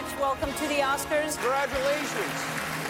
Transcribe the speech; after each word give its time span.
much. 0.00 0.18
Welcome 0.20 0.52
to 0.52 0.66
the 0.68 0.76
Oscars. 0.76 1.36
Congratulations. 1.38 2.44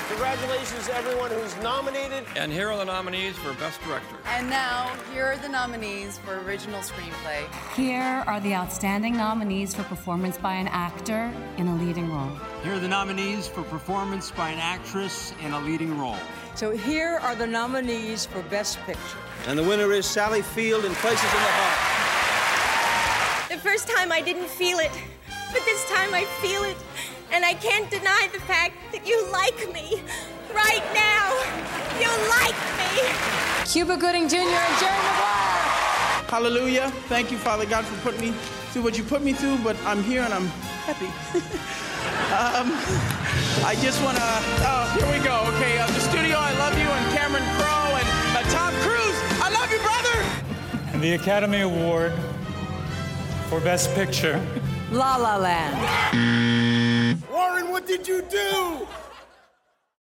Congratulations 0.08 0.86
to 0.86 0.94
everyone 0.94 1.30
who's 1.30 1.56
nominated. 1.62 2.24
And 2.36 2.52
here 2.52 2.70
are 2.70 2.76
the 2.76 2.84
nominees 2.84 3.36
for 3.36 3.54
Best 3.54 3.80
Director. 3.82 4.16
And 4.26 4.50
now, 4.50 4.94
here 5.12 5.24
are 5.24 5.36
the 5.36 5.48
nominees 5.48 6.18
for 6.18 6.40
Original 6.40 6.80
Screenplay. 6.80 7.46
Here 7.74 8.24
are 8.26 8.40
the 8.40 8.54
outstanding 8.54 9.16
nominees 9.16 9.74
for 9.74 9.84
performance 9.84 10.36
by 10.38 10.54
an 10.54 10.68
actor 10.68 11.32
in 11.56 11.68
a 11.68 11.76
leading 11.76 12.10
role. 12.10 12.30
Here 12.62 12.74
are 12.74 12.78
the 12.78 12.88
nominees 12.88 13.48
for 13.48 13.62
performance 13.62 14.30
by 14.30 14.50
an 14.50 14.58
actress 14.58 15.32
in 15.42 15.52
a 15.52 15.60
leading 15.60 15.98
role. 15.98 16.16
So 16.54 16.70
here 16.76 17.18
are 17.22 17.34
the 17.34 17.46
nominees 17.46 18.26
for 18.26 18.42
Best 18.44 18.78
Picture. 18.80 19.18
And 19.46 19.58
the 19.58 19.64
winner 19.64 19.92
is 19.92 20.04
Sally 20.04 20.42
Field 20.42 20.84
in 20.84 20.94
Places 20.96 21.24
in 21.24 21.40
the 21.40 21.52
Heart. 21.52 23.50
The 23.50 23.58
first 23.58 23.88
time 23.88 24.12
I 24.12 24.20
didn't 24.20 24.48
feel 24.48 24.78
it, 24.78 24.90
but 25.52 25.64
this 25.64 25.88
time 25.88 26.12
I 26.12 26.24
feel 26.42 26.64
it. 26.64 26.76
And 27.30 27.44
I 27.44 27.54
can't 27.54 27.90
deny 27.90 28.28
the 28.32 28.40
fact 28.40 28.74
that 28.92 29.06
you 29.06 29.30
like 29.30 29.58
me. 29.72 30.02
Right 30.54 30.84
now. 30.94 31.28
You 32.00 32.08
like 32.30 32.56
me. 32.80 32.88
Cuba 33.66 33.96
Gooding 33.96 34.28
Jr. 34.28 34.36
and 34.36 34.78
Jerry 34.80 34.96
Maguire. 34.96 35.58
Hallelujah. 36.28 36.90
Thank 37.08 37.30
you, 37.30 37.38
Father 37.38 37.66
God, 37.66 37.84
for 37.84 38.00
putting 38.00 38.20
me 38.20 38.30
through 38.70 38.82
what 38.82 38.96
you 38.96 39.04
put 39.04 39.22
me 39.22 39.32
through, 39.32 39.58
but 39.58 39.76
I'm 39.84 40.02
here 40.02 40.22
and 40.22 40.32
I'm 40.32 40.46
happy. 40.86 41.06
um, 42.32 42.72
I 43.64 43.74
just 43.82 44.02
want 44.02 44.16
to. 44.16 44.22
Oh, 44.24 44.96
here 44.98 45.18
we 45.18 45.24
go. 45.24 45.44
Okay, 45.56 45.78
uh, 45.78 45.86
the 45.86 46.00
studio, 46.00 46.36
I 46.38 46.52
love 46.58 46.78
you, 46.78 46.88
and 46.88 47.16
Cameron 47.16 47.44
Crowe 47.56 47.96
and 47.96 48.08
uh, 48.36 48.42
Tom 48.50 48.72
Cruise. 48.80 49.18
I 49.42 49.50
love 49.50 49.70
you, 49.70 49.78
brother. 49.80 50.92
And 50.94 51.02
the 51.02 51.12
Academy 51.14 51.60
Award 51.60 52.12
for 53.48 53.60
Best 53.60 53.94
Picture. 53.94 54.44
La 54.90 55.16
La 55.16 55.36
Land. 55.36 56.84
Warren, 57.30 57.70
what 57.70 57.86
did 57.86 58.06
you 58.06 58.22
do? 58.22 58.86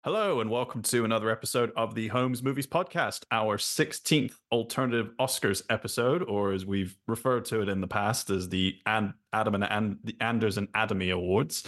Hello, 0.05 0.41
and 0.41 0.51
welcome 0.51 0.83
to 0.83 1.05
another 1.07 1.31
episode 1.31 1.73
of 1.77 1.95
the 1.95 2.09
Holmes 2.09 2.43
Movies 2.43 2.67
Podcast, 2.67 3.25
our 3.31 3.57
16th 3.57 4.35
alternative 4.53 5.13
Oscars 5.19 5.63
episode, 5.71 6.23
or 6.25 6.53
as 6.53 6.67
we've 6.67 6.95
referred 7.07 7.47
to 7.47 7.63
it 7.63 7.71
in 7.71 7.81
the 7.81 7.87
past 7.87 8.29
as 8.29 8.51
the 8.51 8.77
An- 8.85 9.15
Adam 9.33 9.55
and 9.55 9.65
An- 9.65 9.99
the 10.05 10.15
Anders 10.21 10.59
and 10.59 10.71
Adamy 10.73 11.11
Awards. 11.11 11.67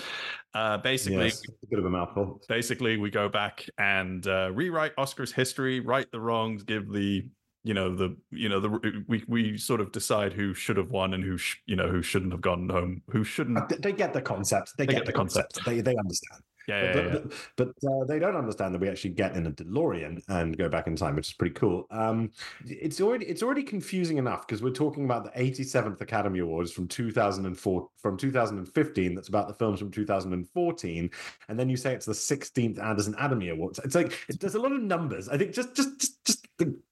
Uh, 0.53 0.77
basically, 0.77 1.25
yes, 1.27 1.43
a 1.49 1.67
bit 1.71 1.79
of 1.79 1.87
a 1.87 1.91
mouthful. 1.91 2.43
Basically, 2.47 2.99
we 2.99 3.09
go 3.11 3.29
back 3.31 3.67
and 3.79 4.27
uh, 4.27 4.51
rewrite 4.53 4.95
Oscars 4.97 5.33
history, 5.33 5.81
right 5.81 6.11
the 6.13 6.21
wrongs, 6.21 6.63
give 6.63 6.93
the 6.93 7.27
you 7.67 7.75
know 7.75 7.95
the 7.95 8.17
you 8.31 8.49
know 8.49 8.61
the 8.61 9.03
we 9.09 9.25
we 9.27 9.59
sort 9.59 9.81
of 9.81 9.91
decide 9.91 10.33
who 10.33 10.55
should 10.55 10.77
have 10.77 10.91
won 10.91 11.15
and 11.15 11.25
who 11.25 11.37
sh- 11.37 11.57
you 11.67 11.75
know 11.75 11.89
who 11.89 12.01
shouldn't 12.01 12.31
have 12.33 12.41
gone 12.41 12.69
home, 12.69 13.03
who 13.11 13.25
shouldn't. 13.25 13.59
Uh, 13.59 13.67
They 13.81 13.93
get 13.93 14.13
the 14.13 14.23
concept. 14.23 14.75
They, 14.79 14.87
They 14.87 14.93
get, 14.93 14.99
get 15.01 15.07
the 15.07 15.13
concept. 15.13 15.55
concept. 15.55 15.67
They 15.67 15.81
they 15.81 15.97
understand. 15.99 16.43
Yeah, 16.69 16.83
yeah, 16.83 16.93
but 16.93 17.05
yeah. 17.05 17.19
but, 17.57 17.69
but 17.81 17.91
uh, 17.91 18.05
they 18.07 18.19
don't 18.19 18.35
understand 18.37 18.75
that 18.75 18.81
we 18.81 18.89
actually 18.89 19.11
get 19.11 19.37
in 19.37 19.47
a 19.47 19.53
DeLorean 19.53 20.21
and 20.29 20.59
go 20.59 20.69
back 20.69 20.89
in 20.89 20.97
time, 20.97 21.15
which 21.15 21.29
is 21.29 21.35
pretty 21.35 21.55
cool. 21.55 21.87
Um, 21.93 22.31
it's 22.67 23.01
already 23.01 23.27
it's 23.27 23.43
already 23.43 23.63
confusing 23.63 24.19
enough 24.19 24.47
because 24.47 24.63
we're 24.63 24.71
talking 24.85 25.05
about 25.05 25.25
the 25.25 25.31
87th 25.41 26.01
Academy 26.01 26.41
Awards 26.41 26.73
from 26.73 26.89
2004 26.89 27.89
from 28.03 28.17
2015. 28.17 29.15
That's 29.15 29.29
about 29.29 29.47
the 29.49 29.55
films 29.55 29.79
from 29.79 29.91
2014, 29.93 31.11
and 31.49 31.59
then 31.59 31.69
you 31.69 31.77
say 31.77 31.95
it's 31.95 32.07
the 32.07 32.13
16th 32.13 32.81
Anderson 32.83 33.15
Academy 33.15 33.49
Awards. 33.51 33.81
It's 33.85 33.95
like 33.95 34.13
it, 34.29 34.41
there's 34.41 34.57
a 34.57 34.61
lot 34.61 34.73
of 34.73 34.83
numbers. 34.83 35.29
I 35.29 35.37
think 35.39 35.53
just 35.53 35.75
just 35.77 35.99
just 36.01 36.25
just 36.27 36.47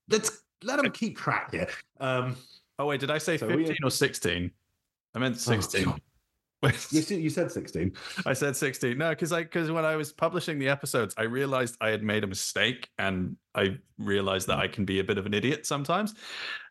let's 0.09 0.43
let 0.63 0.77
them 0.83 0.91
keep 0.93 1.17
track 1.19 1.51
here. 1.53 1.69
Um, 2.01 2.37
Oh 2.79 2.87
wait, 2.87 2.99
did 3.01 3.11
I 3.11 3.19
say 3.19 3.39
So 3.39 3.47
we- 3.47 3.59
15 3.67 3.77
or 3.85 3.91
16? 3.91 4.51
I 5.15 5.19
meant 5.21 5.39
16. 5.39 5.85
God. 5.85 6.01
you, 6.91 7.03
said- 7.03 7.21
you 7.21 7.31
said 7.31 7.53
16. 7.53 7.93
I 8.27 8.33
said 8.33 8.57
16. 8.57 8.99
No, 8.99 9.11
because 9.11 9.33
I 9.33 9.43
because 9.43 9.71
when 9.71 9.85
I 9.85 9.95
was 9.97 10.13
publishing 10.13 10.59
the 10.59 10.69
episodes, 10.69 11.15
I 11.17 11.23
realized 11.23 11.77
I 11.81 11.91
had 11.91 12.03
made 12.03 12.25
a 12.25 12.27
mistake 12.27 12.89
and 12.99 13.37
I 13.55 13.79
realized 13.99 14.49
that 14.49 14.59
I 14.59 14.67
can 14.67 14.85
be 14.85 14.99
a 14.99 15.05
bit 15.05 15.19
of 15.19 15.27
an 15.27 15.35
idiot 15.35 15.67
sometimes. 15.67 16.15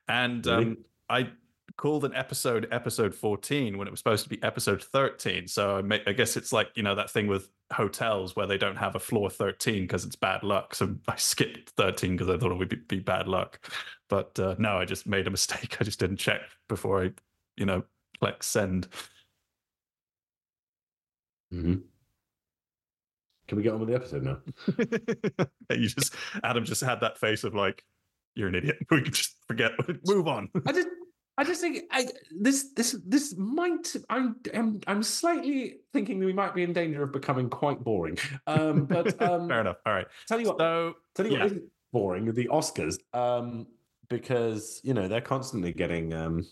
And 0.10 0.46
um, 0.48 0.58
Really? 0.60 0.78
I 1.10 1.30
called 1.76 2.06
an 2.06 2.14
episode 2.16 2.68
episode 2.72 3.16
14 3.16 3.78
when 3.78 3.88
it 3.88 3.92
was 3.92 4.00
supposed 4.00 4.24
to 4.24 4.30
be 4.30 4.42
episode 4.44 4.84
13. 4.84 5.48
So 5.48 5.78
I, 5.78 5.82
ma- 5.82 5.98
I 6.06 6.14
guess 6.14 6.38
it's 6.38 6.54
like, 6.54 6.70
you 6.76 6.84
know, 6.84 6.96
that 6.96 7.10
thing 7.10 7.28
with 7.28 7.50
hotels 7.72 8.36
where 8.36 8.46
they 8.46 8.58
don't 8.58 8.76
have 8.76 8.96
a 8.96 9.00
floor 9.00 9.30
13 9.30 9.84
because 9.84 10.06
it's 10.06 10.16
bad 10.16 10.44
luck. 10.44 10.76
So 10.76 10.96
I 11.08 11.16
skipped 11.16 11.72
13 11.72 12.16
because 12.16 12.30
I 12.30 12.38
thought 12.38 12.52
it 12.52 12.58
would 12.58 12.70
be, 12.70 12.76
be 12.76 13.00
bad 13.00 13.28
luck. 13.28 13.60
But 14.10 14.40
uh, 14.40 14.56
no, 14.60 14.78
I 14.78 14.86
just 14.86 15.08
made 15.08 15.28
a 15.28 15.32
mistake. 15.32 15.78
I 15.82 15.84
just 15.84 16.00
didn't 16.00 16.18
check 16.18 16.42
before 16.70 17.04
I, 17.04 17.12
you 17.56 17.66
know, 17.66 17.84
click 18.20 18.44
send. 18.44 18.88
Mm-hmm. 21.54 21.76
Can 23.48 23.58
we 23.58 23.64
get 23.64 23.74
on 23.74 23.80
with 23.80 23.90
the 23.90 23.96
episode 23.96 24.24
now? 24.24 24.38
you 25.76 25.88
just 25.88 26.16
Adam 26.44 26.64
just 26.64 26.82
had 26.82 27.02
that 27.02 27.20
face 27.20 27.44
of 27.44 27.54
like 27.54 27.84
you're 28.36 28.48
an 28.48 28.56
idiot. 28.56 28.78
We 28.90 29.02
can 29.02 29.14
just 29.14 29.36
forget. 29.48 29.72
Move 30.06 30.28
on. 30.28 30.50
I 30.66 30.72
just, 30.72 30.88
I 31.38 31.44
just 31.44 31.62
think 31.62 31.86
I, 31.92 32.08
this, 32.32 32.72
this, 32.76 32.96
this 33.06 33.36
might. 33.38 33.96
I'm, 34.10 34.36
I'm, 34.54 34.82
I'm 34.86 35.02
slightly 35.02 35.78
thinking 35.92 36.20
that 36.20 36.26
we 36.28 36.34
might 36.34 36.54
be 36.54 36.64
in 36.64 36.74
danger 36.74 37.04
of 37.04 37.12
becoming 37.12 37.50
quite 37.50 37.84
boring. 37.84 38.18
Um, 38.46 38.86
but 38.86 39.20
um, 39.22 39.48
Fair 39.50 39.62
enough. 39.62 39.78
All 39.86 39.94
right. 39.94 40.08
Tell 40.28 40.40
you 40.40 40.48
what. 40.48 40.60
So 40.60 40.94
Tell 41.16 41.26
you 41.26 41.34
yeah. 41.34 41.40
what 41.40 41.46
isn't 41.48 41.64
boring, 41.92 42.34
the 42.34 42.48
Oscars, 42.50 42.98
um, 43.14 43.68
because 44.10 44.82
you 44.84 44.94
know 44.94 45.08
they're 45.08 45.22
constantly 45.22 45.72
getting 45.72 46.14
um, 46.14 46.46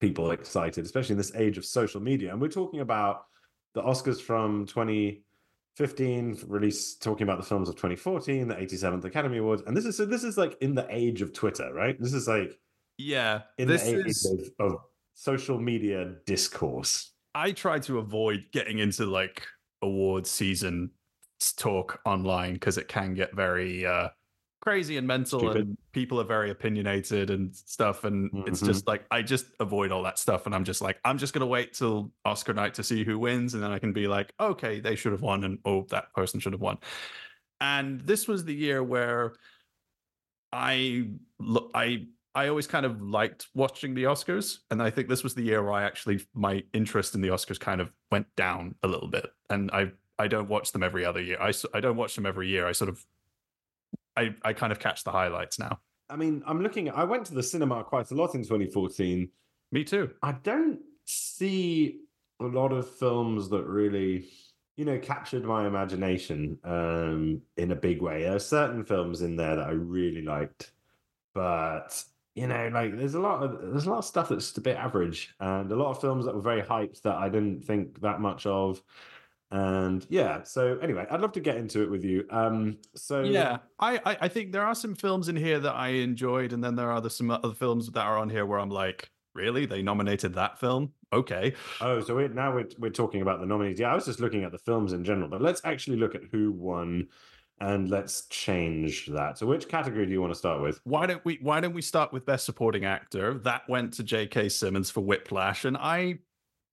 people 0.00 0.30
excited, 0.32 0.84
especially 0.84 1.14
in 1.14 1.18
this 1.18 1.34
age 1.34 1.56
of 1.56 1.64
social 1.64 2.00
media. 2.00 2.32
And 2.32 2.40
we're 2.40 2.48
talking 2.48 2.80
about 2.80 3.26
the 3.74 3.82
Oscars 3.82 4.20
from 4.20 4.66
2015, 4.66 6.44
release 6.46 6.96
talking 6.96 7.22
about 7.22 7.38
the 7.38 7.46
films 7.46 7.68
of 7.68 7.76
2014, 7.76 8.48
the 8.48 8.54
87th 8.54 9.04
Academy 9.04 9.38
Awards, 9.38 9.62
and 9.66 9.76
this 9.76 9.86
is 9.86 9.96
so 9.96 10.04
this 10.04 10.24
is 10.24 10.36
like 10.36 10.58
in 10.60 10.74
the 10.74 10.86
age 10.90 11.22
of 11.22 11.32
Twitter, 11.32 11.72
right? 11.72 11.98
This 11.98 12.12
is 12.12 12.28
like 12.28 12.58
yeah, 12.98 13.42
in 13.58 13.68
this 13.68 13.84
the 13.84 13.98
age 14.00 14.06
is. 14.06 14.24
of, 14.58 14.72
of 14.72 14.80
social 15.14 15.58
media 15.58 16.14
discourse. 16.26 17.12
I 17.34 17.52
try 17.52 17.78
to 17.80 17.98
avoid 17.98 18.46
getting 18.52 18.78
into 18.78 19.06
like 19.06 19.46
award 19.82 20.26
season 20.26 20.90
talk 21.56 22.00
online 22.04 22.54
because 22.54 22.78
it 22.78 22.86
can 22.88 23.14
get 23.14 23.34
very 23.34 23.84
uh 23.84 24.08
crazy 24.60 24.96
and 24.96 25.08
mental 25.08 25.40
Stupid. 25.40 25.56
and 25.62 25.76
people 25.90 26.20
are 26.20 26.24
very 26.24 26.50
opinionated 26.50 27.30
and 27.30 27.52
stuff 27.56 28.04
and 28.04 28.30
it's 28.46 28.62
Mhm. 28.62 28.66
just 28.66 28.86
like 28.86 29.04
I 29.10 29.22
just 29.22 29.46
avoid 29.58 29.90
all 29.90 30.04
that 30.04 30.20
stuff 30.20 30.46
and 30.46 30.54
I'm 30.54 30.62
just 30.62 30.80
like 30.80 31.00
I'm 31.04 31.18
just 31.18 31.32
gonna 31.34 31.46
wait 31.48 31.72
till 31.72 32.12
Oscar 32.24 32.54
night 32.54 32.74
to 32.74 32.84
see 32.84 33.02
who 33.02 33.18
wins 33.18 33.54
and 33.54 33.62
then 33.62 33.72
I 33.72 33.80
can 33.80 33.92
be 33.92 34.06
like 34.06 34.32
okay 34.38 34.78
they 34.78 34.94
should 34.94 35.10
have 35.10 35.20
won 35.22 35.42
and 35.42 35.58
oh 35.64 35.82
that 35.90 36.12
person 36.14 36.38
should 36.38 36.52
have 36.52 36.62
won 36.62 36.78
and 37.60 38.00
this 38.02 38.28
was 38.28 38.44
the 38.44 38.54
year 38.54 38.84
where 38.84 39.34
I 40.52 41.08
I 41.74 42.06
I 42.34 42.48
always 42.48 42.66
kind 42.66 42.86
of 42.86 43.02
liked 43.02 43.48
watching 43.54 43.94
the 43.94 44.04
Oscars, 44.04 44.58
and 44.70 44.82
I 44.82 44.90
think 44.90 45.08
this 45.08 45.22
was 45.22 45.34
the 45.34 45.42
year 45.42 45.62
where 45.62 45.72
I 45.72 45.84
actually 45.84 46.26
my 46.34 46.62
interest 46.72 47.14
in 47.14 47.20
the 47.20 47.28
Oscars 47.28 47.60
kind 47.60 47.80
of 47.80 47.92
went 48.10 48.26
down 48.36 48.74
a 48.82 48.88
little 48.88 49.08
bit, 49.08 49.26
and 49.50 49.70
I 49.70 49.92
I 50.18 50.28
don't 50.28 50.48
watch 50.48 50.72
them 50.72 50.82
every 50.82 51.04
other 51.04 51.20
year. 51.20 51.38
I 51.40 51.52
I 51.74 51.80
don't 51.80 51.96
watch 51.96 52.14
them 52.14 52.24
every 52.24 52.48
year. 52.48 52.66
I 52.66 52.72
sort 52.72 52.88
of 52.88 53.04
I 54.16 54.34
I 54.42 54.52
kind 54.52 54.72
of 54.72 54.78
catch 54.78 55.04
the 55.04 55.10
highlights 55.10 55.58
now. 55.58 55.80
I 56.08 56.16
mean, 56.16 56.42
I'm 56.46 56.62
looking. 56.62 56.90
I 56.90 57.04
went 57.04 57.26
to 57.26 57.34
the 57.34 57.42
cinema 57.42 57.84
quite 57.84 58.10
a 58.10 58.14
lot 58.14 58.34
in 58.34 58.42
2014. 58.42 59.28
Me 59.72 59.84
too. 59.84 60.10
I 60.22 60.32
don't 60.32 60.80
see 61.06 62.00
a 62.40 62.44
lot 62.44 62.72
of 62.72 62.88
films 62.98 63.48
that 63.48 63.64
really, 63.64 64.28
you 64.76 64.84
know, 64.84 64.98
captured 64.98 65.44
my 65.44 65.66
imagination 65.66 66.58
um, 66.64 67.40
in 67.56 67.72
a 67.72 67.76
big 67.76 68.02
way. 68.02 68.24
There 68.24 68.36
are 68.36 68.38
certain 68.38 68.84
films 68.84 69.22
in 69.22 69.36
there 69.36 69.56
that 69.56 69.66
I 69.66 69.72
really 69.72 70.22
liked, 70.22 70.72
but 71.34 72.04
you 72.34 72.46
know, 72.46 72.68
like 72.72 72.96
there's 72.96 73.14
a 73.14 73.20
lot 73.20 73.42
of 73.42 73.60
there's 73.72 73.86
a 73.86 73.90
lot 73.90 73.98
of 73.98 74.04
stuff 74.04 74.28
that's 74.28 74.46
just 74.46 74.58
a 74.58 74.62
bit 74.62 74.76
average, 74.76 75.34
and 75.40 75.70
a 75.70 75.76
lot 75.76 75.90
of 75.90 76.00
films 76.00 76.24
that 76.24 76.34
were 76.34 76.40
very 76.40 76.62
hyped 76.62 77.02
that 77.02 77.16
I 77.16 77.28
didn't 77.28 77.64
think 77.64 78.00
that 78.00 78.20
much 78.20 78.46
of. 78.46 78.82
And 79.50 80.06
yeah, 80.08 80.42
so 80.44 80.78
anyway, 80.78 81.06
I'd 81.10 81.20
love 81.20 81.32
to 81.32 81.40
get 81.40 81.58
into 81.58 81.82
it 81.82 81.90
with 81.90 82.04
you. 82.04 82.24
Um, 82.30 82.78
so 82.94 83.22
Yeah, 83.22 83.58
I, 83.78 84.00
I 84.06 84.16
I 84.22 84.28
think 84.28 84.52
there 84.52 84.64
are 84.64 84.74
some 84.74 84.94
films 84.94 85.28
in 85.28 85.36
here 85.36 85.60
that 85.60 85.74
I 85.74 85.88
enjoyed, 85.88 86.54
and 86.54 86.64
then 86.64 86.74
there 86.74 86.88
are 86.88 86.94
other 86.94 87.10
some 87.10 87.30
other 87.30 87.52
films 87.52 87.90
that 87.90 88.02
are 88.02 88.16
on 88.16 88.30
here 88.30 88.46
where 88.46 88.58
I'm 88.58 88.70
like, 88.70 89.10
really, 89.34 89.66
they 89.66 89.82
nominated 89.82 90.34
that 90.34 90.58
film? 90.58 90.92
Okay. 91.12 91.52
Oh, 91.82 92.00
so 92.00 92.14
we're, 92.16 92.28
now 92.28 92.54
we're 92.54 92.68
we're 92.78 92.90
talking 92.90 93.20
about 93.20 93.40
the 93.40 93.46
nominees. 93.46 93.78
Yeah, 93.78 93.92
I 93.92 93.94
was 93.94 94.06
just 94.06 94.20
looking 94.20 94.44
at 94.44 94.52
the 94.52 94.58
films 94.58 94.94
in 94.94 95.04
general, 95.04 95.28
but 95.28 95.42
let's 95.42 95.60
actually 95.64 95.98
look 95.98 96.14
at 96.14 96.22
who 96.32 96.50
won, 96.52 97.08
and 97.62 97.88
let's 97.88 98.26
change 98.26 99.06
that. 99.06 99.38
So, 99.38 99.46
which 99.46 99.68
category 99.68 100.04
do 100.04 100.12
you 100.12 100.20
want 100.20 100.32
to 100.32 100.38
start 100.38 100.60
with? 100.60 100.80
Why 100.82 101.06
don't 101.06 101.24
we 101.24 101.38
Why 101.40 101.60
don't 101.60 101.72
we 101.72 101.80
start 101.80 102.12
with 102.12 102.26
Best 102.26 102.44
Supporting 102.44 102.84
Actor? 102.84 103.38
That 103.38 103.62
went 103.68 103.94
to 103.94 104.02
J.K. 104.02 104.48
Simmons 104.48 104.90
for 104.90 105.00
Whiplash, 105.00 105.64
and 105.64 105.76
I 105.76 106.18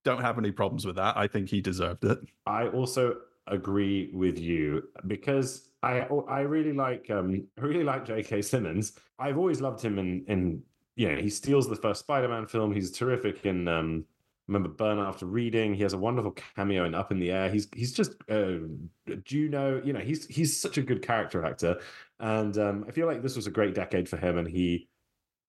don't 0.03 0.21
have 0.21 0.39
any 0.39 0.51
problems 0.51 0.87
with 0.87 0.95
that. 0.95 1.15
I 1.15 1.27
think 1.27 1.47
he 1.47 1.61
deserved 1.61 2.05
it. 2.05 2.17
I 2.47 2.67
also 2.69 3.17
agree 3.45 4.09
with 4.13 4.39
you 4.39 4.83
because 5.05 5.69
I 5.83 6.07
I 6.27 6.41
really 6.41 6.73
like 6.73 7.09
um 7.11 7.47
I 7.57 7.61
really 7.61 7.83
like 7.83 8.05
J.K. 8.05 8.41
Simmons. 8.41 8.93
I've 9.19 9.37
always 9.37 9.61
loved 9.61 9.81
him 9.81 9.99
in 9.99 10.25
in 10.27 10.63
you 10.95 11.07
know 11.07 11.21
he 11.21 11.29
steals 11.29 11.69
the 11.69 11.75
first 11.75 11.99
Spider-Man 11.99 12.47
film. 12.47 12.73
He's 12.73 12.91
terrific 12.91 13.45
in 13.45 13.67
um 13.67 14.05
remember 14.49 14.69
Burn 14.69 14.99
After 14.99 15.25
Reading. 15.25 15.73
He 15.73 15.83
has 15.83 15.93
a 15.93 15.97
wonderful 15.97 16.31
cameo 16.55 16.85
in 16.85 16.95
Up 16.95 17.11
in 17.11 17.19
the 17.19 17.31
Air. 17.31 17.49
He's 17.49 17.67
he's 17.75 17.93
just 17.93 18.13
uh, 18.29 18.57
Juno. 19.23 19.81
You 19.83 19.93
know, 19.93 19.99
he's 19.99 20.25
he's 20.25 20.59
such 20.59 20.77
a 20.77 20.81
good 20.81 21.01
character 21.01 21.45
actor, 21.45 21.79
and 22.19 22.57
um, 22.57 22.85
I 22.87 22.91
feel 22.91 23.07
like 23.07 23.21
this 23.21 23.35
was 23.35 23.47
a 23.47 23.51
great 23.51 23.75
decade 23.75 24.09
for 24.09 24.17
him, 24.17 24.37
and 24.37 24.47
he 24.47 24.89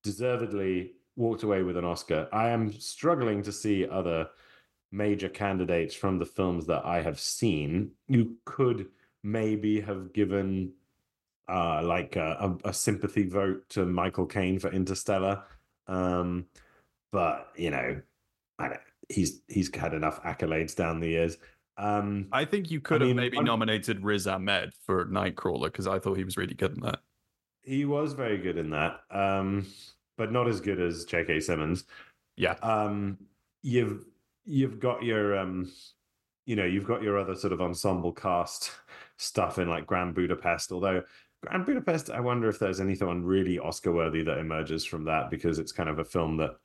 deservedly 0.05 0.93
walked 1.17 1.43
away 1.43 1.63
with 1.63 1.77
an 1.77 1.85
Oscar. 1.85 2.29
I 2.33 2.51
am 2.51 2.73
struggling 2.79 3.43
to 3.43 3.53
see 3.53 3.89
other 3.89 4.29
major 4.93 5.29
candidates 5.29 5.95
from 5.95 6.19
the 6.19 6.27
films 6.27 6.67
that 6.67 6.85
I 6.85 7.03
have 7.03 7.19
seen. 7.19 7.93
You 8.09 8.37
could 8.45 8.89
maybe 9.23 9.81
have 9.81 10.13
given 10.13 10.73
uh, 11.49 11.83
like 11.83 12.17
a, 12.17 12.59
a, 12.65 12.69
a 12.69 12.73
sympathy 12.73 13.27
vote 13.27 13.69
to 13.71 13.87
Michael 13.87 14.27
Caine 14.27 14.59
for 14.59 14.71
Interstellar. 14.71 15.43
Um, 15.87 16.47
but 17.13 17.49
you 17.57 17.71
know, 17.71 18.01
I 18.59 18.69
don't, 18.69 18.81
he's 19.11 19.43
he's 19.49 19.75
had 19.75 19.93
enough 19.95 20.23
accolades 20.23 20.75
down 20.75 21.01
the 21.01 21.09
years. 21.09 21.37
Um, 21.77 22.29
I 22.33 22.45
think 22.45 22.71
you 22.71 22.81
could 22.81 23.03
I 23.03 23.07
have 23.07 23.09
mean, 23.09 23.17
maybe 23.17 23.37
I'm- 23.39 23.47
nominated 23.47 24.03
Riz 24.05 24.27
Ahmed 24.27 24.73
for 24.87 25.07
Nightcrawler 25.07 25.65
because 25.67 25.87
I 25.87 25.99
thought 25.99 26.17
he 26.17 26.25
was 26.25 26.37
really 26.37 26.55
good 26.55 26.73
in 26.75 26.81
that. 26.81 27.01
he 27.63 27.85
was 27.85 28.13
very 28.15 28.39
good 28.39 28.57
in 28.59 28.71
that, 28.71 29.01
um, 29.11 29.67
but 30.17 30.33
not 30.33 30.49
as 30.49 30.61
good 30.61 30.81
as 30.81 31.05
J.K. 31.05 31.41
Simmons. 31.41 31.85
Yeah. 32.37 32.53
Um, 32.63 33.19
you've 33.63 34.05
you've 34.45 34.81
got 34.81 35.03
your 35.03 35.39
um, 35.39 35.71
you 36.47 36.57
know, 36.57 36.65
you've 36.65 36.87
got 36.87 37.03
your 37.03 37.19
other 37.19 37.35
sort 37.35 37.53
of 37.53 37.61
ensemble 37.61 38.13
cast 38.13 38.73
stuff 39.17 39.59
in 39.59 39.69
like 39.69 39.87
Grand 39.87 40.15
Budapest. 40.15 40.73
Although 40.73 41.03
Grand 41.43 41.65
Budapest, 41.65 42.11
I 42.11 42.21
wonder 42.21 42.49
if 42.49 42.59
there's 42.59 42.81
anything 42.81 43.25
really 43.25 43.59
Oscar 43.59 43.93
worthy 43.93 44.23
that 44.25 44.39
emerges 44.39 44.85
from 44.85 45.05
that 45.05 45.31
because 45.31 45.59
it's 45.59 45.73
kind 45.73 45.89
of 45.89 45.99
a 45.99 46.05
film 46.05 46.37
that 46.39 46.57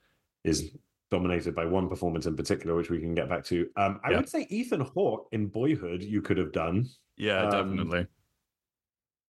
is 0.44 0.76
dominated 1.12 1.56
by 1.56 1.66
one 1.66 1.88
performance 1.88 2.26
in 2.26 2.36
particular, 2.36 2.76
which 2.76 2.90
we 2.90 3.00
can 3.00 3.14
get 3.14 3.30
back 3.30 3.44
to. 3.46 3.70
Um, 3.76 4.00
I 4.04 4.12
Yeah. 4.12 4.18
would 4.18 4.30
say 4.30 4.48
Ethan 4.50 4.82
Hawke 4.82 5.28
in 5.32 5.48
Boyhood, 5.48 6.04
you 6.04 6.22
could 6.22 6.38
have 6.38 6.52
done. 6.52 6.88
Yeah, 7.18 7.42
Um, 7.44 7.50
definitely. 7.52 8.08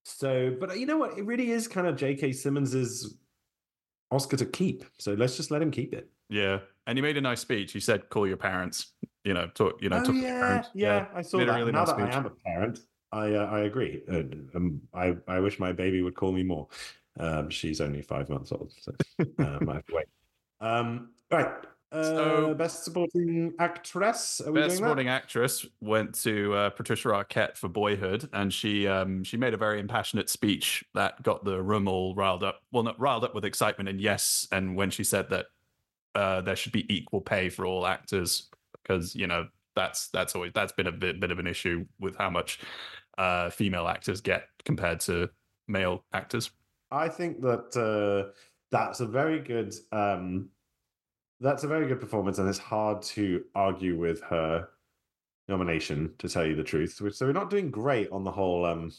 So, 0.04 0.56
but 0.58 0.78
you 0.78 0.86
know 0.86 0.98
what? 0.98 1.18
It 1.18 1.24
really 1.24 1.50
is 1.50 1.66
kind 1.68 1.86
of 1.86 1.96
J.K. 1.96 2.32
Simmons's 2.32 3.16
Oscar 4.10 4.36
to 4.36 4.46
keep. 4.46 4.84
So 4.98 5.14
let's 5.14 5.36
just 5.36 5.50
let 5.50 5.60
him 5.60 5.70
keep 5.70 5.92
it. 5.92 6.08
Yeah, 6.28 6.60
and 6.86 6.96
he 6.96 7.02
made 7.02 7.16
a 7.16 7.20
nice 7.20 7.40
speech. 7.40 7.72
He 7.72 7.80
said, 7.80 8.08
"Call 8.08 8.26
your 8.26 8.36
parents." 8.36 8.94
You 9.24 9.34
know, 9.34 9.48
talk. 9.48 9.82
You 9.82 9.88
know, 9.88 9.98
oh 9.98 10.04
talk 10.04 10.14
to 10.14 10.20
your 10.20 10.28
yeah, 10.28 10.40
parents. 10.40 10.70
yeah, 10.74 11.08
I 11.14 11.22
saw 11.22 11.38
made 11.38 11.48
that. 11.48 11.56
really 11.56 11.72
now 11.72 11.80
nice 11.80 11.88
that 11.88 11.96
speech. 11.98 12.14
I 12.14 12.16
am 12.16 12.26
a 12.26 12.30
parent, 12.30 12.78
I 13.12 13.34
uh, 13.34 13.46
I 13.46 13.60
agree. 13.60 14.02
Uh, 14.08 14.22
um, 14.56 14.80
I 14.94 15.16
I 15.28 15.40
wish 15.40 15.58
my 15.58 15.72
baby 15.72 16.02
would 16.02 16.14
call 16.14 16.32
me 16.32 16.42
more. 16.42 16.68
Um, 17.18 17.48
she's 17.50 17.80
only 17.80 18.02
five 18.02 18.28
months 18.28 18.52
old, 18.52 18.72
so 18.78 18.92
um, 19.38 19.68
I 19.68 19.74
have 19.74 19.86
to 19.86 19.94
wait. 19.94 20.06
Um, 20.60 21.12
right. 21.30 21.52
Uh, 21.92 22.02
So- 22.02 22.54
best 22.54 22.84
supporting 22.84 23.54
actress. 23.58 24.42
Best 24.52 24.76
supporting 24.78 25.08
actress 25.08 25.64
went 25.80 26.14
to 26.22 26.52
uh, 26.54 26.70
Patricia 26.70 27.08
Arquette 27.08 27.56
for 27.56 27.68
Boyhood, 27.68 28.28
and 28.32 28.52
she 28.52 28.88
um, 28.88 29.22
she 29.22 29.36
made 29.36 29.54
a 29.54 29.56
very 29.56 29.78
impassionate 29.78 30.28
speech 30.28 30.84
that 30.94 31.22
got 31.22 31.44
the 31.44 31.62
room 31.62 31.86
all 31.86 32.14
riled 32.14 32.42
up. 32.42 32.62
Well, 32.72 32.82
not 32.82 32.98
riled 32.98 33.24
up 33.24 33.34
with 33.34 33.44
excitement 33.44 33.88
and 33.88 34.00
yes, 34.00 34.48
and 34.50 34.76
when 34.76 34.90
she 34.90 35.04
said 35.04 35.30
that 35.30 35.46
uh, 36.16 36.40
there 36.40 36.56
should 36.56 36.72
be 36.72 36.92
equal 36.92 37.20
pay 37.20 37.48
for 37.48 37.66
all 37.66 37.86
actors, 37.86 38.48
because 38.82 39.14
you 39.14 39.28
know 39.28 39.46
that's 39.76 40.08
that's 40.08 40.34
always 40.34 40.52
that's 40.54 40.72
been 40.72 40.88
a 40.88 40.92
bit 40.92 41.20
bit 41.20 41.30
of 41.30 41.38
an 41.38 41.46
issue 41.46 41.84
with 42.00 42.16
how 42.16 42.30
much 42.30 42.58
uh, 43.16 43.48
female 43.50 43.86
actors 43.86 44.20
get 44.20 44.48
compared 44.64 44.98
to 45.00 45.30
male 45.68 46.04
actors. 46.12 46.50
I 46.90 47.08
think 47.08 47.42
that 47.42 47.76
uh, 47.76 48.32
that's 48.72 49.00
a 49.00 49.06
very 49.06 49.38
good. 49.38 49.72
Um, 49.92 50.48
that's 51.40 51.64
a 51.64 51.68
very 51.68 51.86
good 51.86 52.00
performance, 52.00 52.38
and 52.38 52.48
it's 52.48 52.58
hard 52.58 53.02
to 53.02 53.44
argue 53.54 53.98
with 53.98 54.22
her 54.22 54.68
nomination. 55.48 56.12
To 56.18 56.28
tell 56.28 56.46
you 56.46 56.56
the 56.56 56.64
truth, 56.64 57.00
so 57.14 57.26
we're 57.26 57.32
not 57.32 57.50
doing 57.50 57.70
great 57.70 58.10
on 58.10 58.24
the 58.24 58.30
whole 58.30 58.64
um, 58.64 58.92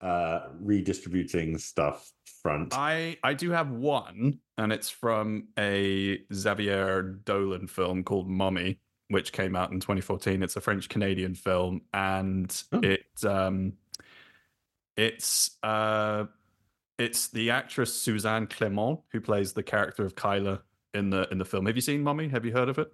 uh, 0.00 0.40
redistributing 0.60 1.58
stuff 1.58 2.12
front. 2.42 2.74
I 2.76 3.18
I 3.22 3.34
do 3.34 3.50
have 3.50 3.70
one, 3.70 4.38
and 4.56 4.72
it's 4.72 4.90
from 4.90 5.48
a 5.58 6.20
Xavier 6.32 7.02
Dolan 7.24 7.66
film 7.66 8.04
called 8.04 8.28
Mommy, 8.28 8.80
which 9.08 9.32
came 9.32 9.56
out 9.56 9.72
in 9.72 9.80
2014. 9.80 10.42
It's 10.42 10.56
a 10.56 10.60
French 10.60 10.88
Canadian 10.88 11.34
film, 11.34 11.82
and 11.92 12.62
it 12.82 13.06
um, 13.24 13.72
it's 14.96 15.56
uh, 15.62 16.26
it's 16.98 17.28
the 17.28 17.50
actress 17.50 17.94
Suzanne 17.94 18.46
Clement 18.46 19.00
who 19.12 19.20
plays 19.20 19.52
the 19.52 19.62
character 19.62 20.04
of 20.04 20.14
Kyla 20.14 20.62
in 20.94 21.10
the 21.10 21.28
in 21.30 21.38
the 21.38 21.44
film. 21.44 21.66
Have 21.66 21.76
you 21.76 21.82
seen 21.82 22.02
Mommy? 22.02 22.28
Have 22.28 22.44
you 22.44 22.52
heard 22.52 22.68
of 22.68 22.78
it? 22.78 22.92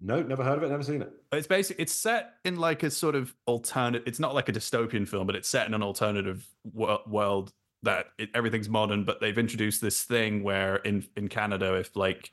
No, 0.00 0.22
never 0.22 0.44
heard 0.44 0.58
of 0.58 0.62
it. 0.62 0.70
Never 0.70 0.82
seen 0.82 1.02
it. 1.02 1.12
It's 1.32 1.46
basically 1.46 1.82
it's 1.82 1.92
set 1.92 2.34
in 2.44 2.56
like 2.56 2.82
a 2.84 2.90
sort 2.90 3.14
of 3.14 3.34
alternate. 3.46 4.04
It's 4.06 4.20
not 4.20 4.34
like 4.34 4.48
a 4.48 4.52
dystopian 4.52 5.08
film, 5.08 5.26
but 5.26 5.34
it's 5.34 5.48
set 5.48 5.66
in 5.66 5.74
an 5.74 5.82
alternative 5.82 6.46
wo- 6.72 7.02
world 7.06 7.52
that 7.82 8.06
it, 8.18 8.30
everything's 8.34 8.68
modern. 8.68 9.04
But 9.04 9.20
they've 9.20 9.36
introduced 9.36 9.80
this 9.80 10.02
thing 10.02 10.44
where 10.44 10.76
in 10.76 11.04
in 11.16 11.28
Canada, 11.28 11.74
if 11.74 11.96
like 11.96 12.30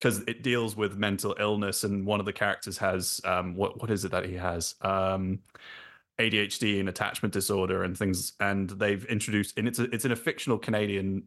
because 0.00 0.18
it 0.26 0.42
deals 0.42 0.76
with 0.76 0.98
mental 0.98 1.34
illness, 1.40 1.82
and 1.82 2.04
one 2.04 2.20
of 2.20 2.26
the 2.26 2.32
characters 2.32 2.76
has 2.78 3.22
um 3.24 3.54
what 3.54 3.80
what 3.80 3.90
is 3.90 4.04
it 4.04 4.10
that 4.10 4.26
he 4.26 4.34
has 4.34 4.74
um 4.82 5.38
ADHD 6.20 6.78
and 6.78 6.90
attachment 6.90 7.32
disorder 7.32 7.84
and 7.84 7.96
things, 7.96 8.34
and 8.38 8.68
they've 8.70 9.04
introduced 9.06 9.58
and 9.58 9.66
it's 9.66 9.78
a, 9.78 9.84
it's 9.84 10.04
in 10.04 10.12
a 10.12 10.16
fictional 10.16 10.58
Canadian 10.58 11.24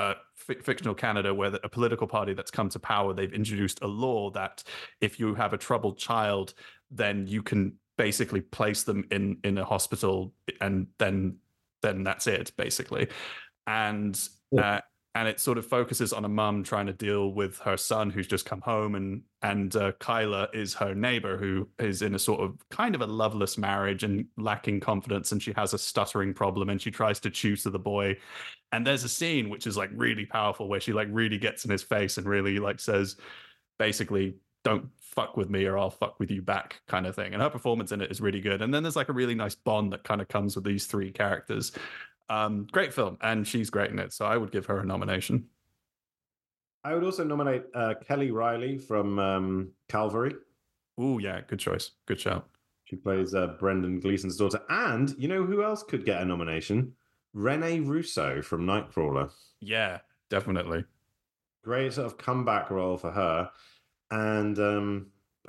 uh, 0.00 0.14
fic- 0.48 0.64
fictional 0.64 0.94
Canada, 0.94 1.34
where 1.34 1.52
a 1.62 1.68
political 1.68 2.06
party 2.06 2.32
that's 2.32 2.50
come 2.50 2.68
to 2.70 2.78
power, 2.78 3.12
they've 3.12 3.32
introduced 3.32 3.78
a 3.82 3.86
law 3.86 4.30
that 4.30 4.62
if 5.00 5.20
you 5.20 5.34
have 5.34 5.52
a 5.52 5.58
troubled 5.58 5.98
child, 5.98 6.54
then 6.90 7.26
you 7.26 7.42
can 7.42 7.74
basically 7.98 8.40
place 8.40 8.82
them 8.82 9.04
in 9.10 9.36
in 9.44 9.58
a 9.58 9.64
hospital, 9.64 10.32
and 10.60 10.86
then 10.98 11.36
then 11.82 12.02
that's 12.02 12.26
it, 12.26 12.52
basically. 12.56 13.08
And 13.66 14.18
uh, 14.56 14.80
and 15.14 15.26
it 15.26 15.40
sort 15.40 15.58
of 15.58 15.66
focuses 15.66 16.12
on 16.12 16.24
a 16.24 16.28
mum 16.28 16.62
trying 16.62 16.86
to 16.86 16.92
deal 16.92 17.32
with 17.32 17.58
her 17.58 17.76
son 17.76 18.10
who's 18.10 18.26
just 18.26 18.46
come 18.46 18.60
home, 18.60 18.94
and 18.94 19.22
and 19.42 19.74
uh, 19.76 19.92
Kyla 20.00 20.48
is 20.52 20.74
her 20.74 20.94
neighbor 20.94 21.36
who 21.36 21.68
is 21.78 22.02
in 22.02 22.14
a 22.14 22.18
sort 22.18 22.40
of 22.40 22.56
kind 22.70 22.94
of 22.94 23.00
a 23.00 23.06
loveless 23.06 23.58
marriage 23.58 24.04
and 24.04 24.26
lacking 24.36 24.80
confidence, 24.80 25.32
and 25.32 25.42
she 25.42 25.52
has 25.52 25.74
a 25.74 25.78
stuttering 25.78 26.34
problem, 26.34 26.68
and 26.70 26.80
she 26.80 26.90
tries 26.90 27.20
to 27.20 27.30
choose 27.30 27.62
to 27.64 27.70
the 27.70 27.78
boy 27.78 28.16
and 28.72 28.86
there's 28.86 29.04
a 29.04 29.08
scene 29.08 29.50
which 29.50 29.66
is 29.66 29.76
like 29.76 29.90
really 29.94 30.26
powerful 30.26 30.68
where 30.68 30.80
she 30.80 30.92
like 30.92 31.08
really 31.10 31.38
gets 31.38 31.64
in 31.64 31.70
his 31.70 31.82
face 31.82 32.18
and 32.18 32.26
really 32.26 32.58
like 32.58 32.78
says 32.78 33.16
basically 33.78 34.36
don't 34.62 34.88
fuck 35.00 35.36
with 35.36 35.50
me 35.50 35.64
or 35.64 35.78
I'll 35.78 35.90
fuck 35.90 36.20
with 36.20 36.30
you 36.30 36.42
back 36.42 36.80
kind 36.86 37.06
of 37.06 37.16
thing. 37.16 37.32
And 37.32 37.42
her 37.42 37.50
performance 37.50 37.92
in 37.92 38.00
it 38.00 38.10
is 38.10 38.20
really 38.20 38.40
good. 38.40 38.62
And 38.62 38.72
then 38.72 38.82
there's 38.82 38.96
like 38.96 39.08
a 39.08 39.14
really 39.14 39.34
nice 39.34 39.54
bond 39.54 39.92
that 39.92 40.04
kind 40.04 40.20
of 40.20 40.28
comes 40.28 40.54
with 40.54 40.64
these 40.64 40.86
three 40.86 41.10
characters. 41.10 41.72
Um, 42.30 42.68
great 42.70 42.94
film, 42.94 43.18
and 43.20 43.46
she's 43.46 43.70
great 43.70 43.90
in 43.90 43.98
it. 43.98 44.12
So 44.12 44.24
I 44.24 44.36
would 44.36 44.52
give 44.52 44.64
her 44.66 44.78
a 44.78 44.86
nomination. 44.86 45.48
I 46.84 46.94
would 46.94 47.04
also 47.04 47.24
nominate 47.24 47.64
uh, 47.74 47.94
Kelly 48.06 48.30
Reilly 48.30 48.78
from 48.78 49.18
um, 49.18 49.72
Calvary. 49.88 50.34
Oh 50.96 51.18
yeah, 51.18 51.40
good 51.46 51.58
choice. 51.58 51.90
Good 52.06 52.20
shout. 52.20 52.48
She 52.84 52.96
plays 52.96 53.34
uh, 53.34 53.48
Brendan 53.58 54.00
Gleeson's 54.00 54.36
daughter, 54.36 54.60
and 54.68 55.14
you 55.18 55.28
know 55.28 55.44
who 55.44 55.62
else 55.62 55.82
could 55.82 56.06
get 56.06 56.22
a 56.22 56.24
nomination? 56.24 56.92
Rene 57.34 57.80
Russo 57.80 58.42
from 58.42 58.64
Nightcrawler. 58.64 59.30
Yeah, 59.60 59.98
definitely. 60.30 60.84
Great 61.62 61.92
sort 61.92 62.06
of 62.06 62.16
comeback 62.16 62.70
role 62.70 62.96
for 62.96 63.10
her. 63.10 63.50
And 64.10 64.58
um, 64.58 65.06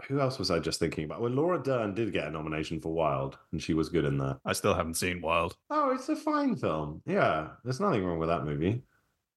who 0.07 0.19
else 0.19 0.39
was 0.39 0.51
I 0.51 0.59
just 0.59 0.79
thinking 0.79 1.03
about? 1.05 1.21
Well, 1.21 1.31
Laura 1.31 1.61
Dern 1.61 1.93
did 1.93 2.13
get 2.13 2.27
a 2.27 2.31
nomination 2.31 2.79
for 2.79 2.93
Wild, 2.93 3.37
and 3.51 3.61
she 3.61 3.73
was 3.73 3.89
good 3.89 4.05
in 4.05 4.17
that. 4.19 4.39
I 4.45 4.53
still 4.53 4.73
haven't 4.73 4.95
seen 4.95 5.21
Wild. 5.21 5.55
Oh, 5.69 5.91
it's 5.91 6.09
a 6.09 6.15
fine 6.15 6.55
film. 6.55 7.01
Yeah, 7.05 7.49
there's 7.63 7.79
nothing 7.79 8.05
wrong 8.05 8.19
with 8.19 8.29
that 8.29 8.45
movie. 8.45 8.83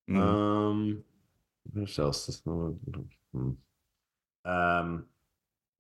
Mm. 0.09 0.21
Um, 0.21 1.05
what 1.73 1.99
else? 1.99 2.43
hmm. 2.45 3.51
Um, 4.45 5.07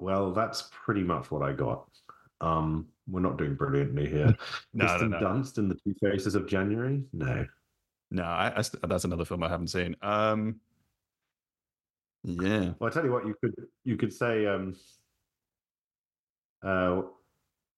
well, 0.00 0.32
that's 0.32 0.70
pretty 0.84 1.02
much 1.02 1.30
what 1.30 1.42
I 1.42 1.52
got. 1.52 1.86
Um, 2.40 2.86
we're 3.08 3.20
not 3.20 3.38
doing 3.38 3.54
brilliantly 3.54 4.08
here. 4.08 4.34
No, 4.72 4.86
no, 4.86 4.90
Kristen 4.90 5.10
no. 5.10 5.18
Dunst 5.20 5.58
in 5.58 5.68
the 5.68 5.76
Two 5.76 5.94
Faces 6.02 6.34
of 6.34 6.48
January. 6.48 7.02
No, 7.12 7.46
No, 8.10 8.24
I, 8.24 8.52
I 8.56 8.62
st- 8.62 8.86
that's 8.88 9.04
another 9.04 9.24
film 9.24 9.42
I 9.44 9.48
haven't 9.48 9.68
seen. 9.68 9.94
Um, 10.02 10.56
yeah. 12.24 12.72
Well, 12.78 12.88
I 12.88 12.92
tell 12.92 13.04
you 13.04 13.12
what, 13.12 13.26
you 13.26 13.34
could 13.40 13.54
you 13.84 13.96
could 13.96 14.12
say 14.12 14.46
um, 14.46 14.74
uh, 16.62 17.02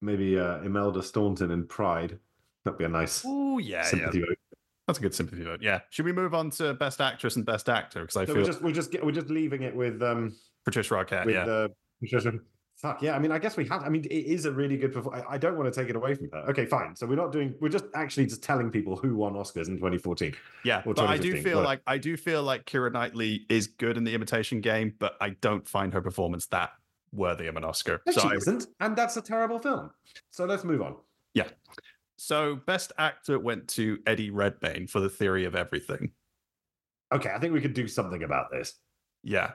maybe 0.01 0.39
uh, 0.39 0.61
Imelda 0.63 1.03
Staunton 1.03 1.51
in 1.51 1.67
Pride. 1.67 2.19
That'd 2.65 2.79
be 2.79 2.85
a 2.85 2.89
nice 2.89 3.23
Oh 3.27 3.59
yeah, 3.59 3.83
sympathy 3.83 4.21
yeah. 4.21 4.27
vote. 4.27 4.39
That's 4.87 4.99
a 4.99 5.03
good 5.03 5.15
sympathy 5.15 5.43
vote. 5.43 5.61
Yeah. 5.63 5.81
Should 5.91 6.05
we 6.05 6.13
move 6.13 6.33
on 6.35 6.51
to 6.51 6.75
Best 6.75 7.01
Actress 7.01 7.37
and 7.37 7.45
Best 7.45 7.69
Actor? 7.69 8.03
Because 8.03 8.17
I 8.17 8.25
So 8.25 8.27
feel 8.35 8.43
we're 8.43 8.47
just 8.47 8.63
we're 8.63 8.73
just 8.73 8.91
get- 8.93 9.05
we're 9.05 9.13
just 9.13 9.29
leaving 9.31 9.63
it 9.63 9.75
with 9.75 10.01
um 10.03 10.35
Patricia 10.65 10.95
Arquette. 10.95 11.27
with 11.27 11.35
yeah. 11.35 11.45
uh, 11.45 11.69
Patricia 12.01 12.33
Fuck 12.77 13.01
yeah! 13.01 13.17
I 13.17 13.19
mean, 13.19 13.33
I 13.33 13.39
guess 13.39 13.57
we 13.57 13.65
have. 13.69 13.83
I 13.83 13.89
mean, 13.89 14.05
it 14.05 14.13
is 14.13 14.45
a 14.45 14.53
really 14.53 14.77
good. 14.77 14.93
perfor- 14.93 15.15
I, 15.15 15.35
I 15.35 15.39
don't 15.39 15.57
want 15.57 15.73
to 15.73 15.81
take 15.81 15.89
it 15.89 15.97
away 15.97 16.15
from 16.15 16.29
her. 16.31 16.51
Okay, 16.51 16.67
fine. 16.67 16.95
So 16.95 17.07
we're 17.07 17.17
not 17.17 17.33
doing. 17.33 17.55
We're 17.59 17.71
just 17.71 17.87
actually 17.95 18.27
just 18.27 18.43
telling 18.43 18.71
people 18.71 18.97
who 18.97 19.17
won 19.17 19.33
Oscars 19.33 19.69
in 19.69 19.77
2014. 19.77 20.35
Yeah, 20.65 20.83
but 20.85 20.99
I 20.99 21.17
do 21.17 21.41
feel 21.41 21.59
but- 21.61 21.65
like 21.65 21.81
I 21.87 21.97
do 21.97 22.19
feel 22.19 22.43
like 22.43 22.67
Keira 22.67 22.93
Knightley 22.93 23.47
is 23.49 23.67
good 23.67 23.97
in 23.97 24.05
the 24.05 24.15
Imitation 24.15 24.61
Game, 24.61 24.93
but 24.99 25.17
I 25.23 25.31
don't 25.31 25.67
find 25.67 25.93
her 25.95 26.03
performance 26.03 26.47
that 26.49 26.71
worthy 27.13 27.47
of 27.47 27.57
an 27.57 27.65
Oscar. 27.65 28.03
No, 28.07 28.13
so 28.13 28.21
she 28.21 28.29
I- 28.29 28.35
isn't, 28.35 28.67
and 28.81 28.95
that's 28.95 29.17
a 29.17 29.23
terrible 29.23 29.59
film. 29.59 29.91
So 30.31 30.45
let's 30.45 30.63
move 30.65 30.83
on. 30.83 30.97
yeah. 31.33 31.49
So 32.19 32.57
best 32.67 32.93
actor 32.99 33.39
went 33.39 33.69
to 33.69 33.99
Eddie 34.07 34.31
Redmayne 34.31 34.87
for 34.87 35.01
The 35.01 35.09
Theory 35.11 35.45
of 35.45 35.55
Everything. 35.55 36.13
Okay, 37.15 37.31
I 37.31 37.39
think 37.39 37.53
we 37.53 37.61
could 37.61 37.75
do 37.75 37.87
something 37.89 38.23
about 38.23 38.51
this. 38.51 38.75
Yeah. 39.23 39.53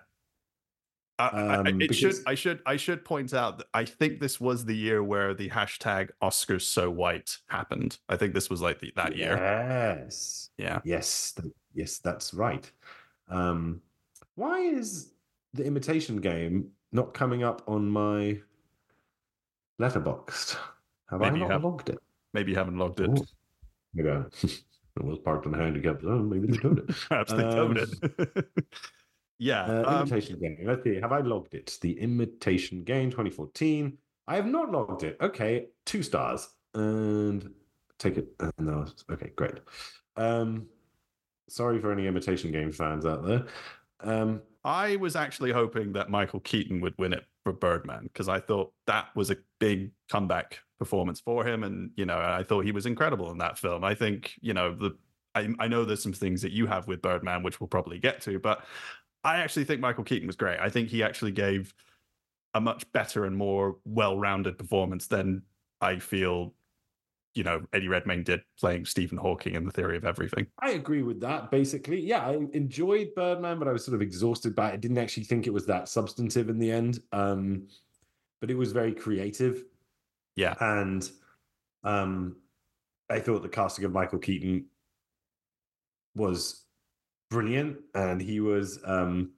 I- 1.21 1.29
I- 1.41 1.55
I- 1.55 1.57
Um, 1.69 1.81
it 1.81 1.93
should 1.95 2.15
I 2.25 2.35
should 2.35 2.61
I 2.65 2.75
should 2.77 3.05
point 3.05 3.33
out 3.33 3.57
that 3.59 3.67
I 3.73 3.85
think 3.85 4.19
this 4.19 4.39
was 4.41 4.65
the 4.65 4.75
year 4.75 5.03
where 5.03 5.33
the 5.33 5.49
hashtag 5.49 6.09
Oscars 6.21 6.63
so 6.63 6.89
white 6.89 7.37
happened. 7.47 7.99
I 8.09 8.17
think 8.17 8.33
this 8.33 8.49
was 8.49 8.61
like 8.61 8.79
the, 8.79 8.91
that 8.95 9.15
year. 9.15 9.35
Yes. 9.37 10.49
Yeah. 10.57 10.79
Yes. 10.83 11.33
th- 11.33 11.53
Yes, 11.73 11.99
that's 11.99 12.33
right. 12.33 12.69
Um, 13.29 13.81
why 14.35 14.59
is 14.59 15.13
the 15.53 15.63
imitation 15.65 16.17
game 16.17 16.71
not 16.91 17.13
coming 17.13 17.43
up 17.43 17.61
on 17.67 17.89
my 17.89 18.41
letterboxd? 19.79 20.57
Have 21.09 21.21
Maybe 21.21 21.37
I 21.37 21.39
not 21.39 21.51
have- 21.51 21.63
logged 21.63 21.89
it? 21.89 21.99
Maybe 22.33 22.51
you 22.51 22.57
haven't 22.57 22.77
logged 22.77 22.99
it. 23.01 23.09
Ooh. 23.09 23.25
Yeah. 23.93 24.23
it 24.43 25.03
was 25.03 25.19
parked 25.19 25.45
on 25.47 25.53
a 25.53 25.57
handicap 25.57 26.01
zone. 26.01 26.29
Maybe 26.29 26.47
they 26.47 26.57
towed 26.57 26.79
it. 26.79 26.87
Perhaps 27.09 27.31
they 27.31 27.41
towed 27.43 27.77
Um, 27.77 27.87
it. 28.27 28.47
yeah. 29.41 29.63
Uh, 29.63 29.83
um, 29.88 30.01
imitation 30.01 30.39
game. 30.39 30.57
Let's 30.63 30.83
see. 30.83 31.00
Have 31.01 31.12
I 31.12 31.19
logged 31.19 31.55
it? 31.55 31.79
The 31.81 32.00
imitation 32.00 32.83
game 32.83 33.10
2014. 33.10 33.98
I 34.27 34.36
have 34.36 34.45
not 34.45 34.71
logged 34.71 35.01
it. 35.01 35.17
Okay, 35.19 35.65
two 35.86 36.03
stars. 36.03 36.48
And 36.75 37.51
take 37.98 38.17
it. 38.17 38.27
uh, 38.39 38.51
no. 38.60 38.86
Okay, 39.12 39.31
great. 39.36 39.55
Um, 40.15 40.67
sorry 41.50 41.79
for 41.79 41.91
any 41.91 42.05
imitation 42.05 42.51
game 42.51 42.71
fans 42.71 43.03
out 43.03 43.25
there. 43.25 43.45
Um, 44.01 44.41
I 44.63 44.98
was 44.98 45.15
actually 45.15 45.51
hoping 45.51 45.91
that 45.93 46.12
Michael 46.12 46.39
Keaton 46.41 46.79
would 46.81 46.93
win 47.00 47.12
it 47.12 47.25
for 47.43 47.51
Birdman 47.51 48.03
because 48.03 48.29
I 48.29 48.39
thought 48.39 48.71
that 48.86 49.07
was 49.15 49.31
a 49.31 49.38
big 49.60 49.91
comeback 50.07 50.60
performance 50.77 51.19
for 51.19 51.43
him, 51.48 51.63
and 51.63 51.89
you 51.95 52.05
know, 52.05 52.17
I 52.17 52.43
thought 52.43 52.63
he 52.63 52.71
was 52.71 52.86
incredible 52.86 53.31
in 53.31 53.39
that 53.39 53.57
film. 53.57 53.83
I 53.83 53.95
think 53.95 54.36
you 54.39 54.53
know 54.53 54.75
the. 54.75 54.98
I, 55.33 55.48
I 55.60 55.69
know 55.69 55.86
there's 55.86 56.03
some 56.03 56.12
things 56.12 56.41
that 56.41 56.51
you 56.51 56.67
have 56.67 56.88
with 56.88 57.01
Birdman, 57.01 57.41
which 57.41 57.62
we'll 57.62 57.69
probably 57.69 58.00
get 58.00 58.19
to, 58.24 58.38
but 58.38 58.65
I 59.23 59.37
actually 59.37 59.65
think 59.65 59.81
Michael 59.81 60.03
Keaton 60.03 60.27
was 60.27 60.35
great. 60.35 60.59
I 60.59 60.69
think 60.69 60.89
he 60.89 61.03
actually 61.03 61.31
gave 61.31 61.73
a 62.53 62.61
much 62.61 62.91
better 62.91 63.25
and 63.25 63.35
more 63.35 63.77
well-rounded 63.85 64.57
performance 64.57 65.07
than 65.07 65.43
I 65.79 65.99
feel, 65.99 66.53
you 67.33 67.43
know, 67.43 67.61
Eddie 67.71 67.87
Redmayne 67.87 68.23
did 68.23 68.41
playing 68.59 68.85
Stephen 68.85 69.17
Hawking 69.17 69.55
in 69.55 69.63
The 69.63 69.71
Theory 69.71 69.95
of 69.95 70.05
Everything. 70.05 70.47
I 70.59 70.71
agree 70.71 71.03
with 71.03 71.21
that. 71.21 71.49
Basically, 71.49 72.01
yeah, 72.01 72.25
I 72.25 72.33
enjoyed 72.53 73.09
Birdman, 73.15 73.59
but 73.59 73.67
I 73.67 73.71
was 73.71 73.85
sort 73.85 73.95
of 73.95 74.01
exhausted 74.01 74.55
by 74.55 74.69
it. 74.69 74.73
I 74.73 74.77
didn't 74.77 74.97
actually 74.97 75.23
think 75.23 75.47
it 75.47 75.53
was 75.53 75.65
that 75.67 75.87
substantive 75.87 76.49
in 76.49 76.59
the 76.59 76.71
end. 76.71 76.99
Um, 77.13 77.67
but 78.41 78.49
it 78.49 78.57
was 78.57 78.71
very 78.71 78.93
creative. 78.93 79.63
Yeah. 80.35 80.55
And 80.59 81.09
um, 81.83 82.37
I 83.09 83.19
thought 83.19 83.43
the 83.43 83.49
casting 83.49 83.85
of 83.85 83.91
Michael 83.91 84.19
Keaton 84.19 84.65
was 86.15 86.61
brilliant, 87.35 87.77
and 87.95 88.21
he 88.21 88.39
was 88.41 88.79
um, 88.85 89.31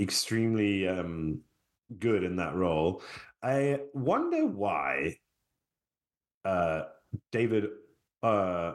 extremely 0.00 0.88
um, 0.88 1.40
good 2.00 2.24
in 2.24 2.34
that 2.36 2.54
role. 2.56 3.02
I 3.42 3.80
wonder 3.94 4.46
why 4.46 5.18
uh, 6.44 6.84
David 7.30 7.66
uh, 8.22 8.74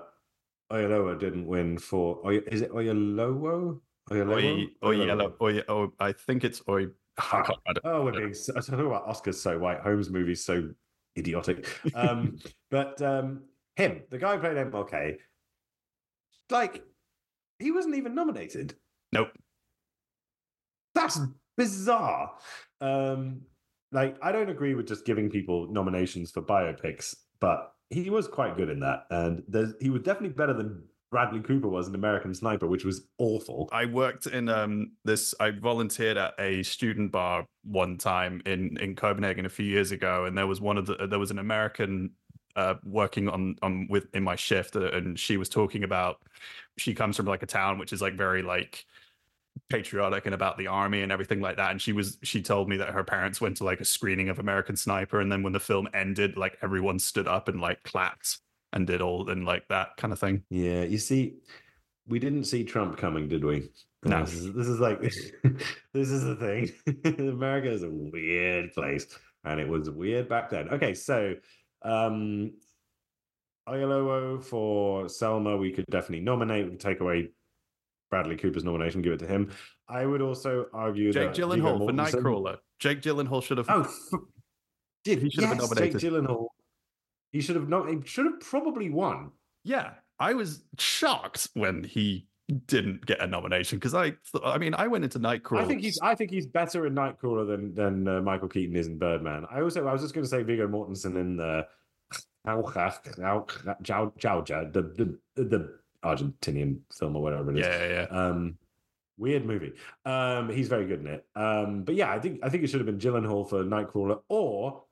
Oyelowo 0.72 1.20
didn't 1.20 1.48
win 1.48 1.78
for. 1.78 2.22
Oy- 2.26 2.44
Is 2.48 2.62
it 2.62 2.72
Oyelowo? 2.72 3.82
Oyelowo? 4.10 5.06
Yellow, 5.08 5.36
oi, 5.42 5.62
oh, 5.68 5.92
I 6.00 6.12
think 6.14 6.44
it's 6.44 6.62
oi. 6.70 6.86
I 7.18 7.42
can't, 7.44 7.50
I 7.68 7.74
don't- 7.74 7.86
Oh, 7.86 8.04
we're 8.06 8.12
being. 8.14 8.34
so- 8.34 8.54
I 8.56 8.60
don't 8.62 8.80
know 8.80 8.88
about 8.88 9.08
Oscars 9.08 9.36
so 9.36 9.58
white. 9.58 9.80
Holmes 9.82 10.10
movies 10.10 10.46
so 10.46 10.70
idiotic. 11.18 11.68
Um, 11.96 12.38
but 12.72 13.02
um, 13.02 13.44
him, 13.76 14.04
the 14.12 14.18
guy 14.20 14.36
who 14.36 14.42
played 14.42 14.58
MLK, 14.58 15.18
like 16.52 16.84
he 17.60 17.72
wasn't 17.72 17.96
even 17.96 18.16
nominated. 18.16 18.76
Nope. 19.12 19.30
That's 20.94 21.20
bizarre. 21.58 22.32
Um, 22.82 23.42
like 23.92 24.18
I 24.22 24.32
don't 24.32 24.50
agree 24.50 24.76
with 24.76 24.88
just 24.88 25.06
giving 25.06 25.30
people 25.30 25.68
nominations 25.72 26.32
for 26.32 26.42
biopics, 26.42 27.16
but 27.40 27.74
he 27.90 28.10
was 28.10 28.28
quite 28.28 28.58
good 28.58 28.70
in 28.70 28.80
that, 28.80 29.06
and 29.10 29.44
there's, 29.48 29.74
he 29.80 29.90
was 29.90 30.02
definitely 30.02 30.36
better 30.36 30.54
than 30.54 30.84
Bradley 31.12 31.40
Cooper 31.40 31.70
was 31.70 31.88
in 31.88 31.96
American 31.96 32.34
Sniper, 32.34 32.68
which 32.68 32.84
was 32.84 33.08
awful. 33.20 33.70
I 33.72 33.86
worked 33.86 34.26
in 34.28 34.50
um 34.50 34.94
this. 35.06 35.34
I 35.40 35.52
volunteered 35.52 36.18
at 36.18 36.34
a 36.40 36.64
student 36.64 37.12
bar 37.12 37.46
one 37.64 37.98
time 37.98 38.42
in 38.46 38.78
in 38.82 38.96
Copenhagen 38.96 39.46
a 39.46 39.50
few 39.50 39.66
years 39.66 39.92
ago, 39.92 40.26
and 40.26 40.38
there 40.38 40.48
was 40.48 40.60
one 40.60 40.78
of 40.78 40.88
the 40.88 41.08
there 41.08 41.20
was 41.20 41.32
an 41.32 41.40
American 41.40 42.12
uh 42.56 42.76
working 42.84 43.30
on 43.30 43.56
on 43.62 43.88
with 43.90 44.08
in 44.14 44.24
my 44.24 44.36
shift, 44.36 44.76
uh, 44.76 44.92
and 44.92 45.20
she 45.20 45.38
was 45.38 45.50
talking 45.50 45.84
about 45.84 46.22
she 46.78 46.94
comes 46.94 47.18
from 47.18 47.26
like 47.26 47.44
a 47.44 47.48
town 47.48 47.78
which 47.78 47.94
is 47.94 48.02
like 48.02 48.16
very 48.16 48.42
like 48.42 48.86
patriotic 49.70 50.26
and 50.26 50.36
about 50.36 50.58
the 50.58 50.68
army 50.68 51.02
and 51.02 51.14
everything 51.14 51.40
like 51.40 51.56
that 51.56 51.72
and 51.72 51.82
she 51.82 51.94
was 51.94 52.18
she 52.24 52.42
told 52.42 52.68
me 52.68 52.76
that 52.76 52.90
her 52.90 53.06
parents 53.06 53.40
went 53.40 53.56
to 53.56 53.64
like 53.64 53.80
a 53.80 53.86
screening 53.86 54.28
of 54.28 54.38
american 54.38 54.76
sniper 54.76 55.22
and 55.22 55.32
then 55.32 55.42
when 55.42 55.54
the 55.54 55.60
film 55.62 55.88
ended 55.94 56.36
like 56.36 56.58
everyone 56.62 57.00
stood 57.00 57.26
up 57.26 57.48
and 57.48 57.62
like 57.62 57.82
clapped 57.84 58.40
and 58.76 58.86
did 58.86 59.02
all 59.02 59.28
and 59.30 59.46
like 59.46 59.68
that 59.70 59.96
kind 59.98 60.14
of 60.14 60.20
thing 60.20 60.44
Yeah, 60.50 60.84
you 60.84 60.98
see, 60.98 61.38
we 62.08 62.20
didn't 62.20 62.44
see 62.44 62.64
Trump 62.64 62.98
coming, 62.98 63.28
did 63.28 63.44
we? 63.44 63.70
No. 64.04 64.24
This 64.24 64.34
is, 64.36 64.54
this 64.54 64.68
is 64.68 64.80
like 64.80 65.02
this 65.94 66.10
is 66.12 66.24
the 66.24 66.36
thing. 66.36 67.18
America 67.30 67.72
is 67.72 67.82
a 67.82 67.90
weird 67.90 68.72
place, 68.74 69.08
and 69.44 69.60
it 69.60 69.68
was 69.68 69.90
weird 69.90 70.30
back 70.30 70.50
then. 70.50 70.70
Okay, 70.70 70.94
so 70.94 71.36
um 71.86 72.52
Oyelowo 73.68 74.44
for 74.44 75.10
Selma, 75.10 75.58
we 75.58 75.72
could 75.72 75.86
definitely 75.88 76.24
nominate. 76.24 76.66
We 76.66 76.72
could 76.72 76.80
take 76.80 77.00
away 77.00 77.30
Bradley 78.12 78.36
Cooper's 78.36 78.64
nomination, 78.64 79.02
give 79.02 79.14
it 79.14 79.20
to 79.20 79.28
him. 79.28 79.52
I 79.88 80.06
would 80.06 80.22
also 80.22 80.68
argue 80.74 81.12
jake 81.14 81.34
that 81.34 81.42
gyllenhaal 81.42 81.78
for 81.78 81.92
nightcrawler 81.92 82.58
jake 82.80 83.02
gyllenhaal 83.02 83.44
should 83.44 83.60
have 83.60 83.68
Oh, 83.70 83.88
did 85.04 85.22
he 85.22 85.30
should 85.30 85.44
have 85.44 85.58
been 85.58 85.68
nominated 85.70 86.00
Jake 86.00 86.12
Gyllenhaal. 86.12 86.48
He 87.32 87.42
should 87.42 87.56
have 87.56 87.70
not. 87.70 87.90
He 87.90 88.00
should 88.06 88.26
have 88.26 88.40
probably 88.40 88.90
won. 88.90 89.32
Yeah, 89.64 89.92
I 90.20 90.34
was 90.34 90.64
shocked 90.80 91.50
when 91.54 91.84
he 91.84 92.28
didn't 92.68 93.06
get 93.06 93.22
a 93.22 93.28
nomination 93.28 93.80
because 93.80 93.94
I, 93.94 94.14
I 94.44 94.58
mean, 94.58 94.74
I 94.76 94.88
went 94.88 95.04
into 95.04 95.20
Nightcrawler. 95.20 95.62
I 95.62 95.66
think 95.66 95.82
he's. 95.82 96.00
I 96.02 96.16
think 96.16 96.32
he's 96.32 96.46
better 96.46 96.86
in 96.86 96.94
Nightcrawler 96.94 97.48
than 97.48 97.74
than 97.74 98.08
uh, 98.08 98.22
Michael 98.22 98.48
Keaton 98.48 98.76
is 98.76 98.88
in 98.88 98.98
Birdman. 98.98 99.46
I 99.50 99.62
also. 99.62 99.88
I 99.88 99.94
was 99.94 100.02
just 100.02 100.14
going 100.14 100.24
to 100.24 100.30
say 100.30 100.44
Viggo 100.44 100.68
Mortensen 100.68 101.20
in 101.20 101.38
the 101.38 101.66
Jauja, 102.46 104.74
the 104.74 104.82
the 104.82 105.44
the 105.44 105.80
Argentinian 106.04 106.80
film 106.98 107.16
or 107.16 107.24
whatever 107.24 107.52
it 107.52 107.60
is. 107.60 107.66
Yeah, 107.66 107.88
yeah, 107.88 108.08
yeah. 108.12 108.18
Um, 108.18 108.58
weird 109.18 109.46
movie. 109.46 109.74
Um, 110.06 110.50
he's 110.50 110.68
very 110.68 110.86
good 110.86 111.02
in 111.02 111.08
it. 111.08 111.26
Um, 111.36 111.84
but 111.84 111.96
yeah, 111.96 112.12
I 112.12 112.20
think 112.20 112.40
I 112.44 112.50
think 112.50 112.64
it 112.64 112.68
should 112.68 112.80
have 112.80 112.86
been 112.86 113.00
Gyllenhaal 113.00 113.50
for 113.50 113.64
Nightcrawler 113.64 114.22
or 114.30 114.84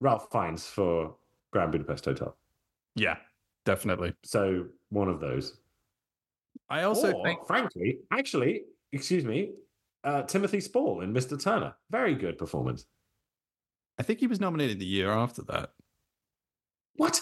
Ralph 0.00 0.28
Fiennes 0.30 0.66
for 0.66 1.16
Grand 1.50 1.72
Budapest 1.72 2.04
Hotel. 2.04 2.36
yeah, 2.94 3.16
definitely. 3.64 4.12
So 4.22 4.66
one 4.90 5.08
of 5.08 5.20
those. 5.20 5.56
I 6.68 6.82
also 6.82 7.12
or, 7.12 7.24
think 7.24 7.46
frankly, 7.46 7.98
actually, 8.10 8.62
excuse 8.92 9.24
me, 9.24 9.52
uh, 10.02 10.22
Timothy 10.22 10.60
Spall 10.60 11.00
in 11.00 11.12
Mr. 11.12 11.40
Turner. 11.42 11.74
Very 11.90 12.14
good 12.14 12.38
performance. 12.38 12.86
I 13.98 14.02
think 14.02 14.20
he 14.20 14.26
was 14.26 14.40
nominated 14.40 14.78
the 14.78 14.86
year 14.86 15.10
after 15.10 15.42
that 15.42 15.70
What? 16.96 17.20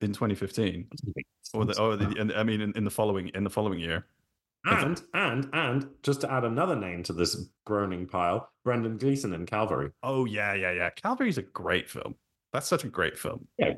in 0.00 0.12
2015, 0.12 0.88
or 1.54 1.64
the, 1.64 1.80
or 1.80 1.96
the, 1.96 2.34
I 2.36 2.42
mean, 2.42 2.60
in, 2.60 2.72
in 2.76 2.84
the 2.84 2.90
following 2.90 3.28
in 3.28 3.44
the 3.44 3.50
following 3.50 3.80
year. 3.80 4.06
And 4.64 5.00
and 5.14 5.48
and 5.52 5.88
just 6.02 6.20
to 6.22 6.32
add 6.32 6.44
another 6.44 6.76
name 6.76 7.02
to 7.04 7.12
this 7.12 7.48
groaning 7.64 8.06
pile, 8.06 8.50
Brendan 8.64 8.98
Gleeson 8.98 9.32
in 9.32 9.46
Calvary. 9.46 9.90
Oh 10.02 10.24
yeah, 10.24 10.54
yeah, 10.54 10.72
yeah. 10.72 10.90
Calvary's 10.90 11.38
a 11.38 11.42
great 11.42 11.88
film. 11.88 12.16
That's 12.52 12.66
such 12.66 12.84
a 12.84 12.88
great 12.88 13.16
film. 13.16 13.46
Yeah. 13.56 13.74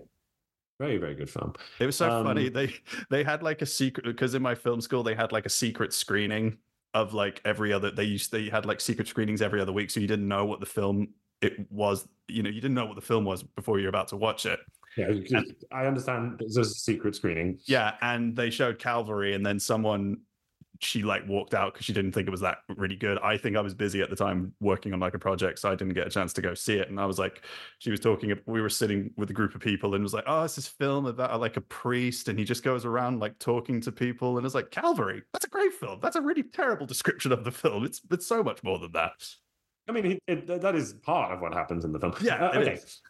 Very, 0.81 0.97
very 0.97 1.15
good 1.15 1.29
film. 1.29 1.53
It 1.79 1.85
was 1.85 1.95
so 1.95 2.25
funny. 2.25 2.47
Um, 2.47 2.55
They 2.55 2.75
they 3.11 3.23
had 3.23 3.43
like 3.43 3.61
a 3.61 3.67
secret 3.67 4.07
because 4.07 4.35
in 4.35 4.41
my 4.41 4.55
film 4.55 4.81
school 4.81 5.03
they 5.03 5.15
had 5.15 5.31
like 5.31 5.45
a 5.45 5.51
secret 5.51 5.93
screening 5.93 6.57
of 6.95 7.13
like 7.13 7.43
every 7.45 7.71
other 7.71 7.91
they 7.91 8.05
used 8.05 8.33
they 8.33 8.49
had 8.49 8.65
like 8.65 8.81
secret 8.81 9.07
screenings 9.07 9.43
every 9.43 9.61
other 9.61 9.73
week, 9.73 9.91
so 9.91 10.01
you 10.01 10.07
didn't 10.07 10.27
know 10.27 10.47
what 10.47 10.59
the 10.59 10.65
film 10.65 11.09
it 11.43 11.71
was. 11.71 12.09
You 12.29 12.43
know, 12.43 12.49
you 12.49 12.63
didn't 12.63 12.75
know 12.75 12.87
what 12.87 12.97
the 12.97 13.03
film 13.03 13.27
was 13.27 13.43
before 13.43 13.79
you're 13.79 13.91
about 13.91 14.09
to 14.09 14.17
watch 14.17 14.47
it. 14.47 14.59
Yeah, 14.97 15.13
I 15.71 15.85
understand 15.85 16.37
there's 16.39 16.57
a 16.57 16.65
secret 16.65 17.15
screening. 17.15 17.59
Yeah, 17.67 17.97
and 18.01 18.35
they 18.35 18.49
showed 18.49 18.79
Calvary, 18.79 19.35
and 19.35 19.45
then 19.45 19.61
someone 19.61 20.23
she 20.83 21.03
like 21.03 21.29
walked 21.29 21.53
out 21.53 21.75
because 21.75 21.85
she 21.85 21.93
didn't 21.93 22.13
think 22.13 22.27
it 22.27 22.31
was 22.31 22.41
that 22.41 22.59
really 22.77 22.97
good. 22.97 23.19
I 23.19 23.37
think 23.37 23.57
I 23.57 23.61
was 23.61 23.75
busy 23.75 24.01
at 24.01 24.09
the 24.09 24.17
time 24.17 24.55
working 24.61 24.95
on 24.95 25.01
like 25.01 25.15
a 25.15 25.19
project, 25.19 25.59
so 25.59 25.71
I 25.71 25.75
didn't 25.75 25.93
get 25.93 26.07
a 26.07 26.11
chance 26.11 26.33
to 26.35 26.43
go 26.43 26.55
see 26.55 26.75
it. 26.75 26.89
And 26.89 26.99
I 26.99 27.05
was 27.05 27.19
like, 27.19 27.45
she 27.79 27.91
was 27.91 28.01
talking. 28.01 28.35
We 28.47 28.63
were 28.63 28.71
sitting 28.71 29.11
with 29.17 29.31
a 29.31 29.35
group 29.35 29.55
of 29.55 29.61
people, 29.61 29.95
and 29.95 30.03
was 30.03 30.15
like, 30.15 30.25
oh, 30.27 30.45
it's 30.45 30.57
this 30.57 30.67
film 30.67 31.05
about 31.07 31.39
like 31.39 31.59
a 31.59 31.61
priest, 31.61 32.29
and 32.29 32.39
he 32.39 32.45
just 32.45 32.63
goes 32.63 32.85
around 32.85 33.21
like 33.21 33.39
talking 33.39 33.81
to 33.83 33.93
people, 33.93 34.39
and 34.39 34.47
it's 34.47 34.55
like 34.55 34.71
Calvary. 34.71 35.23
That's 35.35 35.45
a 35.45 35.51
great 35.51 35.75
film. 35.75 36.01
That's 36.01 36.17
a 36.17 36.23
really 36.23 36.43
terrible 36.43 36.87
description 36.87 37.31
of 37.31 37.45
the 37.45 37.53
film. 37.53 37.85
It's 37.85 38.01
it's 38.11 38.27
so 38.27 38.43
much 38.43 38.63
more 38.63 38.79
than 38.79 38.93
that. 38.93 39.13
I 39.89 39.93
mean, 39.93 40.07
it, 40.07 40.23
it, 40.27 40.63
that 40.63 40.75
is 40.75 40.95
part 40.95 41.33
of 41.33 41.41
what 41.41 41.53
happens 41.53 41.85
in 41.85 41.93
the 41.93 41.99
film. 41.99 42.15
Yeah, 42.23 42.47
Uh, 42.47 42.59
okay. 42.59 42.75
is. 42.75 43.01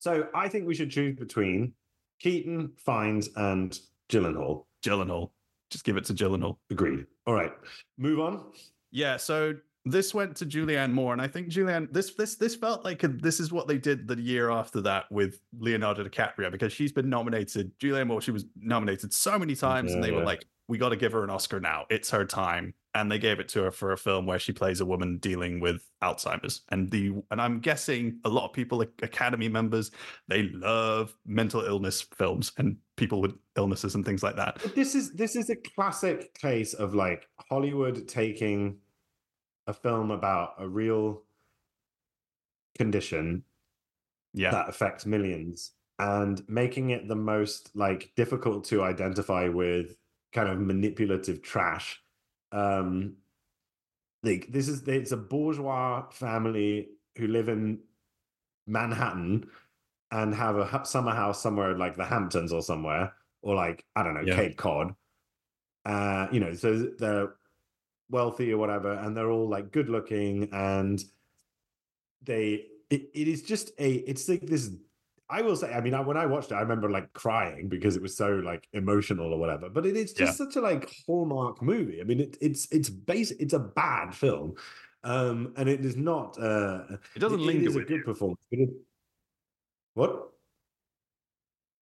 So 0.00 0.26
I 0.34 0.48
think 0.48 0.66
we 0.66 0.74
should 0.74 0.90
choose 0.90 1.16
between 1.16 1.74
Keaton, 2.18 2.72
Fiennes, 2.76 3.28
and 3.36 3.78
Gyllenhaal. 4.08 4.64
Gyllenhaal. 4.84 5.30
Just 5.72 5.84
give 5.84 5.96
it 5.96 6.04
to 6.04 6.14
Gyllenhaal. 6.14 6.58
Agreed. 6.70 7.06
All 7.26 7.34
right. 7.34 7.52
Move 7.96 8.20
on. 8.20 8.44
Yeah, 8.90 9.16
so 9.16 9.54
this 9.86 10.12
went 10.12 10.36
to 10.36 10.46
Julianne 10.46 10.92
Moore, 10.92 11.14
and 11.14 11.22
I 11.22 11.26
think 11.26 11.48
Julianne 11.48 11.92
this 11.92 12.14
this 12.14 12.36
this 12.36 12.54
felt 12.54 12.84
like 12.84 13.02
a, 13.02 13.08
this 13.08 13.40
is 13.40 13.50
what 13.50 13.66
they 13.66 13.78
did 13.78 14.06
the 14.06 14.20
year 14.20 14.50
after 14.50 14.82
that 14.82 15.10
with 15.10 15.40
Leonardo 15.58 16.04
DiCaprio 16.04 16.52
because 16.52 16.72
she's 16.72 16.92
been 16.92 17.08
nominated. 17.08 17.72
Julianne 17.80 18.06
Moore, 18.06 18.20
she 18.20 18.30
was 18.30 18.44
nominated 18.54 19.12
so 19.12 19.38
many 19.38 19.56
times, 19.56 19.94
and 19.94 20.04
they 20.04 20.12
were 20.12 20.22
like, 20.22 20.44
"We 20.72 20.78
got 20.78 20.88
to 20.88 20.96
give 20.96 21.12
her 21.12 21.22
an 21.22 21.28
Oscar 21.30 21.60
now. 21.60 21.84
It's 21.90 22.10
her 22.10 22.24
time." 22.24 22.72
And 22.94 23.10
they 23.10 23.18
gave 23.18 23.40
it 23.40 23.48
to 23.50 23.62
her 23.64 23.70
for 23.70 23.92
a 23.92 23.96
film 23.96 24.26
where 24.26 24.38
she 24.38 24.52
plays 24.52 24.80
a 24.80 24.86
woman 24.86 25.18
dealing 25.18 25.60
with 25.60 25.86
Alzheimer's. 26.02 26.62
And 26.70 26.90
the 26.90 27.12
and 27.30 27.40
I'm 27.40 27.60
guessing 27.60 28.18
a 28.24 28.28
lot 28.28 28.44
of 28.46 28.52
people, 28.52 28.78
like 28.78 28.90
Academy 29.02 29.48
members, 29.48 29.90
they 30.28 30.44
love 30.52 31.14
mental 31.26 31.62
illness 31.62 32.02
films 32.02 32.52
and 32.58 32.76
people 32.96 33.20
with 33.20 33.34
illnesses 33.56 33.94
and 33.94 34.04
things 34.04 34.22
like 34.22 34.36
that. 34.36 34.58
But 34.62 34.74
this 34.74 34.94
is 34.94 35.12
this 35.12 35.36
is 35.36 35.50
a 35.50 35.56
classic 35.56 36.32
case 36.34 36.72
of 36.74 36.94
like 36.94 37.28
Hollywood 37.48 38.08
taking 38.08 38.78
a 39.66 39.72
film 39.72 40.10
about 40.10 40.54
a 40.58 40.68
real 40.68 41.22
condition 42.76 43.44
Yeah. 44.34 44.50
that 44.50 44.68
affects 44.68 45.06
millions 45.06 45.72
and 45.98 46.42
making 46.48 46.90
it 46.90 47.06
the 47.08 47.14
most 47.16 47.70
like 47.74 48.12
difficult 48.16 48.64
to 48.66 48.82
identify 48.82 49.48
with 49.48 49.96
kind 50.32 50.48
of 50.48 50.58
manipulative 50.58 51.42
trash 51.42 52.00
um 52.52 53.14
like 54.22 54.46
this 54.50 54.68
is 54.68 54.86
it's 54.88 55.12
a 55.12 55.16
bourgeois 55.16 56.04
family 56.10 56.88
who 57.16 57.26
live 57.26 57.48
in 57.48 57.78
manhattan 58.66 59.46
and 60.10 60.34
have 60.34 60.56
a 60.56 60.84
summer 60.84 61.12
house 61.12 61.42
somewhere 61.42 61.76
like 61.76 61.96
the 61.96 62.04
hamptons 62.04 62.52
or 62.52 62.62
somewhere 62.62 63.12
or 63.42 63.54
like 63.54 63.84
i 63.96 64.02
don't 64.02 64.14
know 64.14 64.24
Yeah. 64.24 64.36
cape 64.36 64.56
cod 64.56 64.94
uh 65.84 66.28
you 66.30 66.40
know 66.40 66.54
so 66.54 66.90
they're 66.98 67.34
wealthy 68.10 68.52
or 68.52 68.58
whatever 68.58 68.92
and 68.92 69.16
they're 69.16 69.30
all 69.30 69.48
like 69.48 69.72
good 69.72 69.88
looking 69.88 70.48
and 70.52 71.02
they 72.22 72.66
it, 72.90 73.10
it 73.14 73.26
is 73.28 73.42
just 73.42 73.70
a 73.78 73.92
it's 73.94 74.28
like 74.28 74.46
this 74.46 74.70
i 75.30 75.40
will 75.42 75.56
say 75.56 75.72
i 75.72 75.80
mean 75.80 75.94
I, 75.94 76.00
when 76.00 76.16
i 76.16 76.26
watched 76.26 76.50
it 76.52 76.56
i 76.56 76.60
remember 76.60 76.90
like 76.90 77.12
crying 77.12 77.68
because 77.68 77.96
it 77.96 78.02
was 78.02 78.16
so 78.16 78.30
like 78.36 78.68
emotional 78.72 79.32
or 79.32 79.38
whatever 79.38 79.68
but 79.68 79.86
it 79.86 79.96
is 79.96 80.12
just 80.12 80.38
Yeah. 80.38 80.46
such 80.46 80.56
a 80.56 80.60
like 80.60 80.90
hallmark 81.06 81.62
movie 81.62 82.00
i 82.00 82.04
mean 82.04 82.20
it, 82.20 82.36
it's 82.40 82.68
it's 82.70 82.90
base 82.90 83.30
it's 83.32 83.54
a 83.54 83.58
bad 83.58 84.14
film 84.14 84.54
um 85.04 85.52
and 85.56 85.68
it 85.68 85.84
is 85.84 85.96
not 85.96 86.38
uh 86.40 86.84
It 87.14 87.18
doesn't 87.18 87.40
it 87.40 87.46
linger 87.46 87.68
is 87.70 87.74
a 87.76 87.78
with 87.80 87.88
good 87.88 87.98
you. 87.98 88.04
performance 88.04 88.40
but 88.50 88.58
it, 88.60 88.68
what 89.94 90.28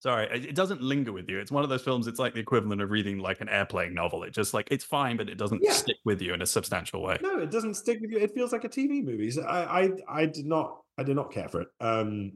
Sorry, 0.03 0.27
it 0.35 0.47
it 0.47 0.55
doesn't 0.55 0.81
linger 0.81 1.13
with 1.13 1.29
you. 1.29 1.39
It's 1.39 1.53
one 1.53 1.63
of 1.63 1.69
those 1.69 1.83
films. 1.83 2.07
It's 2.07 2.19
like 2.19 2.33
the 2.33 2.41
equivalent 2.41 2.81
of 2.81 2.91
reading 2.91 3.19
like 3.19 3.43
an 3.43 3.51
airplane 3.51 3.93
novel. 3.93 4.23
It 4.23 4.31
just 4.31 4.55
like 4.55 4.67
it's 4.71 4.83
fine, 4.85 5.19
but 5.19 5.29
it 5.29 5.35
doesn't 5.37 5.63
Yeah. 5.63 5.73
stick 5.73 5.99
with 6.07 6.23
you 6.23 6.33
in 6.33 6.41
a 6.41 6.47
substantial 6.47 7.03
way. 7.03 7.19
no 7.21 7.39
it 7.39 7.51
doesn't 7.51 7.75
stick 7.75 7.99
with 8.01 8.11
you 8.11 8.17
it 8.19 8.33
feels 8.35 8.51
like 8.51 8.65
a 8.65 8.69
tv 8.69 9.05
movie 9.05 9.31
so 9.31 9.43
i 9.43 9.83
i 9.83 9.91
i 10.09 10.25
did 10.27 10.47
not 10.47 10.81
i 10.97 11.03
did 11.03 11.15
not 11.17 11.31
care 11.31 11.49
for 11.49 11.61
it 11.61 11.69
um 11.81 12.33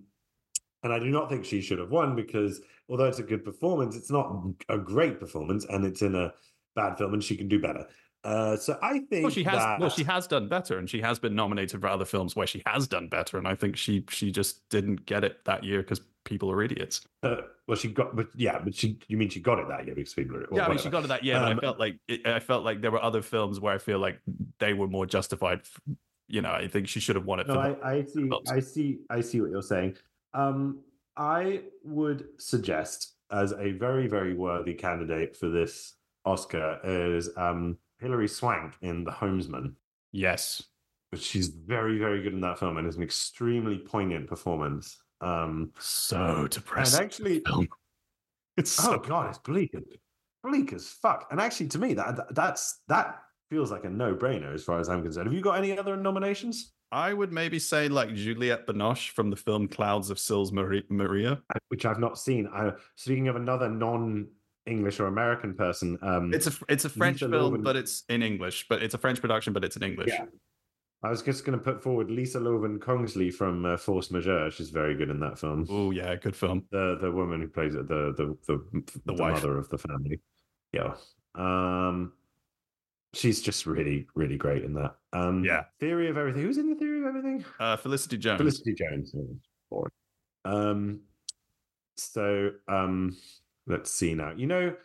and 0.85 0.93
i 0.93 0.99
do 0.99 1.07
not 1.11 1.29
think 1.29 1.45
she 1.45 1.61
should 1.61 1.79
have 1.79 1.91
won 1.91 2.15
because 2.15 2.61
although 2.89 3.07
it's 3.07 3.19
a 3.19 3.23
good 3.23 3.45
performance 3.45 3.97
it's 3.97 4.11
not 4.11 4.45
a 4.69 4.79
great 4.79 5.19
performance 5.19 5.65
and 5.69 5.85
it's 5.85 6.03
in 6.03 6.15
a 6.15 6.33
bad 6.77 6.97
film 6.97 7.15
and 7.15 7.25
she 7.25 7.37
can 7.37 7.49
do 7.49 7.59
better 7.59 7.87
uh 8.23 8.57
so 8.57 8.79
i 8.83 9.01
think 9.11 9.25
Well, 9.25 9.31
she 9.31 9.43
has. 9.45 9.59
that, 9.59 9.81
Well, 9.81 9.91
she 9.91 10.05
has 10.05 10.27
done 10.27 10.49
better, 10.49 10.79
and 10.79 10.89
she 10.89 11.01
has 11.03 11.19
been 11.19 11.35
nominated 11.35 11.81
for 11.81 11.89
other 11.89 12.07
films 12.07 12.35
where 12.35 12.47
she 12.47 12.63
has 12.65 12.89
done 12.89 13.07
better. 13.09 13.37
And 13.37 13.47
I 13.47 13.55
think 13.55 13.77
she 13.77 14.03
she 14.09 14.33
just 14.33 14.67
didn't 14.71 15.05
get 15.05 15.25
it 15.25 15.45
that 15.45 15.63
year 15.63 15.83
because 15.83 16.01
people 16.25 16.51
are 16.51 16.63
idiots. 16.63 17.03
uh, 17.23 17.43
well 17.69 17.77
she 17.77 17.89
got 17.89 18.17
but 18.17 18.29
yeah 18.35 18.59
but 18.65 18.75
she 18.75 18.99
you 19.09 19.19
mean 19.19 19.29
she 19.29 19.41
got 19.41 19.59
it 19.59 19.69
that 19.69 19.85
year 19.85 19.95
because 19.95 20.15
people 20.15 20.37
are 20.37 20.47
yeah, 20.53 20.65
I 20.65 20.69
mean, 20.71 20.79
she 20.79 20.89
got 20.89 21.05
it 21.05 21.09
that 21.09 21.23
year, 21.23 21.35
but 21.39 21.53
Um, 21.53 21.59
I 21.59 21.61
felt 21.61 21.79
like 21.79 21.97
it, 22.09 22.27
I 22.27 22.41
felt 22.41 22.65
like 22.65 22.81
there 22.81 22.91
were 22.91 23.03
other 23.03 23.21
films 23.21 23.61
where 23.61 23.75
I 23.75 23.79
feel 23.79 23.99
like 23.99 24.19
they 24.59 24.73
were 24.73 24.89
more 24.89 25.05
justified. 25.05 25.61
You 26.27 26.41
know, 26.41 26.51
I 26.53 26.67
think 26.69 26.89
she 26.89 27.01
should 27.01 27.17
have 27.17 27.27
won 27.27 27.41
it. 27.41 27.47
No, 27.47 27.59
I, 27.61 27.77
I 27.97 28.05
see. 28.05 28.27
films. 28.27 28.51
I 28.51 28.61
see. 28.61 28.99
I 29.11 29.21
see 29.21 29.43
what 29.43 29.51
you're 29.51 29.61
saying. 29.75 29.97
Um, 30.35 30.81
I 31.17 31.63
would 31.85 32.27
suggest 32.39 33.15
as 33.31 33.53
a 33.53 33.73
very, 33.73 34.07
very 34.09 34.35
worthy 34.35 34.75
candidate 34.75 35.37
for 35.37 35.49
this 35.49 35.95
Oscar 36.25 36.81
is 36.85 37.31
um, 37.37 37.79
Hilary 38.01 38.29
Swank 38.29 38.75
in 38.83 39.05
The 39.05 39.11
Homesman. 39.13 39.75
yes, 40.13 40.63
But 41.13 41.21
she's 41.21 41.49
very, 41.49 41.99
very 41.99 42.23
good 42.23 42.33
in 42.35 42.41
that 42.41 42.59
film, 42.59 42.77
and 42.77 42.87
is 42.89 42.97
an 42.97 43.03
extremely 43.03 43.79
poignant 43.79 44.27
performance. 44.27 44.99
Um, 45.21 45.71
so 45.79 46.49
and 46.77 46.95
actually, 46.95 47.41
film. 47.47 47.69
It's 48.57 48.71
so 48.73 48.95
oh 48.95 48.99
god, 48.99 49.31
it's 49.31 49.39
bleak, 49.39 49.75
as- 49.75 49.83
bleak 50.43 50.73
as 50.73 50.89
fuck. 50.89 51.29
And 51.31 51.41
actually, 51.41 51.69
to 51.69 51.79
me, 51.79 51.95
that 51.95 52.17
that- 52.17 52.35
that's 52.35 52.83
that 52.89 53.23
feels 53.51 53.71
like 53.71 53.85
a 53.85 53.91
no-brainer 53.91 54.53
as 54.55 54.65
far 54.65 54.81
as 54.81 54.89
I'm 54.89 55.03
concerned. 55.03 55.27
Have 55.29 55.35
you 55.35 55.41
got 55.41 55.59
any 55.59 55.79
other 55.79 55.97
nominations? 55.97 56.74
I 56.95 57.13
would 57.13 57.33
maybe 57.33 57.59
say 57.59 57.89
like 57.89 58.15
Juliette 58.15 58.69
Binoche 58.69 59.11
from 59.11 59.29
the 59.29 59.37
film 59.37 59.67
Clouds 59.67 60.11
of 60.11 60.19
Sils 60.21 60.53
Maria. 60.53 61.43
which 61.69 61.85
I've 61.85 61.99
not 61.99 62.17
seen. 62.19 62.47
I, 62.47 62.71
speaking 62.95 63.27
of 63.27 63.35
another 63.35 63.69
non-English 63.69 65.01
or 65.01 65.09
American 65.09 65.55
person, 65.55 65.99
um, 66.03 66.33
It's 66.33 66.47
a 66.47 66.53
it's 66.69 66.85
a 66.85 66.89
French 66.89 67.17
Lisa 67.17 67.31
film, 67.31 67.43
Loven. 67.43 67.63
but 67.63 67.75
it's 67.75 68.05
in 68.09 68.23
English. 68.23 68.67
But 68.69 68.81
it's 68.85 68.95
a 68.95 68.99
French 68.99 69.21
production, 69.21 69.53
but 69.53 69.65
it's 69.65 69.77
in 69.77 69.83
English. 69.83 70.11
Yeah. 70.11 70.27
I 71.03 71.11
was 71.11 71.21
just 71.21 71.45
going 71.45 71.59
to 71.59 71.63
put 71.63 71.83
forward 71.83 72.13
Lisa 72.13 72.39
Loven 72.39 72.79
Kongsli 72.79 73.35
from 73.35 73.67
uh, 73.67 73.77
Force 73.77 74.13
Majeure. 74.13 74.53
She's 74.53 74.71
very 74.71 74.95
good 74.95 75.11
in 75.11 75.19
that 75.19 75.37
film. 75.37 75.67
Oh 75.69 75.91
yeah, 75.91 76.15
good 76.15 76.37
film. 76.37 76.65
The 76.71 76.97
the 77.01 77.11
woman 77.11 77.41
who 77.41 77.49
plays 77.49 77.75
it, 77.75 77.89
the 77.89 78.15
the 78.17 78.39
the, 78.47 78.83
the, 79.05 79.15
wife. 79.15 79.35
mother 79.35 79.59
of 79.59 79.69
the 79.69 79.79
family. 79.79 80.21
Yeah. 80.73 80.95
Um, 81.35 82.13
she's 83.15 83.41
just 83.41 83.67
really 83.67 84.07
really 84.15 84.37
great 84.37 84.65
in 84.65 84.75
that. 84.75 84.97
Um, 85.13 85.45
Yeah. 85.45 85.65
Theory 85.81 86.09
of 86.09 86.17
Everything. 86.17 86.43
Who's 86.43 86.59
in 86.59 86.69
the 86.71 86.77
Theory 86.77 87.01
of 87.01 87.07
Everything? 87.07 87.45
Uh, 87.61 87.77
Felicity 87.77 88.19
Jones. 88.19 88.39
Felicity 88.39 88.75
Jones. 88.75 89.15
Um, 90.45 91.01
so 91.97 92.51
um, 92.69 93.17
let's 93.67 93.91
see 93.91 94.15
now. 94.15 94.33
You 94.37 94.47
know, 94.47 94.77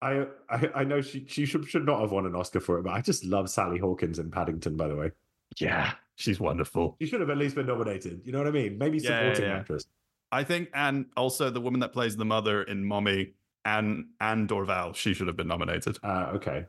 I 0.00 0.26
I, 0.50 0.70
I 0.76 0.84
know 0.84 1.00
she 1.00 1.24
she 1.28 1.46
should 1.46 1.68
should 1.68 1.86
not 1.86 2.00
have 2.00 2.10
won 2.12 2.26
an 2.26 2.34
Oscar 2.34 2.60
for 2.60 2.78
it, 2.78 2.82
but 2.82 2.92
I 2.92 3.00
just 3.00 3.24
love 3.24 3.48
Sally 3.48 3.78
Hawkins 3.78 4.18
in 4.18 4.30
Paddington. 4.30 4.76
By 4.76 4.88
the 4.88 4.96
way, 4.96 5.10
Yeah, 5.58 5.92
she's 6.16 6.40
wonderful. 6.40 6.96
she 7.00 7.06
should 7.06 7.20
have 7.20 7.30
at 7.30 7.38
least 7.38 7.54
been 7.54 7.66
nominated. 7.66 8.22
You 8.24 8.32
know 8.32 8.38
what 8.38 8.48
I 8.48 8.50
mean? 8.50 8.78
Maybe 8.78 8.98
Yeah, 8.98 9.10
yeah, 9.10 9.18
supporting 9.20 9.44
yeah. 9.50 9.58
actress. 9.58 9.86
I 10.32 10.44
think, 10.44 10.70
and 10.74 11.06
also 11.16 11.50
the 11.50 11.60
woman 11.60 11.80
that 11.80 11.92
plays 11.92 12.16
the 12.16 12.24
mother 12.24 12.62
in 12.62 12.84
Mommy, 12.84 13.34
Anne 13.64 14.08
Anne 14.20 14.48
Dorval, 14.48 14.94
she 14.94 15.14
should 15.14 15.26
have 15.26 15.36
been 15.36 15.48
nominated. 15.48 15.98
Uh, 16.02 16.32
okay. 16.34 16.64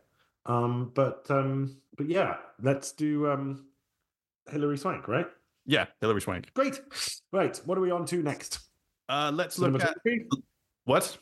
Um, 0.45 0.91
but 0.93 1.25
um, 1.29 1.77
but 1.97 2.07
yeah, 2.07 2.37
let's 2.61 2.91
do 2.91 3.29
um, 3.29 3.65
Hilary 4.49 4.77
Swank, 4.77 5.07
right? 5.07 5.27
Yeah, 5.65 5.85
Hilary 6.01 6.21
Swank. 6.21 6.53
Great. 6.53 6.81
Right. 7.31 7.59
What 7.65 7.77
are 7.77 7.81
we 7.81 7.91
on 7.91 8.05
to 8.07 8.21
next? 8.21 8.59
Uh, 9.09 9.31
let's 9.33 9.57
look 9.57 9.81
at 9.81 9.97
what? 10.85 11.17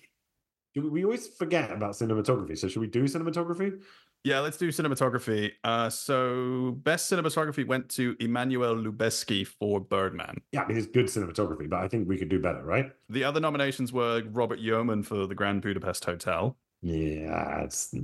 Do 0.74 0.84
we, 0.84 0.90
we 0.90 1.04
always 1.06 1.28
forget 1.28 1.72
about 1.72 1.92
cinematography. 1.92 2.58
So 2.58 2.68
should 2.68 2.80
we 2.80 2.88
do 2.88 3.04
cinematography? 3.04 3.82
Yeah, 4.24 4.40
let's 4.40 4.58
do 4.58 4.70
cinematography. 4.70 5.52
Uh, 5.64 5.90
so 5.90 6.78
best 6.84 7.12
cinematography 7.12 7.66
went 7.66 7.90
to 7.90 8.16
Emmanuel 8.20 8.76
Lubezki 8.76 9.46
for 9.46 9.80
Birdman. 9.80 10.42
Yeah, 10.52 10.62
I 10.64 10.68
mean 10.68 10.78
it's 10.78 10.88
good 10.88 11.08
cinematography, 11.08 11.68
but 11.68 11.80
I 11.80 11.88
think 11.88 12.08
we 12.08 12.18
could 12.18 12.30
do 12.30 12.40
better, 12.40 12.64
right? 12.64 12.92
The 13.10 13.24
other 13.24 13.40
nominations 13.40 13.92
were 13.92 14.24
Robert 14.32 14.60
Yeoman 14.60 15.02
for 15.04 15.26
The 15.26 15.34
Grand 15.34 15.62
Budapest 15.64 16.06
Hotel, 16.06 16.56
Yeah, 16.82 17.62
it's 17.62 17.96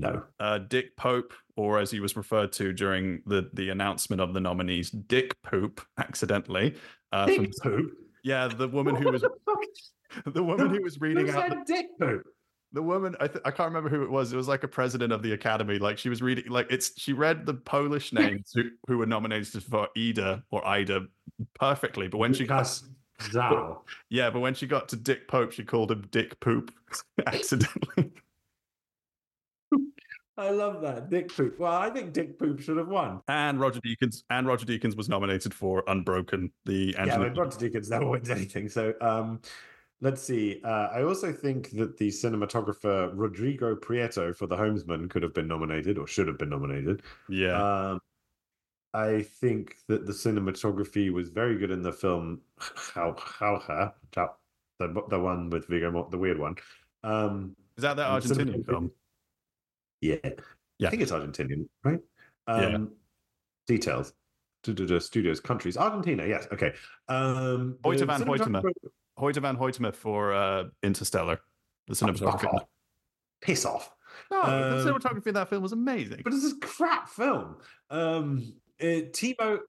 no. 0.00 0.22
uh, 0.40 0.58
Dick 0.58 0.96
Pope, 0.96 1.32
or 1.56 1.78
as 1.78 1.90
he 1.90 2.00
was 2.00 2.16
referred 2.16 2.52
to 2.52 2.72
during 2.72 3.22
the 3.26 3.50
the 3.54 3.70
announcement 3.70 4.20
of 4.20 4.34
the 4.34 4.40
nominees, 4.40 4.90
Dick 4.90 5.34
Poop, 5.42 5.80
accidentally. 5.98 6.74
Uh, 7.12 7.26
from- 7.26 7.44
Dick 7.44 7.52
poop. 7.62 7.92
yeah, 8.24 8.48
the 8.48 8.68
woman 8.68 8.94
who 8.96 9.10
was 9.12 9.22
the 10.26 10.42
woman 10.42 10.70
who 10.70 10.82
was 10.82 11.00
reading 11.00 11.26
Who 11.28 11.38
out 11.38 11.50
the, 11.50 11.62
dick 11.66 11.86
poop? 11.98 12.22
the 12.72 12.82
woman 12.82 13.16
I, 13.20 13.26
th- 13.26 13.42
I 13.44 13.50
can't 13.50 13.68
remember 13.72 13.88
who 13.90 14.02
it 14.04 14.10
was 14.10 14.32
it 14.32 14.36
was 14.36 14.46
like 14.48 14.62
a 14.64 14.68
president 14.68 15.12
of 15.12 15.22
the 15.22 15.32
academy 15.32 15.78
like 15.78 15.98
she 15.98 16.08
was 16.08 16.22
reading 16.22 16.44
like 16.48 16.66
it's 16.70 16.92
she 17.00 17.12
read 17.12 17.46
the 17.46 17.54
polish 17.54 18.12
names 18.12 18.52
who, 18.54 18.62
who 18.86 18.98
were 18.98 19.06
nominated 19.06 19.62
for 19.64 19.88
ida 19.96 20.42
or 20.52 20.64
ida 20.66 21.06
perfectly 21.54 22.06
but 22.08 22.18
when 22.18 22.32
she 22.32 22.46
got 22.46 22.80
yeah 24.08 24.30
but 24.30 24.40
when 24.40 24.54
she 24.54 24.66
got 24.66 24.88
to 24.88 24.96
dick 24.96 25.26
pope 25.28 25.50
she 25.52 25.64
called 25.64 25.90
him 25.90 26.06
dick 26.12 26.38
poop 26.40 26.72
accidentally 27.26 28.12
I 30.40 30.50
love 30.50 30.80
that. 30.82 31.10
Dick 31.10 31.34
Poop. 31.34 31.58
Well, 31.58 31.72
I 31.72 31.90
think 31.90 32.12
Dick 32.12 32.38
Poop 32.38 32.60
should 32.60 32.76
have 32.76 32.88
won. 32.88 33.20
And 33.28 33.60
Roger 33.60 33.80
Deakins 33.80 34.22
and 34.30 34.46
Roger 34.46 34.66
Deakins 34.66 34.96
was 34.96 35.08
nominated 35.08 35.52
for 35.52 35.84
Unbroken, 35.86 36.50
the 36.64 36.94
Yeah, 36.98 37.18
but 37.18 37.36
Roger 37.36 37.58
Deakins 37.58 37.90
never 37.90 38.08
wins 38.08 38.30
anything. 38.30 38.68
So 38.68 38.94
um 39.00 39.40
let's 40.00 40.22
see. 40.22 40.60
Uh, 40.64 40.88
I 40.92 41.02
also 41.02 41.32
think 41.32 41.70
that 41.72 41.98
the 41.98 42.08
cinematographer 42.08 43.10
Rodrigo 43.14 43.76
Prieto 43.76 44.34
for 44.34 44.46
The 44.46 44.56
Homesman 44.56 45.10
could 45.10 45.22
have 45.22 45.34
been 45.34 45.46
nominated 45.46 45.98
or 45.98 46.06
should 46.06 46.26
have 46.26 46.38
been 46.38 46.48
nominated. 46.48 47.02
yeah. 47.28 47.90
Um, 47.90 48.00
I 48.92 49.22
think 49.22 49.76
that 49.86 50.04
the 50.04 50.12
cinematography 50.12 51.12
was 51.12 51.28
very 51.28 51.58
good 51.58 51.70
in 51.70 51.82
the 51.82 51.92
film 51.92 52.40
How 52.92 53.14
the 54.80 55.04
the 55.08 55.20
one 55.20 55.50
with 55.50 55.68
Viggo, 55.68 56.08
the 56.10 56.18
weird 56.18 56.38
one. 56.38 56.56
Um, 57.04 57.54
Is 57.76 57.82
that 57.82 57.96
that 57.96 58.10
and 58.10 58.24
Argentinian 58.24 58.66
film? 58.66 58.90
Yeah, 60.00 60.16
Yeah. 60.78 60.88
I 60.88 60.90
think 60.90 61.02
it's 61.02 61.12
Argentinian, 61.12 61.68
right? 61.84 62.00
Yeah. 62.48 62.54
Um, 62.76 62.92
Details. 63.66 64.12
Du-du-du, 64.62 65.00
Studios, 65.00 65.40
countries, 65.40 65.76
Argentina. 65.76 66.26
Yes, 66.26 66.46
okay. 66.52 66.72
Um, 67.08 67.76
the 67.82 67.88
Hoyte 67.88 68.06
van 68.06 68.22
Hoytema. 68.26 68.62
Hoyte 69.18 69.40
van 69.40 69.56
Hoytema 69.56 69.94
for 69.94 70.32
uh, 70.34 70.64
Interstellar, 70.82 71.38
the 71.86 71.94
cinematography. 71.94 72.52
off. 72.52 72.64
Piss 73.40 73.64
off. 73.64 73.90
No, 74.30 74.42
the 74.42 74.80
Um, 74.80 74.86
cinematography 75.00 75.28
in 75.28 75.34
that 75.34 75.48
film 75.48 75.62
was 75.62 75.72
amazing. 75.72 76.20
But 76.24 76.34
it's 76.34 76.52
a 76.52 76.56
crap 76.58 77.08
film. 77.08 77.56
Um, 77.88 78.52
uh, 78.80 79.08
Timo 79.12 79.60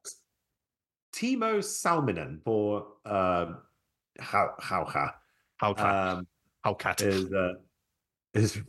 Timo 1.14 1.60
Salminen 1.62 2.42
for 2.44 2.88
um, 3.06 3.58
how 4.20 4.56
how 4.60 4.86
ha 4.86 5.16
How 5.58 5.74
cat? 5.74 5.86
um, 6.18 6.28
how 6.64 6.74
cat? 6.74 7.02
is 7.02 7.32
uh, 7.32 7.54
is 8.34 8.60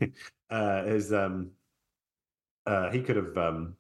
uh, 0.51 0.83
is 0.87 1.12
um 1.12 1.51
uh, 2.66 2.90
he 2.90 3.03
could 3.03 3.16
have 3.16 3.37
um 3.37 3.77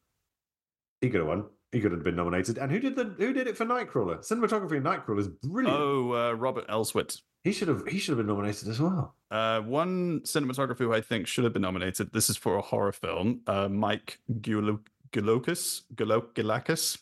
he 1.00 1.10
could 1.10 1.20
have 1.20 1.28
won. 1.28 1.44
He 1.72 1.80
could 1.80 1.92
have 1.92 2.04
been 2.04 2.16
nominated. 2.16 2.58
And 2.58 2.70
who 2.70 2.78
did 2.78 2.96
the 2.96 3.14
who 3.18 3.32
did 3.32 3.46
it 3.46 3.56
for 3.56 3.64
Nightcrawler? 3.64 4.18
Cinematography 4.18 4.76
in 4.76 4.82
Nightcrawler 4.82 5.20
is 5.20 5.28
brilliant. 5.28 5.78
Oh, 5.78 6.12
uh, 6.12 6.32
Robert 6.32 6.68
Elswit. 6.68 7.20
He 7.44 7.52
should 7.52 7.68
have 7.68 7.86
he 7.88 7.98
should 7.98 8.12
have 8.12 8.18
been 8.18 8.26
nominated 8.26 8.68
as 8.68 8.78
well. 8.78 9.16
Uh, 9.30 9.60
one 9.62 10.20
cinematographer 10.20 10.78
who 10.78 10.92
I 10.92 11.00
think 11.00 11.26
should 11.26 11.44
have 11.44 11.52
been 11.52 11.62
nominated. 11.62 12.12
This 12.12 12.28
is 12.28 12.36
for 12.36 12.56
a 12.56 12.62
horror 12.62 12.92
film. 12.92 13.40
Uh, 13.46 13.68
Mike 13.68 14.18
Gioulakis. 14.30 15.82
Gioulakis. 15.94 16.98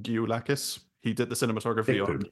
Gioulakis. 0.00 0.80
He 1.02 1.12
did 1.12 1.28
the 1.30 1.34
cinematography 1.36 2.06
on. 2.06 2.24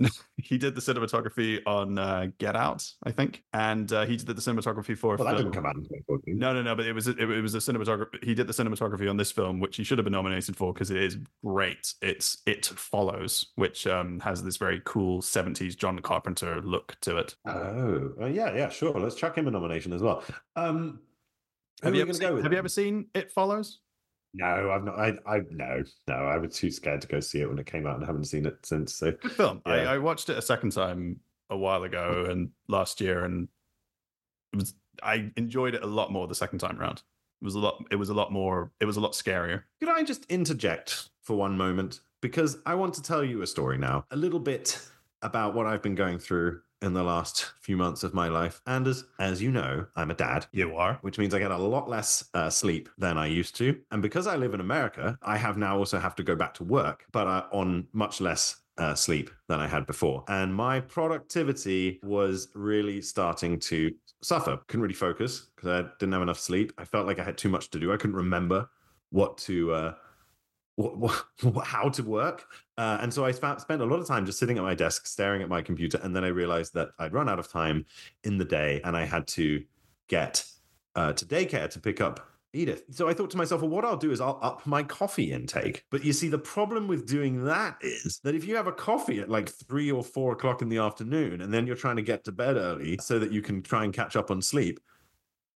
he 0.36 0.58
did 0.58 0.74
the 0.74 0.80
cinematography 0.80 1.60
on 1.66 1.98
uh, 1.98 2.28
Get 2.38 2.56
Out, 2.56 2.86
I 3.04 3.10
think, 3.10 3.42
and 3.52 3.92
uh, 3.92 4.06
he 4.06 4.16
did 4.16 4.26
the 4.26 4.34
cinematography 4.34 4.96
for. 4.96 5.16
Well, 5.16 5.28
that 5.28 5.36
didn't 5.36 5.52
come 5.52 5.66
out 5.66 5.76
in 5.76 5.82
2014. 5.82 6.38
No, 6.38 6.52
no, 6.54 6.62
no. 6.62 6.74
But 6.74 6.86
it 6.86 6.92
was 6.92 7.06
it, 7.06 7.18
it 7.18 7.42
was 7.42 7.54
a 7.54 7.58
cinematography. 7.58 8.22
He 8.24 8.34
did 8.34 8.46
the 8.46 8.52
cinematography 8.52 9.08
on 9.08 9.16
this 9.16 9.30
film, 9.30 9.60
which 9.60 9.76
he 9.76 9.84
should 9.84 9.98
have 9.98 10.04
been 10.04 10.12
nominated 10.12 10.56
for 10.56 10.72
because 10.72 10.90
it 10.90 10.96
is 10.96 11.18
great. 11.44 11.94
It's 12.02 12.38
It 12.46 12.66
Follows, 12.66 13.46
which 13.56 13.86
um, 13.86 14.20
has 14.20 14.42
this 14.42 14.56
very 14.56 14.80
cool 14.84 15.20
'70s 15.20 15.76
John 15.76 15.98
Carpenter 15.98 16.60
look 16.62 16.96
to 17.02 17.18
it. 17.18 17.34
Oh, 17.46 18.12
uh, 18.20 18.26
yeah, 18.26 18.54
yeah, 18.54 18.68
sure. 18.68 18.98
Let's 18.98 19.14
chuck 19.14 19.36
him 19.36 19.48
a 19.48 19.50
nomination 19.50 19.92
as 19.92 20.02
well. 20.02 20.22
Um, 20.56 21.00
Have 21.82 21.94
you, 21.94 22.02
ever 22.02 22.12
seen, 22.12 22.42
have 22.42 22.52
you 22.52 22.58
ever 22.58 22.68
seen 22.68 23.06
It 23.14 23.30
Follows? 23.30 23.80
No, 24.32 24.70
I've 24.70 24.84
not. 24.84 24.98
I, 24.98 25.14
I 25.26 25.40
no, 25.50 25.82
no. 26.06 26.14
I 26.14 26.38
was 26.38 26.56
too 26.56 26.70
scared 26.70 27.00
to 27.02 27.08
go 27.08 27.20
see 27.20 27.40
it 27.40 27.48
when 27.48 27.58
it 27.58 27.66
came 27.66 27.86
out, 27.86 27.96
and 27.96 28.06
haven't 28.06 28.24
seen 28.24 28.46
it 28.46 28.64
since. 28.64 28.94
So 28.94 29.12
Good 29.12 29.32
film. 29.32 29.62
I, 29.66 29.78
I 29.80 29.98
watched 29.98 30.28
it 30.28 30.38
a 30.38 30.42
second 30.42 30.70
time 30.70 31.20
a 31.48 31.56
while 31.56 31.82
ago 31.82 32.26
and 32.28 32.50
last 32.68 33.00
year, 33.00 33.24
and 33.24 33.48
it 34.52 34.56
was 34.56 34.74
I 35.02 35.30
enjoyed 35.36 35.74
it 35.74 35.82
a 35.82 35.86
lot 35.86 36.12
more 36.12 36.28
the 36.28 36.34
second 36.34 36.60
time 36.60 36.80
around. 36.80 37.02
It 37.42 37.44
was 37.44 37.54
a 37.54 37.58
lot. 37.58 37.82
It 37.90 37.96
was 37.96 38.08
a 38.08 38.14
lot 38.14 38.32
more. 38.32 38.70
It 38.80 38.84
was 38.84 38.96
a 38.96 39.00
lot 39.00 39.12
scarier. 39.12 39.62
Could 39.80 39.88
I 39.88 40.02
just 40.02 40.26
interject 40.26 41.08
for 41.22 41.36
one 41.36 41.56
moment? 41.56 42.00
Because 42.20 42.58
I 42.66 42.74
want 42.74 42.94
to 42.94 43.02
tell 43.02 43.24
you 43.24 43.42
a 43.42 43.46
story 43.46 43.78
now, 43.78 44.04
a 44.10 44.16
little 44.16 44.40
bit 44.40 44.78
about 45.22 45.54
what 45.54 45.66
I've 45.66 45.82
been 45.82 45.94
going 45.94 46.18
through 46.18 46.60
in 46.82 46.94
the 46.94 47.02
last 47.02 47.52
few 47.60 47.76
months 47.76 48.02
of 48.02 48.14
my 48.14 48.28
life. 48.28 48.60
And 48.66 48.86
as 48.86 49.04
as 49.18 49.42
you 49.42 49.50
know, 49.50 49.86
I'm 49.96 50.10
a 50.10 50.14
dad. 50.14 50.46
You 50.52 50.76
are. 50.76 50.98
Which 51.02 51.18
means 51.18 51.34
I 51.34 51.38
get 51.38 51.50
a 51.50 51.56
lot 51.56 51.88
less 51.88 52.24
uh, 52.34 52.50
sleep 52.50 52.88
than 52.98 53.18
I 53.18 53.26
used 53.26 53.56
to. 53.56 53.78
And 53.90 54.02
because 54.02 54.26
I 54.26 54.36
live 54.36 54.54
in 54.54 54.60
America, 54.60 55.18
I 55.22 55.36
have 55.36 55.56
now 55.56 55.78
also 55.78 55.98
have 55.98 56.14
to 56.16 56.22
go 56.22 56.34
back 56.34 56.54
to 56.54 56.64
work, 56.64 57.04
but 57.12 57.26
uh, 57.26 57.44
on 57.52 57.86
much 57.92 58.20
less 58.20 58.56
uh, 58.78 58.94
sleep 58.94 59.30
than 59.48 59.60
I 59.60 59.66
had 59.66 59.86
before. 59.86 60.24
And 60.28 60.54
my 60.54 60.80
productivity 60.80 62.00
was 62.02 62.48
really 62.54 63.02
starting 63.02 63.58
to 63.60 63.92
suffer. 64.22 64.58
Couldn't 64.66 64.82
really 64.82 64.94
focus 64.94 65.48
because 65.54 65.84
I 65.84 65.88
didn't 65.98 66.12
have 66.12 66.22
enough 66.22 66.38
sleep. 66.38 66.72
I 66.78 66.84
felt 66.84 67.06
like 67.06 67.18
I 67.18 67.24
had 67.24 67.36
too 67.36 67.50
much 67.50 67.70
to 67.70 67.78
do. 67.78 67.92
I 67.92 67.96
couldn't 67.96 68.16
remember 68.16 68.68
what 69.10 69.36
to 69.38 69.72
uh, 69.72 69.94
what, 70.76 70.96
what, 70.98 71.24
how 71.64 71.88
to 71.90 72.02
work. 72.02 72.46
Uh, 72.78 72.98
and 73.00 73.12
so 73.12 73.24
I 73.24 73.32
sp- 73.36 73.60
spent 73.60 73.82
a 73.82 73.86
lot 73.86 74.00
of 74.00 74.06
time 74.06 74.26
just 74.26 74.38
sitting 74.38 74.58
at 74.58 74.64
my 74.64 74.74
desk, 74.74 75.06
staring 75.06 75.42
at 75.42 75.48
my 75.48 75.62
computer. 75.62 75.98
And 76.02 76.14
then 76.14 76.24
I 76.24 76.28
realized 76.28 76.74
that 76.74 76.90
I'd 76.98 77.12
run 77.12 77.28
out 77.28 77.38
of 77.38 77.48
time 77.48 77.86
in 78.24 78.38
the 78.38 78.44
day 78.44 78.80
and 78.84 78.96
I 78.96 79.04
had 79.04 79.26
to 79.28 79.62
get 80.08 80.44
uh, 80.96 81.12
to 81.12 81.24
daycare 81.24 81.68
to 81.70 81.80
pick 81.80 82.00
up 82.00 82.26
Edith. 82.52 82.82
So 82.90 83.08
I 83.08 83.14
thought 83.14 83.30
to 83.30 83.36
myself, 83.36 83.60
well, 83.60 83.70
what 83.70 83.84
I'll 83.84 83.96
do 83.96 84.10
is 84.10 84.20
I'll 84.20 84.38
up 84.42 84.66
my 84.66 84.82
coffee 84.82 85.32
intake. 85.32 85.84
But 85.90 86.04
you 86.04 86.12
see, 86.12 86.28
the 86.28 86.38
problem 86.38 86.88
with 86.88 87.06
doing 87.06 87.44
that 87.44 87.76
is 87.80 88.20
that 88.24 88.34
if 88.34 88.44
you 88.44 88.56
have 88.56 88.66
a 88.66 88.72
coffee 88.72 89.20
at 89.20 89.28
like 89.28 89.48
three 89.48 89.92
or 89.92 90.02
four 90.02 90.32
o'clock 90.32 90.60
in 90.60 90.68
the 90.68 90.78
afternoon 90.78 91.42
and 91.42 91.54
then 91.54 91.66
you're 91.66 91.76
trying 91.76 91.96
to 91.96 92.02
get 92.02 92.24
to 92.24 92.32
bed 92.32 92.56
early 92.56 92.98
so 93.00 93.18
that 93.20 93.30
you 93.30 93.40
can 93.40 93.62
try 93.62 93.84
and 93.84 93.92
catch 93.92 94.16
up 94.16 94.30
on 94.30 94.42
sleep, 94.42 94.80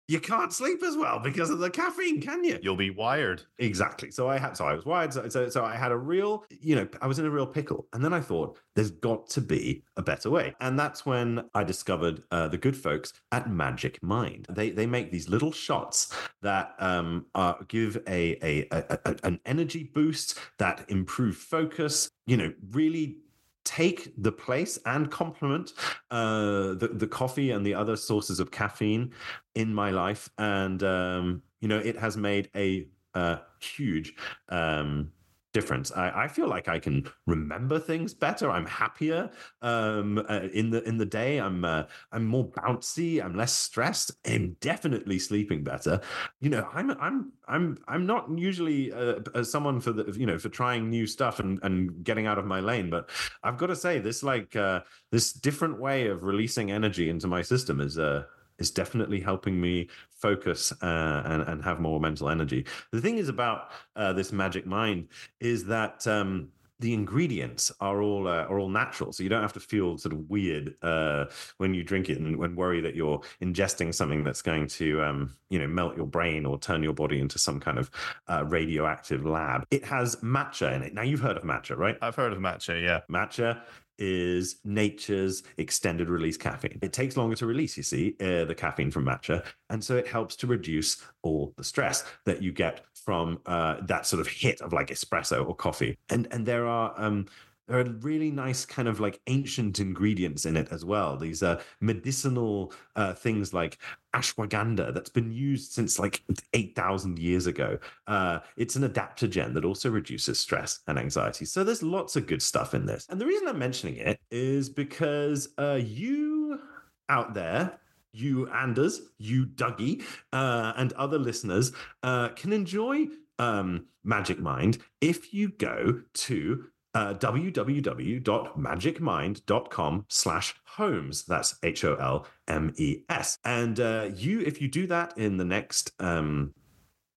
you 0.08 0.20
can't 0.20 0.52
sleep 0.52 0.82
as 0.82 0.96
well 0.96 1.18
because 1.18 1.50
of 1.50 1.58
the 1.58 1.70
caffeine, 1.70 2.20
can 2.20 2.44
you? 2.44 2.58
You'll 2.62 2.76
be 2.76 2.90
wired. 2.90 3.42
Exactly. 3.58 4.10
So 4.10 4.28
I 4.28 4.38
had, 4.38 4.56
so 4.56 4.66
I 4.66 4.74
was 4.74 4.84
wired. 4.84 5.12
So, 5.12 5.28
so, 5.28 5.48
so 5.48 5.64
I 5.64 5.76
had 5.76 5.92
a 5.92 5.96
real, 5.96 6.44
you 6.50 6.76
know, 6.76 6.88
I 7.00 7.06
was 7.06 7.18
in 7.18 7.26
a 7.26 7.30
real 7.30 7.46
pickle. 7.46 7.86
And 7.92 8.04
then 8.04 8.12
I 8.12 8.20
thought, 8.20 8.58
there's 8.74 8.90
got 8.90 9.28
to 9.30 9.40
be 9.40 9.84
a 9.96 10.02
better 10.02 10.30
way. 10.30 10.54
And 10.60 10.78
that's 10.78 11.04
when 11.04 11.44
I 11.54 11.64
discovered 11.64 12.22
uh, 12.30 12.48
the 12.48 12.58
good 12.58 12.76
folks 12.76 13.12
at 13.30 13.50
Magic 13.50 14.02
Mind. 14.02 14.46
They 14.48 14.70
they 14.70 14.86
make 14.86 15.10
these 15.10 15.28
little 15.28 15.52
shots 15.52 16.14
that 16.40 16.74
um 16.78 17.26
uh, 17.34 17.54
give 17.68 17.96
a, 18.08 18.36
a, 18.42 18.66
a, 18.70 18.98
a 19.04 19.16
an 19.24 19.40
energy 19.44 19.90
boost 19.94 20.38
that 20.58 20.84
improve 20.88 21.36
focus. 21.36 22.10
You 22.26 22.36
know, 22.36 22.52
really 22.70 23.18
take 23.64 24.12
the 24.18 24.32
place 24.32 24.78
and 24.86 25.10
complement 25.10 25.72
uh, 26.10 26.74
the 26.74 26.90
the 26.92 27.06
coffee 27.06 27.50
and 27.50 27.64
the 27.64 27.74
other 27.74 27.96
sources 27.96 28.40
of 28.40 28.50
caffeine 28.50 29.12
in 29.54 29.72
my 29.74 29.90
life, 29.90 30.28
and 30.38 30.82
um, 30.82 31.42
you 31.60 31.68
know 31.68 31.78
it 31.78 31.98
has 31.98 32.16
made 32.16 32.50
a 32.56 32.88
uh, 33.14 33.36
huge 33.60 34.14
um, 34.48 35.12
difference. 35.52 35.92
I, 35.92 36.24
I 36.24 36.28
feel 36.28 36.48
like 36.48 36.68
I 36.68 36.78
can 36.78 37.10
remember 37.26 37.78
things 37.78 38.14
better. 38.14 38.50
I'm 38.50 38.66
happier 38.66 39.30
um, 39.60 40.18
uh, 40.28 40.48
in 40.52 40.70
the 40.70 40.82
in 40.84 40.98
the 40.98 41.06
day. 41.06 41.38
I'm 41.38 41.64
uh, 41.64 41.84
I'm 42.10 42.24
more 42.24 42.48
bouncy. 42.48 43.22
I'm 43.22 43.34
less 43.34 43.52
stressed. 43.52 44.12
I'm 44.26 44.56
definitely 44.60 45.18
sleeping 45.18 45.62
better. 45.62 46.00
You 46.40 46.50
know, 46.50 46.68
I'm 46.72 46.90
I'm 46.92 47.32
I'm 47.46 47.78
I'm 47.88 48.06
not 48.06 48.26
usually 48.36 48.92
uh, 48.92 49.20
uh, 49.34 49.44
someone 49.44 49.80
for 49.80 49.92
the 49.92 50.12
you 50.18 50.26
know 50.26 50.38
for 50.38 50.48
trying 50.48 50.88
new 50.88 51.06
stuff 51.06 51.38
and 51.38 51.58
and 51.62 52.02
getting 52.04 52.26
out 52.26 52.38
of 52.38 52.46
my 52.46 52.60
lane, 52.60 52.90
but 52.90 53.10
I've 53.42 53.58
got 53.58 53.66
to 53.66 53.76
say 53.76 53.98
this 53.98 54.22
like 54.22 54.56
uh, 54.56 54.80
this 55.10 55.32
different 55.32 55.78
way 55.78 56.06
of 56.06 56.24
releasing 56.24 56.70
energy 56.70 57.10
into 57.10 57.26
my 57.26 57.42
system 57.42 57.80
is 57.80 57.98
uh 57.98 58.24
is 58.62 58.70
definitely 58.70 59.20
helping 59.20 59.60
me 59.60 59.88
focus 60.10 60.72
uh, 60.82 61.22
and 61.26 61.42
and 61.42 61.62
have 61.62 61.80
more 61.80 62.00
mental 62.00 62.28
energy. 62.28 62.64
The 62.92 63.00
thing 63.00 63.18
is 63.18 63.28
about 63.28 63.70
uh, 63.96 64.12
this 64.14 64.32
magic 64.32 64.64
mind 64.66 65.08
is 65.40 65.66
that. 65.66 66.06
Um, 66.06 66.48
the 66.82 66.92
ingredients 66.92 67.70
are 67.80 68.02
all 68.02 68.26
uh, 68.26 68.44
are 68.50 68.58
all 68.58 68.68
natural, 68.68 69.12
so 69.12 69.22
you 69.22 69.28
don't 69.28 69.40
have 69.40 69.52
to 69.52 69.60
feel 69.60 69.96
sort 69.98 70.12
of 70.12 70.28
weird 70.28 70.74
uh, 70.82 71.26
when 71.58 71.74
you 71.74 71.84
drink 71.84 72.10
it 72.10 72.18
and 72.18 72.36
when 72.36 72.56
worry 72.56 72.80
that 72.80 72.96
you're 72.96 73.20
ingesting 73.40 73.94
something 73.94 74.24
that's 74.24 74.42
going 74.42 74.66
to 74.66 75.00
um, 75.00 75.32
you 75.48 75.60
know 75.60 75.68
melt 75.68 75.96
your 75.96 76.06
brain 76.06 76.44
or 76.44 76.58
turn 76.58 76.82
your 76.82 76.92
body 76.92 77.20
into 77.20 77.38
some 77.38 77.60
kind 77.60 77.78
of 77.78 77.88
uh, 78.28 78.44
radioactive 78.46 79.24
lab. 79.24 79.64
It 79.70 79.84
has 79.84 80.16
matcha 80.16 80.74
in 80.74 80.82
it. 80.82 80.92
Now 80.92 81.02
you've 81.02 81.20
heard 81.20 81.36
of 81.36 81.44
matcha, 81.44 81.76
right? 81.78 81.96
I've 82.02 82.16
heard 82.16 82.32
of 82.32 82.40
matcha. 82.40 82.82
Yeah. 82.82 83.00
Matcha 83.08 83.62
is 83.98 84.56
nature's 84.64 85.42
extended 85.58 86.08
release 86.08 86.36
caffeine. 86.36 86.78
It 86.82 86.92
takes 86.92 87.16
longer 87.16 87.36
to 87.36 87.46
release, 87.46 87.76
you 87.76 87.82
see, 87.82 88.16
uh, 88.20 88.44
the 88.44 88.54
caffeine 88.54 88.90
from 88.90 89.04
matcha. 89.04 89.44
And 89.70 89.82
so 89.82 89.96
it 89.96 90.06
helps 90.06 90.36
to 90.36 90.46
reduce 90.46 91.02
all 91.22 91.52
the 91.56 91.64
stress 91.64 92.04
that 92.24 92.42
you 92.42 92.52
get 92.52 92.84
from 92.94 93.40
uh, 93.46 93.76
that 93.82 94.06
sort 94.06 94.20
of 94.20 94.28
hit 94.28 94.60
of 94.60 94.72
like 94.72 94.88
espresso 94.88 95.46
or 95.46 95.54
coffee. 95.54 95.96
And, 96.08 96.28
and 96.30 96.46
there 96.46 96.66
are, 96.66 96.94
um, 96.96 97.26
there 97.68 97.80
are 97.80 97.84
really 97.84 98.30
nice 98.30 98.64
kind 98.64 98.88
of 98.88 99.00
like 99.00 99.20
ancient 99.26 99.78
ingredients 99.78 100.46
in 100.46 100.56
it 100.56 100.68
as 100.70 100.84
well. 100.84 101.16
These 101.16 101.42
are 101.42 101.60
medicinal 101.80 102.72
uh, 102.96 103.14
things 103.14 103.54
like 103.54 103.78
ashwagandha 104.14 104.92
that's 104.92 105.10
been 105.10 105.30
used 105.30 105.72
since 105.72 105.98
like 105.98 106.22
8,000 106.52 107.18
years 107.18 107.46
ago. 107.46 107.78
Uh, 108.06 108.40
it's 108.56 108.76
an 108.76 108.88
adaptogen 108.88 109.54
that 109.54 109.64
also 109.64 109.90
reduces 109.90 110.38
stress 110.38 110.80
and 110.86 110.98
anxiety. 110.98 111.44
So 111.44 111.64
there's 111.64 111.82
lots 111.82 112.16
of 112.16 112.26
good 112.26 112.42
stuff 112.42 112.74
in 112.74 112.84
this. 112.84 113.06
And 113.08 113.20
the 113.20 113.26
reason 113.26 113.48
I'm 113.48 113.58
mentioning 113.58 113.96
it 113.96 114.18
is 114.30 114.68
because 114.68 115.48
uh, 115.58 115.80
you 115.82 116.60
out 117.08 117.34
there 117.34 117.78
you 118.12 118.48
Anders, 118.50 119.00
you 119.18 119.46
Dougie, 119.46 120.02
uh, 120.32 120.74
and 120.76 120.92
other 120.94 121.18
listeners 121.18 121.72
uh, 122.02 122.28
can 122.30 122.52
enjoy 122.52 123.06
um, 123.38 123.86
Magic 124.04 124.38
Mind 124.38 124.78
if 125.00 125.32
you 125.32 125.48
go 125.48 126.02
to 126.14 126.66
uh, 126.94 127.14
www.magicmind.com 127.14 130.04
slash 130.08 130.54
holmes. 130.64 131.24
That's 131.24 131.56
H 131.62 131.84
O 131.84 131.94
L 131.96 132.26
M 132.48 132.72
E 132.76 133.02
S. 133.08 133.38
And 133.44 133.78
uh, 133.80 134.10
you, 134.14 134.40
if 134.40 134.60
you 134.60 134.68
do 134.68 134.86
that 134.88 135.16
in 135.16 135.38
the 135.38 135.44
next 135.44 135.92
um, 136.00 136.52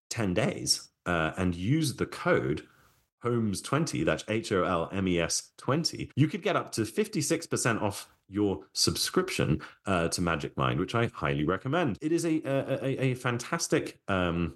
10 0.10 0.34
days 0.34 0.90
uh, 1.06 1.32
and 1.38 1.54
use 1.56 1.96
the 1.96 2.06
code 2.06 2.66
HOLMES20, 3.24 4.06
that's 4.06 4.24
H 4.28 4.52
O 4.52 4.64
L 4.64 4.90
M 4.92 5.08
E 5.08 5.20
S 5.20 5.52
20, 5.58 6.12
you 6.16 6.28
could 6.28 6.44
get 6.44 6.56
up 6.56 6.72
to 6.74 6.82
56% 6.82 7.82
off 7.82 8.08
your 8.28 8.64
subscription 8.74 9.62
uh, 9.86 10.08
to 10.10 10.22
Magic 10.22 10.58
Mind, 10.58 10.80
which 10.80 10.96
I 10.96 11.12
highly 11.14 11.44
recommend. 11.44 12.00
It 12.02 12.12
is 12.12 12.26
a, 12.26 12.42
a, 12.44 12.84
a, 12.84 13.12
a 13.12 13.14
fantastic 13.14 14.00
um, 14.08 14.56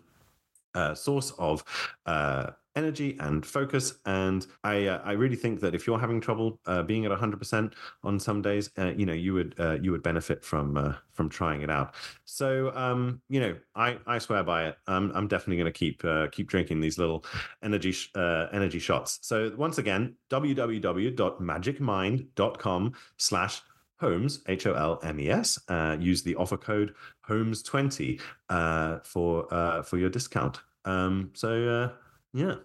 uh, 0.74 0.96
source 0.96 1.32
of 1.38 1.64
uh, 2.06 2.52
energy 2.76 3.16
and 3.20 3.46
focus. 3.46 3.94
And 4.06 4.48
I 4.64 4.88
uh, 4.88 5.02
I 5.04 5.12
really 5.14 5.36
think 5.36 5.60
that 5.62 5.76
if 5.76 5.86
you're 5.86 6.00
having 6.00 6.22
trouble 6.22 6.60
uh, 6.66 6.82
being 6.84 7.06
at 7.06 7.12
100% 7.12 7.74
on 8.04 8.20
some 8.20 8.42
days, 8.42 8.70
uh, 8.78 8.94
you 8.96 9.06
know 9.06 9.14
you 9.14 9.34
would 9.34 9.56
uh, 9.60 9.78
you 9.82 9.92
would 9.92 10.04
benefit 10.04 10.44
from 10.44 10.78
uh, 10.78 10.94
from 11.14 11.30
trying 11.30 11.62
it 11.62 11.70
out. 11.70 11.94
So 12.26 12.76
um, 12.76 13.22
you 13.30 13.40
know 13.40 13.56
I 13.76 14.00
I 14.08 14.18
swear 14.20 14.44
by 14.44 14.68
it. 14.68 14.78
I'm 14.88 15.12
I'm 15.12 15.28
definitely 15.28 15.58
going 15.58 15.74
to 15.74 15.80
keep 15.80 16.04
uh, 16.06 16.28
keep 16.32 16.50
drinking 16.50 16.82
these 16.82 16.98
little 16.98 17.24
energy 17.64 17.92
sh- 17.92 18.12
energy 18.16 18.80
shots. 18.80 19.20
So 19.22 19.54
once 19.58 19.78
again, 19.78 20.16
www.magicmind.com 20.30 22.94
slash 23.18 23.62
Holmes, 24.00 24.42
H 24.48 24.66
O 24.66 24.74
L 24.74 25.00
M 25.04 25.20
E 25.20 25.30
S. 25.30 25.60
Uh, 25.68 25.98
use 26.00 26.24
the 26.24 26.36
offer 26.36 26.58
code 26.58 26.96
Holmes20 27.28 28.22
uh, 28.50 29.00
for 29.04 29.54
uh, 29.54 29.84
for 29.84 29.98
your 29.98 30.10
discount. 30.10 30.60
Um, 30.86 31.32
so 31.34 31.68
uh, 31.68 31.90
yeah, 32.34 32.56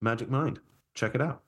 Magic 0.00 0.28
Mind, 0.30 0.60
check 0.94 1.14
it 1.14 1.22
out. 1.22 1.43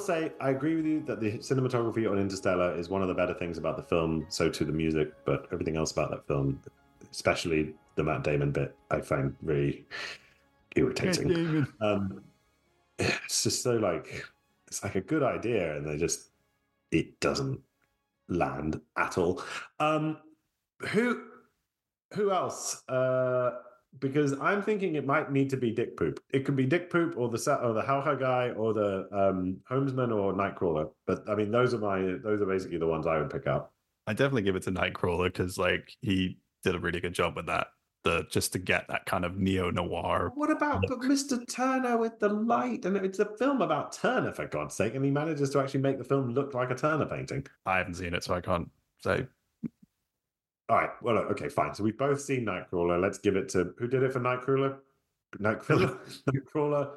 Will 0.00 0.06
say 0.06 0.32
I 0.40 0.50
agree 0.50 0.76
with 0.76 0.86
you 0.86 1.00
that 1.02 1.20
the 1.20 1.32
cinematography 1.38 2.10
on 2.10 2.18
Interstellar 2.18 2.74
is 2.76 2.88
one 2.88 3.02
of 3.02 3.08
the 3.08 3.14
better 3.14 3.34
things 3.34 3.58
about 3.58 3.76
the 3.76 3.82
film. 3.82 4.26
So 4.28 4.48
to 4.48 4.64
the 4.64 4.72
music, 4.72 5.12
but 5.24 5.46
everything 5.52 5.76
else 5.76 5.92
about 5.92 6.10
that 6.10 6.26
film, 6.26 6.60
especially 7.10 7.74
the 7.96 8.04
Matt 8.04 8.24
Damon 8.24 8.50
bit, 8.50 8.74
I 8.90 9.00
find 9.00 9.34
really 9.42 9.84
irritating. 10.76 11.66
Um, 11.80 12.22
it's 12.98 13.42
just 13.42 13.62
so 13.62 13.76
like 13.76 14.26
it's 14.66 14.82
like 14.82 14.94
a 14.94 15.00
good 15.00 15.22
idea, 15.22 15.76
and 15.76 15.86
they 15.86 15.96
just 15.96 16.30
it 16.90 17.20
doesn't 17.20 17.60
land 18.28 18.80
at 18.96 19.18
all. 19.18 19.42
Um, 19.78 20.18
who 20.80 21.22
who 22.14 22.30
else? 22.30 22.82
Uh, 22.88 23.52
because 23.98 24.32
I'm 24.40 24.62
thinking 24.62 24.94
it 24.94 25.06
might 25.06 25.32
need 25.32 25.50
to 25.50 25.56
be 25.56 25.70
Dick 25.70 25.96
Poop. 25.96 26.22
It 26.30 26.44
could 26.44 26.56
be 26.56 26.64
Dick 26.64 26.90
Poop 26.90 27.14
or 27.16 27.28
the 27.28 27.38
Sa- 27.38 27.56
or 27.56 27.72
the 27.72 27.82
Jauja 27.82 28.18
guy 28.18 28.50
or 28.50 28.72
the 28.72 29.08
um, 29.12 29.58
Homesman 29.70 30.14
or 30.14 30.32
Nightcrawler. 30.32 30.90
But 31.06 31.28
I 31.28 31.34
mean, 31.34 31.50
those 31.50 31.74
are 31.74 31.78
my 31.78 32.00
those 32.22 32.40
are 32.40 32.46
basically 32.46 32.78
the 32.78 32.86
ones 32.86 33.06
I 33.06 33.18
would 33.18 33.30
pick 33.30 33.46
up. 33.46 33.72
I 34.06 34.12
definitely 34.12 34.42
give 34.42 34.56
it 34.56 34.62
to 34.64 34.72
Nightcrawler 34.72 35.26
because 35.26 35.58
like 35.58 35.96
he 36.00 36.38
did 36.62 36.74
a 36.74 36.78
really 36.78 37.00
good 37.00 37.14
job 37.14 37.36
with 37.36 37.46
that. 37.46 37.68
The 38.02 38.26
just 38.30 38.52
to 38.54 38.58
get 38.58 38.86
that 38.88 39.04
kind 39.04 39.26
of 39.26 39.36
neo 39.36 39.70
noir. 39.70 40.32
What 40.34 40.50
about 40.50 40.84
but 40.88 41.00
Mr. 41.00 41.46
Turner 41.46 41.98
with 41.98 42.18
the 42.18 42.30
light? 42.30 42.86
And 42.86 42.96
it's 42.96 43.18
a 43.18 43.36
film 43.36 43.60
about 43.60 43.92
Turner, 43.92 44.32
for 44.32 44.46
God's 44.46 44.74
sake, 44.74 44.94
and 44.94 45.04
he 45.04 45.10
manages 45.10 45.50
to 45.50 45.60
actually 45.60 45.80
make 45.80 45.98
the 45.98 46.04
film 46.04 46.32
look 46.32 46.54
like 46.54 46.70
a 46.70 46.74
Turner 46.74 47.04
painting. 47.04 47.46
I 47.66 47.76
haven't 47.76 47.94
seen 47.94 48.14
it, 48.14 48.24
so 48.24 48.32
I 48.32 48.40
can't 48.40 48.70
say. 49.00 49.26
All 50.70 50.76
right. 50.76 50.90
Well, 51.02 51.18
okay, 51.18 51.48
fine. 51.48 51.74
So 51.74 51.82
we've 51.82 51.98
both 51.98 52.20
seen 52.20 52.46
Nightcrawler. 52.46 53.00
Let's 53.02 53.18
give 53.18 53.34
it 53.36 53.48
to 53.50 53.74
who 53.76 53.88
did 53.88 54.02
it 54.04 54.12
for 54.12 54.20
Nightcrawler? 54.20 54.76
Nightcrawler. 55.38 55.98
Nightcrawler. 56.30 56.90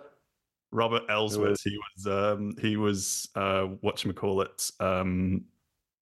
Robert 0.72 1.08
Elswit. 1.08 1.50
was- 1.50 1.62
He 1.64 1.78
was 1.96 2.08
um 2.08 2.56
he 2.62 2.78
was 2.78 3.28
uh 3.36 3.68
whatchamacallit, 3.84 4.72
um 4.80 5.46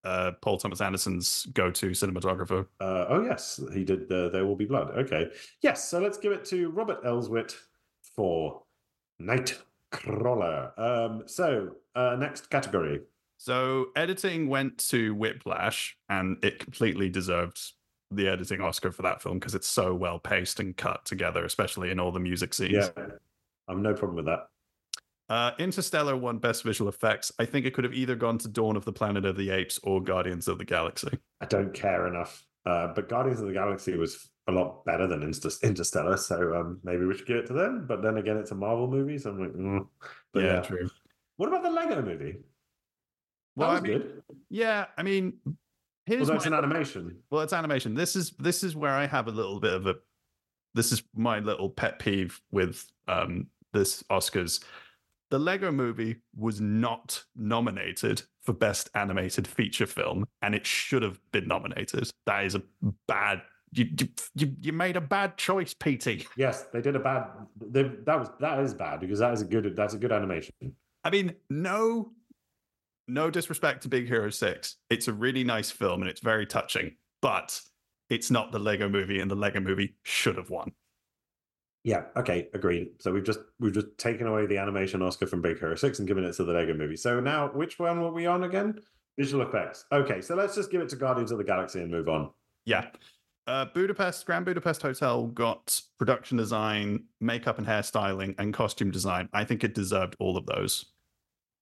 uh 0.04 0.32
Paul 0.42 0.58
Thomas 0.58 0.82
Anderson's 0.82 1.46
go-to 1.54 1.92
cinematographer. 1.92 2.68
Uh, 2.82 3.06
oh 3.08 3.24
yes, 3.24 3.60
he 3.74 3.84
did. 3.86 4.12
Uh, 4.12 4.28
there 4.30 4.46
will 4.46 4.56
be 4.58 4.66
blood. 4.66 4.92
Okay. 4.98 5.30
Yes. 5.62 5.88
So 5.90 6.00
let's 6.00 6.18
give 6.18 6.32
it 6.34 6.44
to 6.46 6.70
Robert 6.72 7.02
Elswit 7.06 7.56
for 8.16 8.64
Nightcrawler. 9.22 10.78
Um, 10.80 11.24
so 11.26 11.76
uh, 11.96 12.16
next 12.20 12.50
category. 12.50 13.02
So 13.42 13.88
editing 13.96 14.50
went 14.50 14.78
to 14.90 15.16
Whiplash, 15.16 15.98
and 16.10 16.38
it 16.44 16.60
completely 16.60 17.10
deserved 17.10 17.60
the 18.12 18.28
editing 18.28 18.62
Oscar 18.62 18.92
for 18.92 19.02
that 19.02 19.20
film 19.20 19.40
because 19.40 19.56
it's 19.56 19.68
so 19.68 19.96
well 19.96 20.20
paced 20.20 20.60
and 20.60 20.78
cut 20.78 21.06
together, 21.06 21.44
especially 21.44 21.90
in 21.90 22.00
all 22.00 22.12
the 22.12 22.20
music 22.20 22.54
scenes. 22.54 22.92
Yeah, 22.96 23.08
I've 23.68 23.80
no 23.80 23.96
problem 23.96 24.18
with 24.18 24.26
that. 24.26 24.48
Uh, 25.28 25.54
Interstellar 25.58 26.16
won 26.16 26.38
Best 26.38 26.62
Visual 26.62 26.88
Effects. 26.88 27.32
I 27.40 27.46
think 27.46 27.66
it 27.66 27.74
could 27.74 27.84
have 27.84 27.96
either 27.96 28.14
gone 28.14 28.38
to 28.38 28.48
Dawn 28.48 28.76
of 28.76 28.86
the 28.86 28.94
Planet 28.94 29.26
of 29.26 29.36
the 29.36 29.50
Apes 29.50 29.80
or 29.82 30.04
Guardians 30.04 30.48
of 30.48 30.60
the 30.60 30.66
Galaxy. 30.66 31.18
I 31.42 31.48
don't 31.48 31.74
care 31.74 32.06
enough. 32.06 32.46
Uh, 32.68 32.94
but 32.94 33.10
Guardians 33.10 33.40
of 33.40 33.48
the 33.48 33.54
Galaxy 33.54 33.98
was 33.98 34.30
a 34.50 34.52
lot 34.52 34.86
better 34.86 35.08
than 35.08 35.24
Interstellar, 35.24 36.18
so 36.18 36.56
um, 36.56 36.80
maybe 36.84 37.06
we 37.06 37.18
should 37.18 37.26
give 37.26 37.38
it 37.38 37.48
to 37.48 37.54
them. 37.54 37.88
But 37.88 38.04
then 38.04 38.18
again, 38.18 38.38
it's 38.38 38.52
a 38.52 38.56
Marvel 38.56 38.88
movie, 38.88 39.18
so 39.18 39.32
I'm 39.32 39.40
like, 39.40 39.54
mm. 39.54 39.88
but 40.32 40.44
yeah, 40.44 40.54
yeah. 40.54 40.62
true. 40.62 40.88
What 41.38 41.50
about 41.50 41.64
the 41.64 41.72
Lego 41.72 42.04
movie? 42.04 42.38
Well, 43.56 43.72
I 43.72 43.80
mean, 43.82 43.84
good. 44.00 44.24
Yeah, 44.50 44.86
I 44.98 45.04
mean, 45.04 45.34
here's 46.06 46.22
Although 46.22 46.36
it's 46.36 46.46
my- 46.50 46.58
an 46.58 46.64
animation. 46.64 47.18
Well, 47.30 47.42
it's 47.42 47.54
animation. 47.54 47.94
This 47.96 48.16
is 48.16 48.32
this 48.32 48.64
is 48.64 48.76
where 48.76 48.92
I 48.94 49.06
have 49.06 49.28
a 49.28 49.32
little 49.32 49.60
bit 49.60 49.74
of 49.74 49.88
a 49.88 49.96
this 50.74 50.92
is 50.92 51.04
my 51.16 51.40
little 51.40 51.70
pet 51.70 52.00
peeve 52.00 52.40
with 52.52 52.90
um 53.08 53.48
this 53.74 54.04
Oscars. 54.04 54.64
The 55.30 55.40
Lego 55.40 55.72
movie 55.72 56.18
was 56.36 56.60
not 56.60 57.24
nominated 57.36 58.24
for 58.42 58.52
best 58.54 58.90
animated 58.96 59.48
feature 59.48 59.86
film 59.86 60.26
and 60.42 60.54
it 60.56 60.66
should 60.66 61.04
have 61.04 61.20
been 61.32 61.48
nominated. 61.48 62.10
That 62.26 62.46
is 62.46 62.56
a 62.56 62.62
bad 63.08 63.42
you 63.74 63.86
you 63.98 64.08
you, 64.36 64.56
you 64.62 64.74
made 64.74 64.98
a 64.98 65.02
bad 65.02 65.38
choice, 65.38 65.74
PT. 65.74 66.26
Yes, 66.36 66.64
they 66.74 66.82
did 66.82 66.96
a 66.96 67.00
bad. 67.00 67.28
They, 67.60 67.84
that 67.84 68.20
was 68.20 68.30
that 68.42 68.60
is 68.60 68.74
bad 68.74 69.00
because 69.00 69.20
that 69.20 69.34
is 69.34 69.42
a 69.42 69.46
good. 69.46 69.74
That's 69.78 69.94
a 69.94 69.98
good 69.98 70.12
animation. 70.12 70.54
I 71.06 71.10
mean, 71.10 71.34
no 71.50 72.12
no 73.08 73.30
disrespect 73.30 73.84
to 73.84 73.90
Big 73.90 74.08
Hero 74.08 74.30
6. 74.30 74.78
It's 74.90 75.08
a 75.08 75.14
really 75.14 75.44
nice 75.44 75.72
film 75.72 76.02
and 76.02 76.10
it's 76.10 76.22
very 76.22 76.46
touching, 76.46 76.96
but 77.22 77.60
it's 78.10 78.32
not 78.32 78.52
the 78.52 78.60
Lego 78.60 78.90
movie 78.90 79.20
and 79.20 79.30
the 79.30 79.36
Lego 79.36 79.60
movie 79.60 79.96
should 80.04 80.38
have 80.38 80.50
won. 80.50 80.72
Yeah. 81.84 82.04
Okay. 82.16 82.48
Agreed. 82.54 82.90
So 83.00 83.12
we've 83.12 83.24
just 83.24 83.40
we've 83.60 83.74
just 83.74 83.88
taken 83.98 84.28
away 84.28 84.46
the 84.46 84.58
animation 84.58 85.02
Oscar 85.02 85.26
from 85.26 85.42
Big 85.42 85.60
Hero 85.60 85.76
Six 85.76 86.00
and 86.00 86.08
given 86.08 86.24
it 86.24 86.34
to 86.36 86.44
the 86.44 86.54
Lego 86.54 86.74
Movie. 86.74 86.96
So 86.96 87.20
now, 87.20 87.48
which 87.50 87.80
one 87.80 88.02
were 88.02 88.12
we 88.12 88.28
on 88.28 88.44
again? 88.44 88.80
Visual 89.18 89.46
effects. 89.48 89.86
Okay. 89.92 90.22
So 90.22 90.36
let's 90.36 90.56
just 90.56 90.72
give 90.72 90.82
it 90.82 90.90
to 90.90 90.96
Guardians 90.96 91.32
of 91.32 91.38
the 91.38 91.44
Galaxy 91.44 91.82
and 91.82 91.90
move 91.90 92.08
on. 92.08 92.30
Yeah. 92.66 92.88
Uh, 93.48 93.66
Budapest, 93.74 94.26
Grand 94.26 94.46
Budapest 94.46 94.84
Hotel 94.84 95.26
got 95.28 95.82
production 95.98 96.38
design, 96.38 97.06
makeup 97.20 97.58
and 97.58 97.66
hairstyling, 97.66 98.36
and 98.38 98.54
costume 98.54 98.92
design. 98.92 99.28
I 99.34 99.44
think 99.44 99.64
it 99.64 99.74
deserved 99.74 100.16
all 100.20 100.38
of 100.38 100.46
those. 100.46 100.86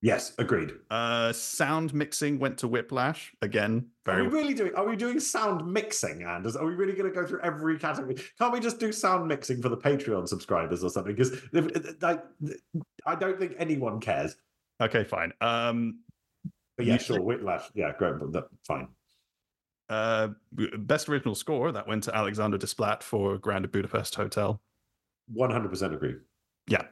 Yes. 0.02 0.34
Agreed. 0.38 0.72
Uh, 0.90 1.34
sound 1.34 1.94
mixing 1.94 2.40
went 2.40 2.58
to 2.60 2.68
Whiplash. 2.70 3.34
Again, 3.42 3.88
Are 4.08 4.24
we 4.24 4.30
really 4.30 4.54
doing? 4.54 4.74
Are 4.76 4.88
we 4.88 4.96
doing 4.96 5.20
sound 5.20 5.72
mixing, 5.72 6.24
Anders? 6.24 6.56
Are 6.56 6.66
we 6.66 6.74
really 6.74 6.94
going 6.94 7.12
to 7.12 7.22
go 7.22 7.28
through 7.28 7.42
every 7.42 7.78
category? 7.78 8.16
Can't 8.38 8.54
we 8.54 8.62
just 8.62 8.80
do 8.80 8.94
sound 8.94 9.28
mixing 9.28 9.62
for 9.62 9.68
the 9.68 9.76
Patreon 9.78 10.28
subscribers 10.28 10.86
or 10.86 10.90
something? 10.90 11.14
Because 11.14 11.38
like, 12.02 12.24
I 13.06 13.16
don't 13.16 13.38
think 13.38 13.56
anyone 13.58 14.00
cares. 14.00 14.38
okay, 14.82 15.04
fine. 15.04 15.34
Um, 15.42 16.00
But 16.78 16.86
yeah, 16.86 16.98
sure. 16.98 17.22
Whiplash. 17.22 17.70
Yeah, 17.74 17.92
great. 17.98 18.20
But 18.20 18.32
that, 18.32 18.46
fine. 18.66 18.88
uh, 19.90 20.30
best 20.78 21.10
original 21.10 21.36
score 21.36 21.74
that 21.74 21.90
went 21.90 22.04
to 22.04 22.16
Alexander 22.16 22.58
Desplat 22.58 23.04
for 23.04 23.38
Grand 23.38 23.70
Budapest 23.70 24.16
Hotel. 24.16 24.62
One 25.34 25.52
hundred 25.52 25.70
percent 25.72 25.94
agree. 25.94 26.16
Yeah. 26.68 26.84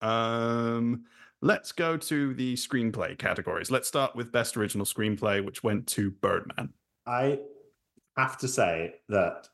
Um, 0.00 1.06
let's 1.42 1.72
go 1.72 1.96
to 1.96 2.32
the 2.34 2.54
screenplay 2.54 3.18
categories. 3.18 3.70
Let's 3.70 3.88
start 3.88 4.16
with 4.16 4.32
best 4.32 4.56
original 4.56 4.86
screenplay, 4.86 5.44
which 5.44 5.62
went 5.62 5.86
to 5.88 6.10
Birdman. 6.10 6.72
I 7.06 7.40
have 8.16 8.38
to 8.38 8.48
say 8.48 8.94
that 9.08 9.48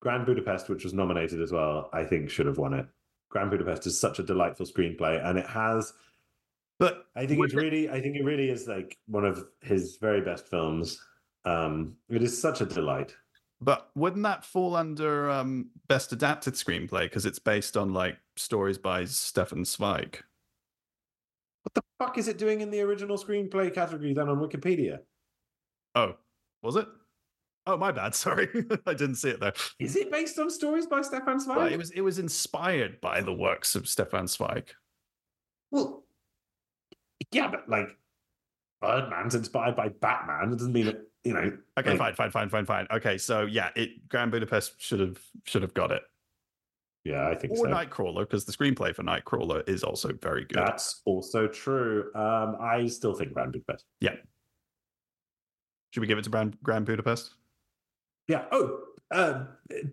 Grand 0.00 0.26
Budapest, 0.26 0.68
which 0.68 0.82
was 0.82 0.94
nominated 0.94 1.40
as 1.40 1.52
well, 1.52 1.90
I 1.92 2.04
think 2.04 2.30
should 2.30 2.46
have 2.46 2.58
won 2.58 2.72
it. 2.72 2.86
Grand 3.28 3.50
Budapest 3.50 3.86
is 3.86 4.00
such 4.00 4.18
a 4.18 4.22
delightful 4.22 4.66
screenplay, 4.66 5.24
and 5.24 5.38
it 5.38 5.46
has 5.46 5.92
But 6.78 7.06
I 7.14 7.26
think 7.26 7.44
it's 7.44 7.54
really, 7.54 7.90
I 7.90 8.00
think 8.00 8.16
it 8.16 8.24
really 8.24 8.50
is 8.50 8.66
like 8.66 8.96
one 9.06 9.24
of 9.24 9.46
his 9.60 9.98
very 10.00 10.22
best 10.22 10.48
films. 10.48 11.00
Um, 11.44 11.96
it 12.08 12.22
is 12.22 12.40
such 12.40 12.60
a 12.60 12.66
delight. 12.66 13.14
But 13.60 13.90
wouldn't 13.94 14.22
that 14.24 14.44
fall 14.44 14.76
under 14.76 15.30
um, 15.30 15.70
best 15.88 16.12
adapted 16.12 16.54
screenplay 16.54 17.02
because 17.02 17.24
it's 17.24 17.38
based 17.38 17.76
on 17.76 17.92
like 17.92 18.18
stories 18.36 18.78
by 18.78 19.04
Stefan 19.06 19.64
Zweig? 19.64 20.22
What 21.76 21.84
the 21.98 22.04
fuck 22.04 22.18
is 22.18 22.28
it 22.28 22.38
doing 22.38 22.60
in 22.62 22.70
the 22.70 22.80
original 22.80 23.18
screenplay 23.18 23.72
category 23.72 24.14
then 24.14 24.28
on 24.28 24.38
Wikipedia? 24.38 24.98
Oh, 25.94 26.14
was 26.62 26.76
it? 26.76 26.86
Oh, 27.66 27.76
my 27.76 27.92
bad. 27.92 28.14
Sorry, 28.14 28.48
I 28.86 28.94
didn't 28.94 29.16
see 29.16 29.30
it 29.30 29.40
there. 29.40 29.52
Is 29.78 29.96
it 29.96 30.10
based 30.10 30.38
on 30.38 30.50
stories 30.50 30.86
by 30.86 31.02
Stefan 31.02 31.40
Zweig? 31.40 31.56
Well, 31.56 31.66
it 31.66 31.76
was. 31.76 31.90
It 31.90 32.00
was 32.00 32.18
inspired 32.18 33.00
by 33.00 33.20
the 33.20 33.32
works 33.32 33.74
of 33.74 33.88
Stefan 33.88 34.26
Zweig. 34.26 34.70
Well, 35.70 36.04
yeah, 37.32 37.48
but 37.48 37.68
like 37.68 37.88
Birdman's 38.80 39.34
inspired 39.34 39.76
by 39.76 39.88
Batman. 39.88 40.52
It 40.52 40.58
doesn't 40.58 40.72
mean 40.72 40.86
that 40.86 41.00
you 41.24 41.34
know. 41.34 41.58
Okay, 41.78 41.90
like- 41.96 41.98
fine, 41.98 42.14
fine, 42.14 42.30
fine, 42.30 42.48
fine, 42.48 42.66
fine. 42.66 42.86
Okay, 42.90 43.18
so 43.18 43.42
yeah, 43.46 43.70
it 43.74 44.08
Grand 44.08 44.30
Budapest 44.30 44.80
should 44.80 45.00
have 45.00 45.18
should 45.44 45.62
have 45.62 45.74
got 45.74 45.90
it. 45.90 46.02
Yeah, 47.06 47.28
I 47.28 47.36
think 47.36 47.52
Or 47.52 47.56
so. 47.58 47.64
Nightcrawler, 47.66 48.20
because 48.20 48.44
the 48.44 48.52
screenplay 48.52 48.92
for 48.92 49.04
Nightcrawler 49.04 49.66
is 49.68 49.84
also 49.84 50.12
very 50.20 50.44
good. 50.44 50.58
That's 50.58 51.02
also 51.04 51.46
true. 51.46 52.10
Um, 52.16 52.56
I 52.60 52.88
still 52.88 53.14
think 53.14 53.32
Grand 53.32 53.52
Budapest. 53.52 53.84
Yeah. 54.00 54.16
Should 55.92 56.00
we 56.00 56.08
give 56.08 56.18
it 56.18 56.24
to 56.24 56.30
Grand, 56.30 56.56
Grand 56.64 56.84
Budapest? 56.84 57.34
Yeah. 58.26 58.46
Oh, 58.50 58.80
uh, 59.12 59.44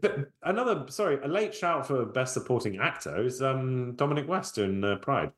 but 0.01 0.31
another 0.41 0.85
sorry, 0.89 1.19
a 1.23 1.27
late 1.27 1.53
shout 1.53 1.85
for 1.85 2.03
best 2.03 2.33
supporting 2.33 2.79
actor 2.79 3.23
is 3.23 3.43
um 3.43 3.93
Dominic 3.95 4.27
West 4.27 4.57
in 4.57 4.83
uh, 4.83 4.95
Pride. 4.95 5.31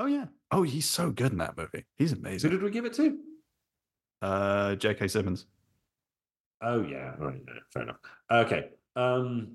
Oh 0.00 0.06
yeah. 0.06 0.24
Oh, 0.50 0.64
he's 0.64 0.86
so 0.88 1.10
good 1.12 1.30
in 1.30 1.38
that 1.38 1.56
movie. 1.56 1.84
He's 1.96 2.12
amazing. 2.12 2.50
Who 2.50 2.56
did 2.56 2.64
we 2.64 2.72
give 2.72 2.84
it 2.86 2.92
to? 2.94 3.18
Uh, 4.20 4.74
J.K. 4.74 5.06
Simmons. 5.06 5.46
Oh 6.60 6.82
yeah, 6.82 7.12
all 7.20 7.28
right, 7.28 7.40
no, 7.46 7.52
fair 7.72 7.82
enough. 7.84 7.98
Okay, 8.32 8.70
um, 8.96 9.52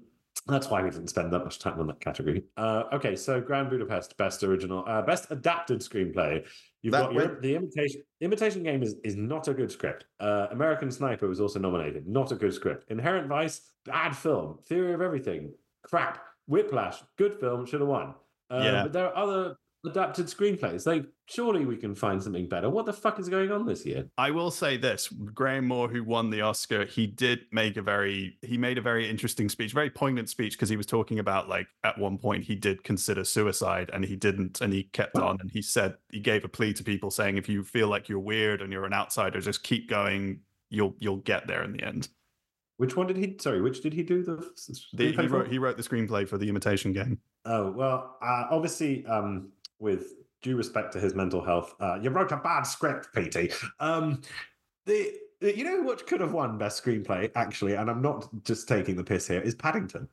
that's 0.48 0.70
why 0.70 0.82
we 0.82 0.90
didn't 0.90 1.08
spend 1.08 1.32
that 1.34 1.44
much 1.44 1.60
time 1.60 1.80
on 1.80 1.88
that 1.88 2.00
category. 2.00 2.44
Uh, 2.58 2.84
okay, 2.94 3.16
so 3.16 3.40
Grand 3.40 3.70
Budapest, 3.70 4.18
best 4.18 4.44
original, 4.44 4.84
uh, 4.88 5.02
best 5.02 5.28
adapted 5.30 5.80
screenplay. 5.80 6.46
You've 6.82 6.94
That 6.94 7.04
got 7.04 7.14
your, 7.14 7.42
the 7.42 7.56
imitation. 7.56 8.02
Imitation 8.22 8.64
Game 8.64 8.82
is 8.82 8.96
is 9.04 9.16
not 9.16 9.48
a 9.48 9.54
good 9.54 9.72
script. 9.72 10.06
Uh, 10.20 10.48
American 10.52 10.92
Sniper 10.92 11.28
was 11.28 11.40
also 11.40 11.60
nominated. 11.60 12.08
Not 12.08 12.32
a 12.32 12.36
good 12.36 12.54
script. 12.54 12.86
Inherent 12.90 13.28
Vice, 13.28 13.62
bad 13.86 14.16
film. 14.16 14.60
Theory 14.68 14.94
of 14.94 15.02
Everything, 15.02 15.54
crap. 15.84 16.24
Whiplash, 16.48 17.02
good 17.18 17.40
film, 17.40 17.66
should 17.66 17.82
have 17.82 17.90
won. 17.90 18.16
Uh, 18.50 18.62
Yeah. 18.64 18.84
But 18.84 18.94
there 18.94 19.06
are 19.06 19.16
other 19.16 19.56
adapted 19.86 20.28
screenplays. 20.28 20.86
Like, 20.86 21.06
surely 21.26 21.66
we 21.66 21.78
can 21.78 21.96
find 21.96 22.22
something 22.22 22.48
better. 22.48 22.70
What 22.70 22.86
the 22.86 22.94
fuck 22.94 23.20
is 23.20 23.30
going 23.30 23.52
on 23.52 23.66
this 23.66 23.86
year? 23.86 24.06
I 24.18 24.32
will 24.32 24.52
say 24.52 24.78
this: 24.78 25.08
Graham 25.08 25.68
Moore, 25.68 25.88
who 25.88 26.04
won 26.04 26.30
the 26.30 26.42
Oscar, 26.42 26.86
he 26.86 27.08
did 27.08 27.42
make 27.52 27.78
a 27.78 27.82
very 27.82 28.38
he 28.42 28.58
made 28.58 28.78
a 28.78 28.82
very 28.82 29.10
interesting 29.10 29.50
speech, 29.50 29.74
very 29.74 29.90
poignant 29.90 30.30
speech, 30.30 30.54
because 30.54 30.70
he 30.70 30.78
was 30.78 30.86
talking 30.86 31.20
about 31.20 31.50
like 31.50 31.68
at 31.84 31.98
one 31.98 32.18
point 32.18 32.44
he 32.44 32.56
did 32.56 32.84
consider 32.84 33.24
suicide 33.24 33.90
and 33.94 34.06
he 34.06 34.16
didn't, 34.16 34.62
and 34.62 34.74
he 34.74 34.84
kept 34.84 35.18
on, 35.18 35.38
and 35.42 35.52
he 35.52 35.62
said 35.62 35.96
he 36.12 36.20
gave 36.20 36.44
a 36.44 36.50
plea 36.50 36.74
to 36.74 36.84
people 36.84 37.12
saying 37.12 37.38
if 37.38 37.50
you 37.50 37.64
feel 37.64 37.88
like 37.88 38.10
you're 38.10 38.20
weird 38.20 38.62
and 38.62 38.72
you're 38.72 38.86
an 38.86 38.94
outsider, 38.94 39.42
just 39.42 39.64
keep 39.64 39.90
going. 39.90 40.42
You'll 40.70 40.96
you'll 41.00 41.18
get 41.18 41.48
there 41.48 41.64
in 41.64 41.74
the 41.74 41.84
end. 41.84 42.08
Which 42.82 42.96
one 42.96 43.06
did 43.06 43.18
he? 43.18 43.38
Sorry, 43.40 43.62
which 43.62 43.84
did 43.84 43.94
he 43.94 44.02
do 44.02 44.24
the? 44.24 44.38
The, 44.94 45.06
he 45.06 45.14
screenplay 45.14 45.30
for? 45.30 45.38
wrote 45.38 45.48
he 45.50 45.60
wrote 45.60 45.78
the 45.78 45.84
screenplay 45.84 46.28
for 46.28 46.40
the 46.40 46.50
Imitation 46.50 46.94
Game. 46.94 47.20
Oh 47.46 47.72
well, 47.72 48.18
uh, 48.24 48.46
obviously, 48.50 49.06
um, 49.06 49.50
with 49.82 50.14
due 50.42 50.56
respect 50.56 50.94
to 50.94 51.00
his 51.00 51.14
mental 51.14 51.44
health, 51.44 51.76
uh, 51.80 52.00
you 52.02 52.10
wrote 52.10 52.32
a 52.32 52.38
bad 52.38 52.64
script, 52.64 53.10
PT. 53.14 53.52
Um, 53.80 54.22
the 54.86 55.14
you 55.42 55.64
know 55.64 55.82
what 55.82 56.06
could 56.08 56.22
have 56.22 56.34
won 56.34 56.58
best 56.58 56.84
screenplay 56.84 57.32
actually, 57.36 57.74
and 57.74 57.90
I'm 57.90 58.02
not 58.02 58.30
just 58.44 58.68
taking 58.68 58.96
the 58.96 59.04
piss 59.04 59.28
here. 59.28 59.42
Is 59.42 59.56
Paddington, 59.56 60.08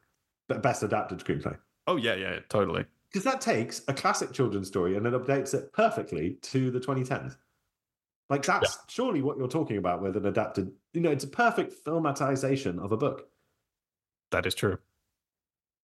but 0.49 0.63
best 0.63 0.83
adapted 0.83 1.19
screenplay 1.19 1.57
Oh 1.87 1.97
yeah, 1.97 2.15
yeah, 2.15 2.41
totally. 2.51 2.85
because 3.11 3.25
that 3.25 3.41
takes 3.41 3.83
a 3.89 3.95
classic 3.95 4.33
children's 4.33 4.69
story 4.69 4.97
and 4.97 5.07
it 5.07 5.15
updates 5.15 5.55
it 5.55 5.73
perfectly 5.73 6.39
to 6.43 6.71
the 6.71 6.79
2010s. 6.81 7.37
Like 8.29 8.45
that's 8.45 8.79
surely 8.89 9.23
what 9.23 9.39
you're 9.39 9.49
talking 9.49 9.79
about 9.79 10.03
with 10.03 10.17
an 10.17 10.27
adapted. 10.27 10.71
You 10.93 11.01
know, 11.01 11.11
it's 11.11 11.25
a 11.25 11.29
perfect 11.29 11.83
filmatization 11.85 12.79
of 12.79 12.93
a 12.93 12.97
book. 12.99 13.29
That 14.31 14.45
is 14.45 14.55
true. 14.55 14.79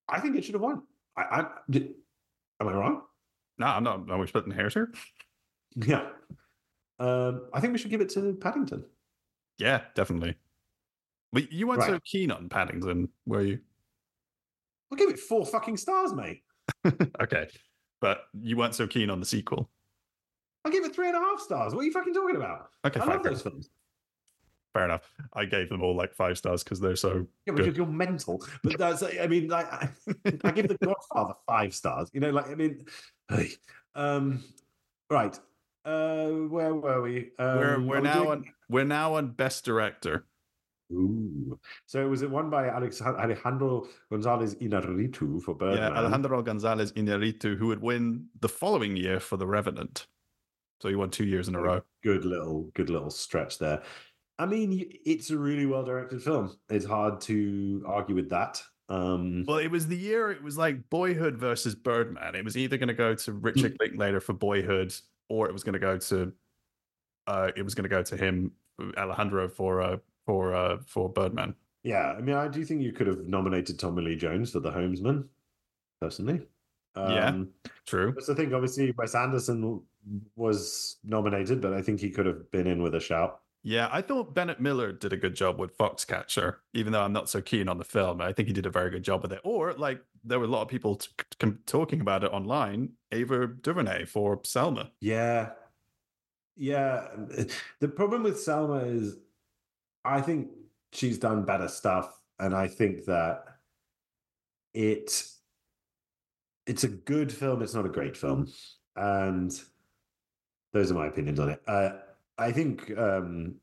I 0.08 0.20
think 0.20 0.36
it 0.36 0.44
should 0.44 0.54
have 0.54 0.60
won. 0.62 0.82
I, 1.16 1.22
I 1.22 1.46
am 2.60 2.68
I 2.68 2.72
wrong? 2.72 3.02
No, 3.58 3.66
I'm 3.66 3.84
not. 3.84 4.10
Are 4.10 4.18
we 4.18 4.26
splitting 4.26 4.52
hairs 4.52 4.74
here? 4.74 4.92
Yeah. 5.76 6.08
Um, 6.98 7.48
I 7.52 7.60
think 7.60 7.72
we 7.72 7.78
should 7.78 7.90
give 7.90 8.00
it 8.00 8.08
to 8.10 8.34
Paddington. 8.40 8.84
Yeah, 9.58 9.82
definitely. 9.94 10.36
But 11.32 11.52
you 11.52 11.66
weren't 11.66 11.82
so 11.82 11.98
keen 12.04 12.30
on 12.30 12.48
Paddington, 12.48 13.08
were 13.26 13.42
you? 13.42 13.58
I'll 14.92 14.98
give 14.98 15.10
it 15.10 15.18
four 15.18 15.44
fucking 15.44 15.76
stars, 15.76 16.12
mate. 16.12 16.42
okay, 17.20 17.48
but 18.00 18.22
you 18.40 18.56
weren't 18.56 18.74
so 18.74 18.86
keen 18.86 19.10
on 19.10 19.18
the 19.20 19.26
sequel. 19.26 19.68
I'll 20.64 20.72
give 20.72 20.84
it 20.84 20.94
three 20.94 21.08
and 21.08 21.16
a 21.16 21.20
half 21.20 21.40
stars. 21.40 21.74
What 21.74 21.80
are 21.80 21.84
you 21.84 21.92
fucking 21.92 22.14
talking 22.14 22.36
about? 22.36 22.68
Okay, 22.86 23.00
I 23.00 23.04
love 23.04 23.22
fair, 23.22 23.32
those 23.32 23.42
films. 23.42 23.68
fair 24.72 24.84
enough. 24.84 25.02
I 25.34 25.44
gave 25.44 25.68
them 25.68 25.82
all 25.82 25.94
like 25.96 26.14
five 26.14 26.38
stars 26.38 26.62
because 26.64 26.80
they're 26.80 26.96
so 26.96 27.26
Yeah, 27.46 27.52
good. 27.52 27.56
because 27.56 27.76
you're 27.76 27.86
mental. 27.86 28.42
But 28.62 28.78
that's, 28.78 29.02
I 29.02 29.26
mean, 29.26 29.48
like, 29.48 29.70
I, 29.72 29.88
I 30.44 30.50
give 30.52 30.68
The 30.68 30.78
Godfather 30.82 31.34
five 31.46 31.74
stars. 31.74 32.08
You 32.14 32.20
know, 32.20 32.30
like, 32.30 32.48
I 32.48 32.54
mean, 32.54 32.86
hey, 33.28 33.50
um, 33.94 34.42
right. 35.10 35.38
Uh, 35.84 36.26
where 36.48 36.74
were 36.74 37.02
we? 37.02 37.30
Um, 37.38 37.58
we're 37.58 37.80
we're 37.80 37.96
we 38.00 38.02
now 38.04 38.14
doing- 38.14 38.28
on 38.30 38.44
we're 38.68 38.84
now 38.84 39.14
on 39.14 39.32
best 39.32 39.64
director. 39.64 40.24
Ooh. 40.92 41.58
So 41.86 42.08
was 42.08 42.22
it 42.22 42.30
one 42.30 42.50
by 42.50 42.68
Alex, 42.68 43.00
Alejandro 43.00 43.88
Gonzalez 44.10 44.54
Inarritu 44.56 45.42
for 45.42 45.54
Birdman? 45.54 45.92
Yeah, 45.92 45.98
Alejandro 45.98 46.42
Gonzalez 46.42 46.92
Iñárritu, 46.92 47.56
who 47.56 47.68
would 47.68 47.80
win 47.80 48.26
the 48.40 48.48
following 48.50 48.94
year 48.96 49.18
for 49.18 49.36
The 49.38 49.46
Revenant. 49.46 50.06
So 50.82 50.88
he 50.90 50.94
won 50.94 51.08
two 51.10 51.24
years 51.24 51.48
in 51.48 51.54
a 51.54 51.60
row. 51.60 51.80
good 52.02 52.24
little 52.26 52.70
good 52.74 52.90
little 52.90 53.10
stretch 53.10 53.58
there. 53.58 53.82
I 54.38 54.46
mean, 54.46 54.90
it's 55.06 55.30
a 55.30 55.38
really 55.38 55.64
well 55.66 55.84
directed 55.84 56.22
film. 56.22 56.56
It's 56.68 56.84
hard 56.84 57.20
to 57.22 57.82
argue 57.86 58.14
with 58.14 58.28
that. 58.30 58.62
Um, 58.88 59.44
Well, 59.46 59.58
it 59.58 59.70
was 59.70 59.86
the 59.86 59.96
year. 59.96 60.30
It 60.30 60.42
was 60.42 60.58
like 60.58 60.90
Boyhood 60.90 61.36
versus 61.36 61.74
Birdman. 61.74 62.34
It 62.34 62.44
was 62.44 62.56
either 62.56 62.76
going 62.76 62.88
to 62.88 62.94
go 62.94 63.14
to 63.14 63.32
Richard 63.32 63.76
Linklater 63.80 64.20
for 64.20 64.32
Boyhood, 64.34 64.94
or 65.28 65.48
it 65.48 65.52
was 65.52 65.64
going 65.64 65.72
to 65.72 65.78
go 65.78 65.96
to, 65.98 66.32
uh, 67.26 67.50
it 67.56 67.62
was 67.62 67.74
going 67.74 67.84
to 67.84 67.88
go 67.88 68.02
to 68.02 68.16
him, 68.16 68.52
Alejandro 68.96 69.48
for 69.48 69.80
uh 69.80 69.96
for 70.26 70.52
uh 70.54 70.78
for 70.86 71.08
Birdman. 71.08 71.54
yeah, 71.84 72.12
I 72.18 72.20
mean, 72.20 72.34
I 72.34 72.48
do 72.48 72.64
think 72.64 72.82
you 72.82 72.92
could 72.92 73.06
have 73.06 73.20
nominated 73.26 73.78
Tommy 73.78 74.02
Lee 74.02 74.16
Jones 74.16 74.50
for 74.50 74.60
The 74.60 74.70
Homesman, 74.72 75.28
personally. 76.00 76.42
Yeah. 76.96 77.28
Um, 77.28 77.48
True. 77.86 78.12
That's 78.12 78.26
the 78.26 78.34
thing. 78.34 78.52
Obviously, 78.52 78.92
Wes 78.98 79.14
Anderson 79.14 79.80
was 80.36 80.96
nominated, 81.04 81.60
but 81.60 81.72
I 81.72 81.82
think 81.82 82.00
he 82.00 82.10
could 82.10 82.26
have 82.26 82.50
been 82.50 82.66
in 82.66 82.82
with 82.82 82.94
a 82.94 83.00
shout. 83.00 83.40
Yeah, 83.66 83.88
I 83.90 84.02
thought 84.02 84.34
Bennett 84.34 84.60
Miller 84.60 84.92
did 84.92 85.14
a 85.14 85.16
good 85.16 85.34
job 85.34 85.58
with 85.58 85.76
Foxcatcher, 85.78 86.56
even 86.74 86.92
though 86.92 87.00
I'm 87.00 87.14
not 87.14 87.30
so 87.30 87.40
keen 87.40 87.66
on 87.66 87.78
the 87.78 87.84
film. 87.84 88.20
I 88.20 88.30
think 88.30 88.46
he 88.46 88.52
did 88.52 88.66
a 88.66 88.70
very 88.70 88.90
good 88.90 89.02
job 89.02 89.22
with 89.22 89.32
it. 89.32 89.40
Or 89.42 89.72
like 89.72 90.02
there 90.22 90.38
were 90.38 90.44
a 90.44 90.48
lot 90.48 90.60
of 90.60 90.68
people 90.68 90.96
t- 90.96 91.08
c- 91.42 91.52
talking 91.64 92.02
about 92.02 92.24
it 92.24 92.30
online. 92.30 92.90
Ava 93.10 93.46
DuVernay 93.46 94.04
for 94.04 94.38
Selma. 94.44 94.90
Yeah. 95.00 95.52
Yeah. 96.56 97.08
The 97.80 97.88
problem 97.88 98.22
with 98.22 98.38
Selma 98.38 98.80
is 98.80 99.16
I 100.04 100.20
think 100.20 100.50
she's 100.92 101.18
done 101.18 101.46
better 101.46 101.68
stuff. 101.68 102.20
And 102.38 102.54
I 102.54 102.68
think 102.68 103.06
that 103.06 103.44
it 104.74 105.24
it's 106.66 106.84
a 106.84 106.88
good 106.88 107.32
film. 107.32 107.62
It's 107.62 107.74
not 107.74 107.86
a 107.86 107.90
great 107.90 108.14
film. 108.16 108.52
And 108.94 109.58
those 110.74 110.90
are 110.90 110.94
my 110.94 111.06
opinions 111.06 111.40
on 111.40 111.48
it. 111.48 111.62
Uh, 111.66 111.92
I 112.38 112.52
think 112.52 112.96
um 112.98 113.56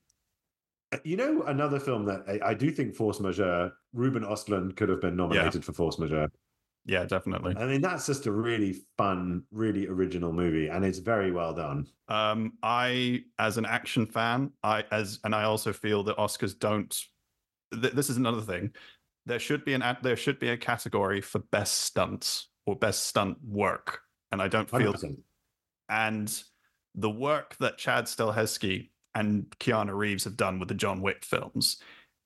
you 1.04 1.16
know 1.16 1.44
another 1.44 1.80
film 1.80 2.06
that 2.06 2.24
I, 2.28 2.50
I 2.50 2.54
do 2.54 2.72
think 2.72 2.96
Force 2.96 3.20
Majeure, 3.20 3.72
Ruben 3.94 4.24
Ostlund 4.24 4.76
could 4.76 4.90
have 4.90 5.02
been 5.02 5.16
nominated 5.16 5.64
for 5.64 5.74
Force 5.74 5.98
Majeure. 5.98 6.30
Yeah, 6.86 7.06
definitely. 7.06 7.56
I 7.58 7.66
mean, 7.66 7.82
that's 7.82 8.08
just 8.08 8.26
a 8.26 8.32
really 8.32 8.78
fun, 8.98 9.44
really 9.52 9.88
original 9.88 10.34
movie, 10.34 10.68
and 10.68 10.84
it's 10.84 10.98
very 10.98 11.32
well 11.32 11.54
done. 11.54 11.88
Um, 12.08 12.54
I, 12.64 13.24
as 13.38 13.58
an 13.58 13.66
action 13.66 14.08
fan, 14.08 14.52
I 14.64 14.84
as 14.92 15.20
and 15.24 15.36
I 15.36 15.44
also 15.44 15.74
feel 15.74 16.04
that 16.04 16.18
Oscars 16.18 16.58
don't. 16.58 16.96
Th- 17.72 17.94
this 17.94 18.10
is 18.10 18.18
another 18.18 18.42
thing. 18.42 18.72
There 19.28 19.40
should 19.40 19.64
be 19.64 19.74
an 19.74 19.84
there 20.02 20.18
should 20.18 20.40
be 20.40 20.50
a 20.50 20.58
category 20.58 21.22
for 21.22 21.40
best 21.52 21.82
stunts 21.82 22.50
or 22.66 22.76
best 22.76 23.06
stunt 23.06 23.38
work, 23.44 24.02
and 24.32 24.42
I 24.42 24.48
don't 24.48 24.70
feel. 24.70 24.94
100%. 24.94 25.18
And 25.90 26.44
the 26.96 27.10
work 27.10 27.56
that 27.60 27.78
Chad 27.78 28.06
Stahelski 28.06 28.90
and 29.16 29.50
Keanu 29.60 29.96
Reeves 29.96 30.24
have 30.24 30.38
done 30.38 30.60
with 30.60 30.70
the 30.70 30.76
John 30.76 31.02
Wick 31.02 31.24
films 31.24 31.78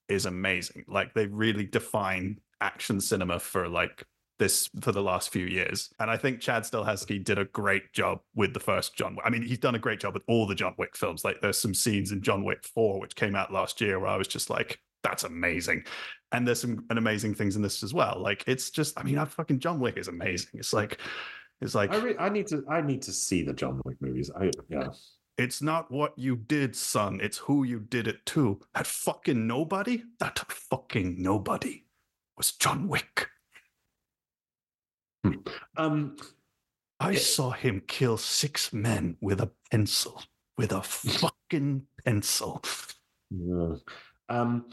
is 0.08 0.26
amazing. 0.26 0.86
Like 0.88 1.14
they 1.14 1.26
really 1.28 1.66
define 1.66 2.40
action 2.62 3.02
cinema 3.02 3.40
for 3.40 3.68
like 3.68 4.06
this 4.38 4.70
for 4.82 4.92
the 4.92 5.02
last 5.02 5.32
few 5.32 5.46
years. 5.46 5.90
And 6.00 6.12
I 6.12 6.18
think 6.18 6.42
Chad 6.42 6.64
Stahelski 6.64 7.24
did 7.24 7.40
a 7.40 7.46
great 7.46 7.94
job 7.94 8.20
with 8.36 8.54
the 8.54 8.60
first 8.60 8.96
John 8.96 9.16
Wick. 9.16 9.26
I 9.26 9.30
mean, 9.30 9.42
he's 9.42 9.60
done 9.60 9.76
a 9.76 9.80
great 9.80 10.00
job 10.00 10.14
with 10.14 10.24
all 10.28 10.46
the 10.46 10.56
John 10.56 10.76
Wick 10.78 10.96
films. 10.96 11.24
Like 11.24 11.42
there's 11.42 11.58
some 11.58 11.74
scenes 11.74 12.12
in 12.12 12.22
John 12.22 12.44
Wick 12.44 12.64
4, 12.64 13.00
which 13.00 13.16
came 13.16 13.36
out 13.36 13.54
last 13.54 13.80
year, 13.82 14.00
where 14.00 14.10
I 14.10 14.18
was 14.18 14.28
just 14.28 14.50
like, 14.50 14.80
that's 15.04 15.24
amazing. 15.24 15.86
And 16.32 16.46
there's 16.48 16.62
some 16.62 16.86
amazing 16.90 17.36
things 17.36 17.56
in 17.56 17.62
this 17.62 17.84
as 17.84 17.94
well. 17.94 18.20
Like 18.20 18.44
it's 18.48 18.70
just, 18.72 19.00
I 19.00 19.04
mean, 19.04 19.18
I 19.18 19.26
fucking 19.26 19.60
John 19.60 19.80
Wick 19.80 19.98
is 19.98 20.08
amazing. 20.08 20.52
It's 20.56 20.74
like, 20.74 21.00
it's 21.62 21.76
like 21.76 21.92
I, 21.92 21.98
re- 21.98 22.16
I 22.20 22.30
need 22.30 22.48
to 22.48 22.64
I 22.70 22.82
need 22.82 23.02
to 23.04 23.14
see 23.14 23.44
the 23.44 23.54
John 23.54 23.82
Wick 23.86 23.98
movies. 24.02 24.32
I 24.38 24.52
yeah. 24.70 24.88
It's 25.38 25.62
not 25.62 25.92
what 25.92 26.18
you 26.18 26.38
did, 26.38 26.76
son. 26.76 27.20
It's 27.22 27.38
who 27.38 27.64
you 27.66 27.80
did 27.80 28.08
it 28.08 28.26
to. 28.28 28.62
That 28.74 28.88
fucking 28.88 29.46
nobody, 29.46 30.04
that 30.20 30.40
fucking 30.50 31.22
nobody 31.22 31.84
was 32.38 32.54
John 32.54 32.88
Wick. 32.88 33.28
Um, 35.76 36.16
I 37.00 37.16
saw 37.16 37.52
him 37.52 37.82
kill 37.88 38.18
six 38.18 38.72
men 38.72 39.18
with 39.20 39.42
a 39.42 39.52
pencil. 39.72 40.24
With 40.58 40.72
a 40.72 40.82
fucking 40.84 41.86
pencil. 42.06 42.64
Yeah. 43.30 43.76
Um, 44.30 44.70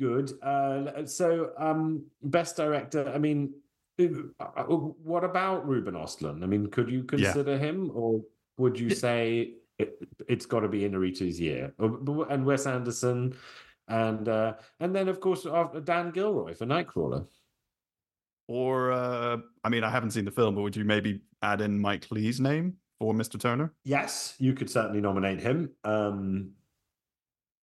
good. 0.00 0.32
Uh, 0.42 1.04
so, 1.04 1.50
um, 1.58 2.04
best 2.22 2.56
director. 2.56 3.10
I 3.14 3.18
mean, 3.18 3.52
what 3.98 5.24
about 5.24 5.66
Ruben 5.66 5.94
Ostlund? 5.94 6.42
I 6.42 6.46
mean, 6.46 6.68
could 6.68 6.90
you 6.90 6.98
Yeah. 7.00 7.06
consider 7.32 7.58
him, 7.58 7.90
or 7.94 8.22
would 8.58 8.78
you 8.78 8.90
say 8.90 9.54
it, 9.78 9.98
it's 10.28 10.46
got 10.46 10.60
to 10.60 10.68
be 10.68 10.80
Inarritu's 10.88 11.40
year, 11.40 11.74
and 11.78 12.44
Wes 12.46 12.66
Anderson, 12.66 13.34
and 13.88 14.28
uh, 14.28 14.54
and 14.80 14.94
then 14.94 15.08
of 15.08 15.20
course 15.20 15.46
after 15.46 15.80
Dan 15.80 16.10
Gilroy 16.10 16.54
for 16.54 16.66
Nightcrawler. 16.66 17.26
Or, 18.48 18.92
uh, 18.92 19.38
I 19.64 19.68
mean, 19.68 19.82
I 19.82 19.90
haven't 19.90 20.12
seen 20.12 20.24
the 20.24 20.30
film, 20.30 20.54
but 20.54 20.62
would 20.62 20.76
you 20.76 20.84
maybe 20.84 21.20
add 21.42 21.60
in 21.60 21.76
Mike 21.80 22.06
Leigh's 22.12 22.40
name 22.40 22.76
for 23.00 23.12
Mr. 23.12 23.40
Turner? 23.40 23.74
Yes, 23.82 24.36
you 24.38 24.54
could 24.54 24.70
certainly 24.70 25.00
nominate 25.00 25.40
him. 25.40 25.72
Um, 25.82 26.52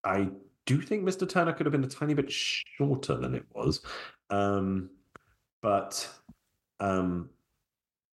I 0.04 0.32
do 0.66 0.82
think 0.82 1.04
Mr. 1.04 1.30
Turner 1.30 1.54
could 1.54 1.68
have 1.68 1.72
been 1.72 1.84
a 1.84 1.88
tiny 1.88 2.16
bit 2.16 2.32
shorter 2.32 3.16
than 3.16 3.36
it 3.36 3.46
was, 3.54 3.82
um, 4.32 4.90
but 5.62 6.10
um, 6.82 7.30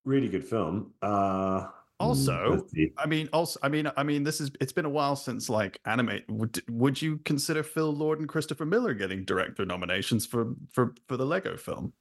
really 0.05 0.29
good 0.29 0.45
film. 0.45 0.93
Uh, 1.03 1.66
Also. 2.01 2.64
I 2.97 3.07
mean, 3.07 3.29
also, 3.33 3.59
I 3.61 3.69
mean, 3.69 3.91
I 3.97 4.05
mean, 4.05 4.23
this 4.23 4.41
is 4.41 4.53
it's 4.61 4.73
been 4.73 4.85
a 4.85 4.91
while 4.91 5.16
since 5.16 5.49
like 5.49 5.81
animate. 5.85 6.25
Would 6.31 6.62
would 6.71 7.03
you 7.03 7.19
consider 7.25 7.64
Phil 7.64 7.93
Lord 7.93 8.21
and 8.21 8.29
Christopher 8.29 8.64
Miller 8.64 8.95
getting 8.95 9.25
director 9.25 9.64
nominations 9.66 10.25
for 10.25 10.55
for 10.71 10.95
for 11.09 11.16
the 11.16 11.27
Lego 11.27 11.57
film? 11.57 11.93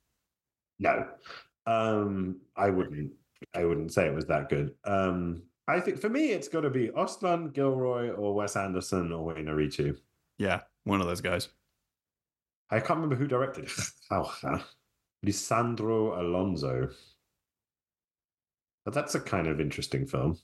no, 0.80 1.08
um, 1.66 2.40
I 2.56 2.70
wouldn't. 2.70 3.12
I 3.56 3.66
wouldn't 3.66 3.92
say 3.92 4.06
it 4.08 4.14
was 4.14 4.26
that 4.28 4.50
good. 4.50 4.76
Um, 4.84 5.42
I 5.68 5.80
think 5.80 6.00
for 6.00 6.10
me, 6.10 6.32
it's 6.32 6.48
got 6.48 6.62
to 6.62 6.70
be 6.70 6.90
Ostlund, 6.90 7.54
Gilroy, 7.54 8.12
or 8.12 8.36
Wes 8.36 8.56
Anderson, 8.56 9.12
or 9.12 9.34
Inarritu. 9.34 9.98
Yeah, 10.38 10.62
one 10.84 11.02
of 11.02 11.08
those 11.08 11.22
guys. 11.22 11.50
I 12.70 12.80
can't 12.80 13.00
remember 13.00 13.16
who 13.16 13.28
directed 13.28 13.66
it. 13.66 13.72
Oh, 14.12 14.32
Lisandro 15.26 16.20
Alonso. 16.20 16.90
But 18.86 18.94
that's 18.94 19.16
a 19.16 19.20
kind 19.20 19.48
of 19.48 19.60
interesting 19.60 20.06
film. 20.06 20.38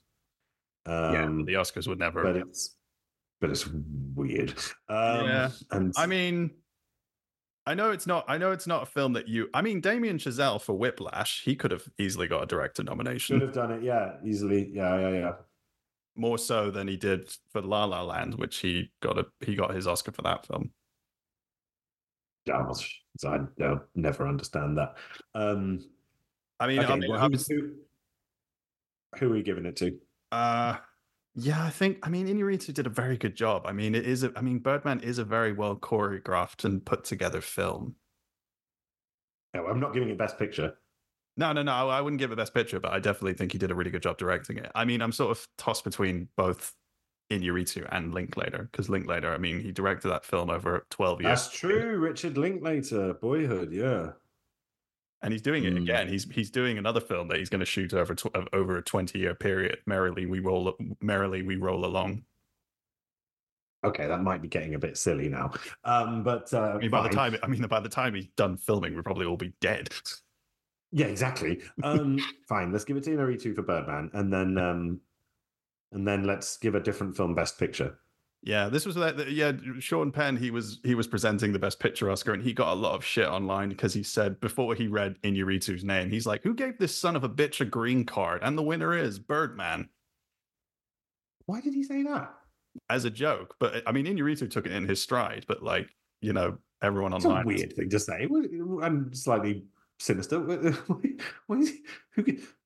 yeah, 0.87 1.23
Um, 1.23 1.37
but 1.39 1.45
the 1.45 1.53
Oscars 1.53 1.87
would 1.87 1.99
never. 1.99 2.23
but 2.23 2.35
it's 2.35 2.75
but 3.39 3.49
it's 3.49 3.67
weird. 4.15 4.51
Um, 4.89 5.25
Yeah. 5.25 5.49
and 5.71 5.93
I 5.97 6.05
mean, 6.07 6.51
I 7.65 7.73
know 7.73 7.91
it's 7.91 8.05
not. 8.07 8.25
I 8.27 8.37
know 8.37 8.51
it's 8.51 8.67
not 8.67 8.83
a 8.83 8.85
film 8.85 9.13
that 9.13 9.27
you. 9.29 9.49
I 9.53 9.61
mean, 9.61 9.79
Damien 9.79 10.17
Chazelle 10.17 10.61
for 10.61 10.73
Whiplash, 10.77 11.43
he 11.43 11.55
could 11.55 11.71
have 11.71 11.87
easily 11.97 12.27
got 12.27 12.43
a 12.43 12.45
director 12.45 12.83
nomination, 12.83 13.35
should 13.39 13.41
have 13.41 13.53
done 13.55 13.71
it. 13.71 13.83
Yeah, 13.83 14.15
easily. 14.25 14.69
Yeah, 14.73 14.99
yeah, 14.99 15.09
yeah. 15.09 15.31
more 16.15 16.37
so 16.37 16.69
than 16.69 16.87
he 16.89 16.97
did 16.97 17.33
for 17.51 17.61
La 17.61 17.85
La 17.85 18.01
Land, 18.03 18.35
which 18.35 18.57
he 18.57 18.91
got 19.01 19.17
a 19.17 19.25
he 19.39 19.55
got 19.55 19.73
his 19.73 19.87
Oscar 19.87 20.11
for 20.11 20.21
that 20.23 20.45
film. 20.45 20.71
Yeah, 22.45 22.57
I 22.57 22.67
was- 22.67 22.89
I, 23.25 23.39
I'll 23.63 23.85
never 23.95 24.27
understand 24.27 24.77
that. 24.77 24.95
Um, 25.35 25.79
I 26.59 26.67
mean, 26.67 26.79
I 26.79 26.95
mean, 26.95 27.09
well, 27.09 27.29
who, 27.29 27.73
who, 29.17 29.27
are 29.27 29.29
we 29.29 29.43
giving 29.43 29.65
it 29.65 29.75
to? 29.77 29.97
Uh 30.31 30.77
yeah, 31.35 31.63
I 31.63 31.69
think 31.69 31.99
I 32.03 32.09
mean 32.09 32.27
Inarritu 32.27 32.73
did 32.73 32.87
a 32.87 32.89
very 32.91 33.17
good 33.17 33.35
job. 33.35 33.63
I 33.65 33.71
mean, 33.71 33.95
it 33.95 34.05
is 34.05 34.23
a 34.23 34.31
I 34.35 34.41
mean 34.41 34.59
Birdman 34.59 35.01
is 35.01 35.17
a 35.19 35.23
very 35.23 35.51
well 35.51 35.75
choreographed 35.75 36.63
and 36.65 36.83
put 36.83 37.03
together 37.03 37.41
film. 37.41 37.95
No, 39.53 39.67
I'm 39.67 39.79
not 39.79 39.93
giving 39.93 40.09
it 40.09 40.17
Best 40.17 40.39
Picture. 40.39 40.75
No, 41.35 41.51
no, 41.51 41.63
no, 41.63 41.71
I 41.71 41.97
I 41.97 42.01
wouldn't 42.01 42.19
give 42.19 42.31
it 42.31 42.35
best 42.35 42.53
picture, 42.53 42.79
but 42.79 42.91
I 42.91 42.99
definitely 42.99 43.33
think 43.33 43.51
he 43.51 43.57
did 43.57 43.71
a 43.71 43.75
really 43.75 43.89
good 43.89 44.03
job 44.03 44.17
directing 44.17 44.57
it. 44.57 44.71
I 44.75 44.85
mean, 44.85 45.01
I'm 45.01 45.11
sort 45.11 45.31
of 45.31 45.47
tossed 45.57 45.83
between 45.83 46.29
both 46.37 46.73
Inarritu 47.39 47.87
and 47.91 48.13
Linklater 48.13 48.69
because 48.71 48.89
Linklater, 48.89 49.33
I 49.33 49.37
mean, 49.37 49.59
he 49.59 49.71
directed 49.71 50.09
that 50.09 50.25
film 50.25 50.49
over 50.49 50.85
12 50.89 51.21
years. 51.21 51.29
That's 51.45 51.57
true. 51.57 51.97
Richard 51.97 52.37
Linklater, 52.37 53.13
Boyhood. 53.15 53.71
Yeah. 53.71 54.11
and 55.21 55.31
he's 55.31 55.41
doing 55.41 55.63
it 55.63 55.73
Mm. 55.73 55.83
again. 55.83 56.07
He's 56.09 56.25
he's 56.29 56.49
doing 56.51 56.77
another 56.77 56.99
film 56.99 57.29
that 57.29 57.37
he's 57.39 57.47
going 57.49 57.61
to 57.61 57.65
shoot 57.65 57.93
over 57.93 58.13
tw- 58.13 58.35
over 58.51 58.77
a 58.77 58.81
20 58.83 59.17
year 59.17 59.33
period. 59.33 59.77
Merrily 59.85 60.25
we 60.25 60.39
roll 60.41 60.75
merrily 61.01 61.41
we 61.43 61.55
roll 61.55 61.85
along. 61.85 62.23
Okay, 63.85 64.07
that 64.07 64.21
might 64.21 64.41
be 64.41 64.47
getting 64.47 64.75
a 64.75 64.79
bit 64.79 64.97
silly 64.97 65.27
now. 65.29 65.51
Um, 65.83 66.23
but 66.23 66.53
uh, 66.53 66.73
I 66.75 66.77
mean, 66.77 66.89
by 66.89 67.03
the 67.07 67.13
time 67.13 67.35
I 67.43 67.47
mean 67.47 67.61
by 67.67 67.79
the 67.79 67.89
time 67.89 68.13
he's 68.15 68.27
done 68.37 68.57
filming, 68.57 68.93
we'll 68.93 69.03
probably 69.03 69.25
all 69.25 69.37
be 69.37 69.53
dead. 69.61 69.89
Yeah, 70.91 71.07
exactly. 71.07 71.61
Um, 71.83 72.19
fine. 72.47 72.71
Let's 72.71 72.85
give 72.85 72.97
it 72.97 73.03
to 73.05 73.09
Inarritu 73.11 73.55
for 73.55 73.61
Birdman, 73.63 74.09
and 74.13 74.31
then 74.31 74.57
um, 74.57 74.99
and 75.93 76.07
then 76.07 76.25
let's 76.25 76.57
give 76.57 76.75
a 76.75 76.79
different 76.79 77.15
film 77.15 77.35
Best 77.35 77.57
Picture. 77.57 77.97
Yeah, 78.41 78.67
this 78.67 78.85
was 78.85 78.97
like 78.97 79.15
yeah, 79.29 79.53
Sean 79.79 80.11
Penn. 80.11 80.35
He 80.35 80.51
was 80.51 80.79
he 80.83 80.95
was 80.95 81.07
presenting 81.07 81.53
the 81.53 81.59
Best 81.59 81.79
Picture 81.79 82.11
Oscar, 82.11 82.33
and 82.33 82.43
he 82.43 82.51
got 82.51 82.73
a 82.73 82.75
lot 82.75 82.93
of 82.93 83.05
shit 83.05 83.27
online 83.27 83.69
because 83.69 83.93
he 83.93 84.03
said 84.03 84.39
before 84.41 84.75
he 84.75 84.87
read 84.87 85.17
Inarritu's 85.23 85.83
name, 85.83 86.09
he's 86.09 86.25
like, 86.25 86.43
"Who 86.43 86.53
gave 86.53 86.77
this 86.77 86.95
son 86.95 87.15
of 87.15 87.23
a 87.23 87.29
bitch 87.29 87.61
a 87.61 87.65
green 87.65 88.05
card?" 88.05 88.41
And 88.43 88.57
the 88.57 88.63
winner 88.63 88.97
is 88.97 89.17
Birdman 89.17 89.87
Why 91.45 91.61
did 91.61 91.73
he 91.73 91.83
say 91.83 92.03
that? 92.03 92.33
as 92.89 93.05
a 93.05 93.09
joke. 93.09 93.55
But 93.59 93.83
I 93.87 93.91
mean, 93.91 94.05
Inarritu 94.05 94.49
took 94.49 94.65
it 94.65 94.71
in 94.71 94.87
his 94.87 95.01
stride. 95.01 95.45
But 95.47 95.63
like 95.63 95.87
you 96.21 96.33
know, 96.33 96.57
everyone 96.81 97.13
It's 97.13 97.25
online 97.25 97.43
a 97.43 97.47
weird 97.47 97.73
thing 97.73 97.89
to 97.89 97.99
say, 97.99 98.27
and 98.29 99.15
slightly 99.17 99.65
sinister. 99.99 100.39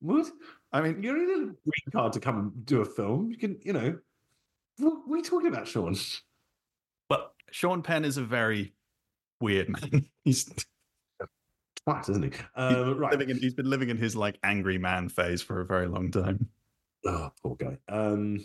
What 0.00 0.26
is 0.72 0.80
he- 0.84 0.88
who 0.90 0.92
can- 0.92 0.92
what? 0.92 0.92
I 0.92 0.92
mean, 0.92 1.02
you 1.02 1.14
don't 1.14 1.26
need 1.26 1.34
a 1.34 1.36
green 1.46 1.92
card 1.92 2.12
to 2.14 2.20
come 2.20 2.38
and 2.38 2.66
do 2.66 2.80
a 2.80 2.84
film. 2.84 3.30
You 3.30 3.36
can, 3.36 3.58
you 3.62 3.72
know. 3.72 3.98
What, 4.78 5.08
what 5.08 5.14
are 5.14 5.18
you 5.18 5.24
talking 5.24 5.48
about, 5.48 5.66
Sean? 5.66 5.96
But 7.08 7.32
Sean 7.50 7.82
Penn 7.82 8.04
is 8.04 8.16
a 8.16 8.22
very 8.22 8.74
weird 9.40 9.68
man. 9.70 10.06
He's 10.24 10.48
Twat, 11.86 12.08
isn't 12.10 12.22
he? 12.22 12.30
Um, 12.56 12.98
right. 12.98 13.12
living 13.12 13.30
in, 13.30 13.38
he's 13.38 13.54
been 13.54 13.70
living 13.70 13.88
in 13.88 13.96
his 13.96 14.14
like 14.14 14.38
angry 14.42 14.78
man 14.78 15.08
phase 15.08 15.40
for 15.42 15.60
a 15.60 15.64
very 15.64 15.86
long 15.88 16.10
time. 16.10 16.48
Oh, 17.06 17.30
poor 17.42 17.56
guy. 17.56 17.78
Um, 17.88 18.44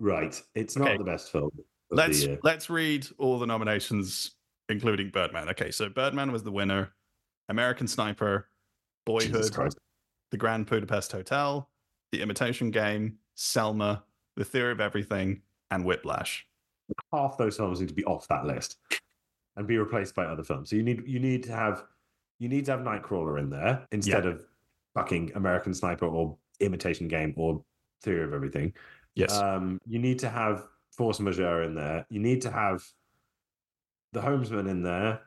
right. 0.00 0.40
It's 0.54 0.76
Okay. 0.76 0.88
not 0.90 0.98
the 0.98 1.04
best 1.04 1.30
film. 1.30 1.50
Let's 1.90 2.24
let's 2.42 2.70
read 2.70 3.06
all 3.18 3.38
the 3.38 3.46
nominations, 3.46 4.32
including 4.68 5.10
Birdman. 5.10 5.48
Okay, 5.50 5.70
so 5.70 5.88
Birdman 5.88 6.32
was 6.32 6.42
the 6.42 6.50
winner. 6.50 6.92
American 7.48 7.86
Sniper, 7.86 8.48
Boyhood. 9.04 9.52
The 10.30 10.36
Grand 10.36 10.66
Budapest 10.66 11.12
Hotel, 11.12 11.68
The 12.12 12.20
Imitation 12.22 12.70
Game, 12.70 13.18
Selma, 13.34 14.04
The 14.36 14.44
Theory 14.44 14.72
of 14.72 14.80
Everything, 14.80 15.42
and 15.70 15.84
Whiplash. 15.84 16.46
half 17.12 17.38
those 17.38 17.56
films 17.56 17.80
need 17.80 17.88
to 17.88 17.94
be 17.94 18.04
off 18.04 18.28
that 18.28 18.44
list 18.44 18.76
and 19.56 19.66
be 19.66 19.78
replaced 19.78 20.14
by 20.14 20.24
other 20.26 20.44
films. 20.44 20.70
So 20.70 20.76
you 20.76 20.82
need 20.82 21.02
you 21.06 21.18
need 21.18 21.42
to 21.44 21.52
have 21.52 21.84
you 22.38 22.48
need 22.48 22.64
to 22.66 22.72
have 22.72 22.80
Nightcrawler 22.80 23.38
in 23.38 23.48
there 23.48 23.86
instead 23.92 24.24
Yeah. 24.24 24.30
of 24.32 24.44
fucking 24.94 25.32
American 25.34 25.72
Sniper 25.72 26.06
or 26.06 26.36
Imitation 26.60 27.08
Game 27.08 27.32
or 27.36 27.64
Theory 28.02 28.24
of 28.24 28.34
Everything. 28.34 28.74
Yes. 29.14 29.32
Um, 29.32 29.80
you 29.86 29.98
need 29.98 30.18
to 30.20 30.28
have 30.28 30.66
Force 30.90 31.20
Majeure 31.20 31.62
in 31.62 31.74
there. 31.74 32.04
You 32.10 32.20
need 32.20 32.42
to 32.42 32.50
have 32.50 32.84
The 34.12 34.20
Homesman 34.20 34.68
in 34.68 34.82
there. 34.82 35.22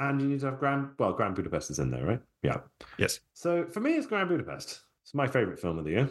And 0.00 0.20
you 0.20 0.28
need 0.28 0.40
to 0.40 0.46
have 0.46 0.58
Grand 0.58 0.88
well, 0.98 1.12
Grand 1.12 1.34
Budapest 1.34 1.70
is 1.70 1.78
in 1.78 1.90
there, 1.90 2.04
right? 2.06 2.20
Yeah. 2.42 2.58
yes. 2.98 3.20
So 3.34 3.66
for 3.66 3.80
me, 3.80 3.92
it's 3.96 4.06
Grand 4.06 4.28
Budapest. 4.30 4.80
It's 5.04 5.12
my 5.14 5.26
favorite 5.26 5.60
film 5.60 5.78
of 5.78 5.84
the 5.84 5.90
year. 5.90 6.08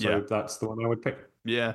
So 0.00 0.08
Yeah. 0.10 0.20
that's 0.28 0.56
the 0.56 0.66
one 0.68 0.82
I 0.82 0.88
would 0.88 1.02
pick. 1.02 1.18
Yeah. 1.44 1.74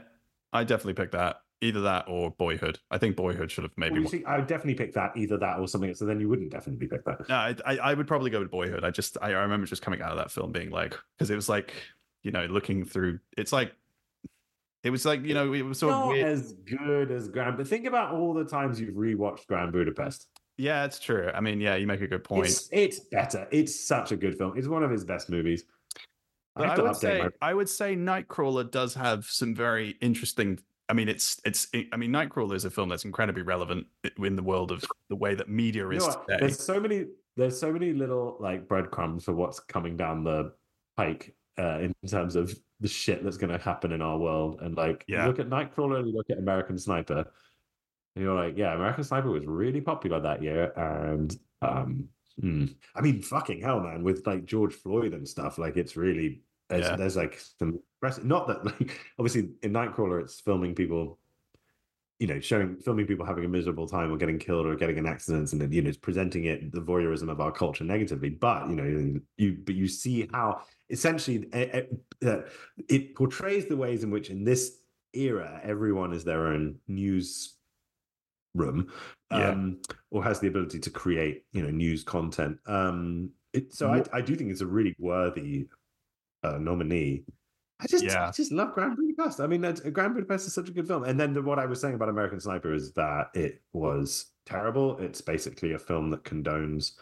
I 0.52 0.64
definitely 0.64 0.96
picked 0.96 1.12
that. 1.12 1.42
Either 1.62 1.82
that 1.82 2.06
or 2.08 2.32
Boyhood. 2.32 2.80
I 2.92 2.98
think 2.98 3.16
Boyhood 3.16 3.50
should 3.52 3.64
have 3.64 3.72
maybe 3.78 4.00
Well, 4.00 4.10
see, 4.10 4.26
I 4.26 4.38
would 4.38 4.48
definitely 4.48 4.74
pick 4.76 4.94
that, 4.96 5.16
either 5.16 5.38
that 5.38 5.60
or 5.60 5.68
something. 5.68 5.94
So 5.96 6.06
then 6.06 6.20
you 6.20 6.28
wouldn't 6.28 6.52
definitely 6.52 6.88
pick 6.88 7.06
that. 7.06 7.30
No, 7.30 7.36
I, 7.36 7.56
I 7.66 7.78
I 7.78 7.94
would 7.94 8.08
probably 8.08 8.30
go 8.30 8.40
with 8.40 8.52
Boyhood. 8.52 8.84
I 8.84 8.90
just 8.92 9.18
I, 9.22 9.28
I 9.28 9.42
remember 9.42 9.66
just 9.66 9.82
coming 9.82 10.02
out 10.02 10.12
of 10.12 10.18
that 10.18 10.32
film 10.32 10.52
being 10.52 10.70
like 10.70 11.00
because 11.18 11.30
it 11.30 11.36
was 11.36 11.48
like 11.48 11.74
you 12.24 12.32
know 12.32 12.46
looking 12.46 12.84
through. 12.86 13.20
It's 13.38 13.54
like 13.54 13.74
it 14.84 14.90
was 14.90 15.06
like 15.06 15.24
you 15.24 15.34
know 15.34 15.54
it 15.54 15.62
was 15.64 15.80
sort 15.80 15.94
of 15.94 16.00
not 16.02 16.08
weird. 16.10 16.28
as 16.28 16.54
good 16.54 17.10
as 17.12 17.30
Grand. 17.30 17.58
But 17.58 17.68
think 17.68 17.86
about 17.86 18.14
all 18.14 18.34
the 18.34 18.46
times 18.46 18.80
you've 18.80 18.96
rewatched 18.96 19.48
Grand 19.48 19.72
Budapest. 19.72 20.28
Yeah, 20.58 20.86
it's 20.86 21.00
true. 21.00 21.30
I 21.34 21.42
mean, 21.42 21.60
yeah, 21.60 21.76
you 21.76 21.88
make 21.88 22.02
a 22.02 22.08
good 22.08 22.24
point. 22.24 22.48
It's, 22.48 22.70
it's 22.72 23.00
better. 23.00 23.48
It's 23.52 23.88
such 23.88 24.12
a 24.12 24.16
good 24.16 24.38
film. 24.38 24.58
It's 24.58 24.68
one 24.68 24.84
of 24.84 24.92
his 24.92 25.04
best 25.04 25.30
movies. 25.30 25.66
I 26.56 26.64
I 26.64 26.80
would 26.80 26.96
say 26.96 27.20
my 27.20 27.30
I 27.42 27.54
would 27.54 27.68
say 27.68 27.96
Nightcrawler 27.96 28.70
does 28.72 28.94
have 28.94 29.26
some 29.26 29.54
very 29.54 29.98
interesting. 30.02 30.60
I 30.88 30.94
mean, 30.94 31.10
it's 31.10 31.42
it's. 31.44 31.68
I 31.92 31.98
mean, 31.98 32.12
Nightcrawler 32.12 32.56
is 32.56 32.64
a 32.64 32.70
film 32.70 32.88
that's 32.88 33.04
incredibly 33.04 33.42
relevant 33.42 33.88
in 34.18 34.36
the 34.36 34.44
world 34.44 34.72
of 34.72 34.86
the 35.10 35.16
way 35.16 35.36
that 35.36 35.50
media 35.50 35.84
You 35.84 35.92
is 35.92 36.08
know 36.08 36.24
today. 36.28 36.38
There's 36.40 36.60
so 36.60 36.80
many. 36.80 37.06
There's 37.36 37.60
so 37.60 37.74
many 37.74 37.92
little 37.92 38.38
like 38.40 38.68
breadcrumbs 38.70 39.26
for 39.26 39.34
what's 39.34 39.60
coming 39.60 39.98
down 39.98 40.24
the 40.24 40.54
pike 40.96 41.36
uh, 41.60 41.80
in 41.80 41.94
terms 42.08 42.38
of 42.38 42.58
the 42.80 42.88
shit 42.88 43.24
that's 43.24 43.38
going 43.38 43.52
to 43.52 43.58
happen 43.64 43.92
in 43.92 44.02
our 44.02 44.18
world. 44.18 44.60
And 44.62 44.76
like, 44.78 45.04
Yeah. 45.08 45.24
you 45.24 45.28
look 45.28 45.40
at 45.40 45.50
Nightcrawler 45.50 46.00
and 46.00 46.08
you 46.08 46.14
look 46.16 46.30
at 46.30 46.38
American 46.38 46.78
Sniper, 46.78 47.26
and 48.16 48.24
you're 48.24 48.36
like, 48.36 48.58
yeah, 48.58 48.74
American 48.74 49.04
Sniper 49.04 49.30
was 49.30 49.46
really 49.46 49.82
popular 49.82 50.20
that 50.22 50.42
year. 50.42 50.72
And 50.76 51.38
um, 51.62 52.08
hmm. 52.40 52.66
I 52.96 53.02
mean, 53.02 53.22
fucking 53.22 53.62
hell, 53.62 53.80
man, 53.80 54.04
with 54.04 54.26
like 54.26 54.46
George 54.46 54.74
Floyd 54.74 55.14
and 55.14 55.28
stuff, 55.28 55.58
like 55.58 55.78
it's 55.78 55.98
really 55.98 56.42
there's, 56.70 56.86
Yeah. 56.86 56.96
there's 56.96 57.16
like 57.16 57.40
some 57.60 57.80
not 58.24 58.48
that 58.48 58.64
like 58.80 59.00
obviously 59.18 59.50
in 59.64 59.74
Nightcrawler 59.74 60.22
it's 60.22 60.40
filming 60.40 60.76
people 60.76 61.20
you 62.20 62.28
know, 62.28 62.40
showing 62.40 62.78
filming 62.78 63.06
people 63.06 63.26
having 63.26 63.44
a 63.44 63.48
miserable 63.48 63.88
time 63.88 64.12
or 64.12 64.18
getting 64.18 64.40
killed 64.40 64.66
or 64.66 64.76
getting 64.76 64.98
in 64.98 65.06
accidents, 65.06 65.52
and 65.52 65.62
then 65.62 65.72
you 65.72 65.82
know, 65.82 65.90
it's 65.90 65.98
presenting 65.98 66.46
it 66.46 66.72
the 66.72 66.82
voyeurism 66.82 67.30
of 67.30 67.42
our 67.42 67.52
culture 67.52 67.84
negatively. 67.84 68.30
But 68.30 68.70
you 68.70 68.76
know, 68.76 69.20
you 69.38 69.58
but 69.66 69.76
you 69.76 69.88
see 69.88 70.30
how 70.32 70.62
essentially 70.90 71.50
uh, 71.54 72.38
it 72.88 73.16
portrays 73.16 73.66
the 73.66 73.76
ways 73.76 74.04
in 74.04 74.12
which 74.12 74.30
in 74.30 74.46
this 74.46 74.78
era 75.14 75.60
everyone 75.64 76.14
is 76.14 76.24
their 76.24 76.48
own 76.48 76.76
news 76.88 77.56
room 78.56 78.92
Yeah. 79.32 79.50
um 79.50 79.82
or 80.12 80.24
has 80.24 80.40
the 80.40 80.48
ability 80.48 80.80
to 80.80 80.90
create 80.90 81.44
you 81.52 81.62
know 81.62 81.70
news 81.70 82.04
content 82.04 82.58
um 82.66 83.30
it, 83.54 83.74
so 83.74 83.92
I, 83.94 84.04
I 84.12 84.22
do 84.22 84.36
think 84.36 84.52
it's 84.52 84.62
a 84.62 84.66
really 84.66 84.96
worthy 85.00 85.68
uh 86.44 86.58
nominee 86.58 87.24
I 87.80 87.88
just, 87.88 88.06
Yeah. 88.06 88.30
I 88.30 88.32
just 88.32 88.54
love 88.54 88.74
Grand 88.74 88.96
Budapest. 88.96 89.42
I 89.42 89.48
mean, 89.48 89.60
Grand 89.92 90.14
Budapest 90.14 90.48
is 90.48 90.54
such 90.54 90.70
a 90.70 90.72
good 90.72 90.88
film. 90.88 91.04
And 91.04 91.20
then 91.20 91.34
the, 91.34 91.42
what 91.42 91.60
I 91.60 91.66
was 91.66 91.82
saying 91.82 91.96
about 91.96 92.08
American 92.08 92.40
Sniper 92.40 92.74
is 92.74 92.94
that 92.94 93.32
it 93.34 93.62
was 93.74 94.28
terrible. 94.46 94.98
It's 95.00 95.20
basically 95.20 95.74
a 95.74 95.78
film 95.78 96.10
that 96.12 96.24
condones 96.24 96.94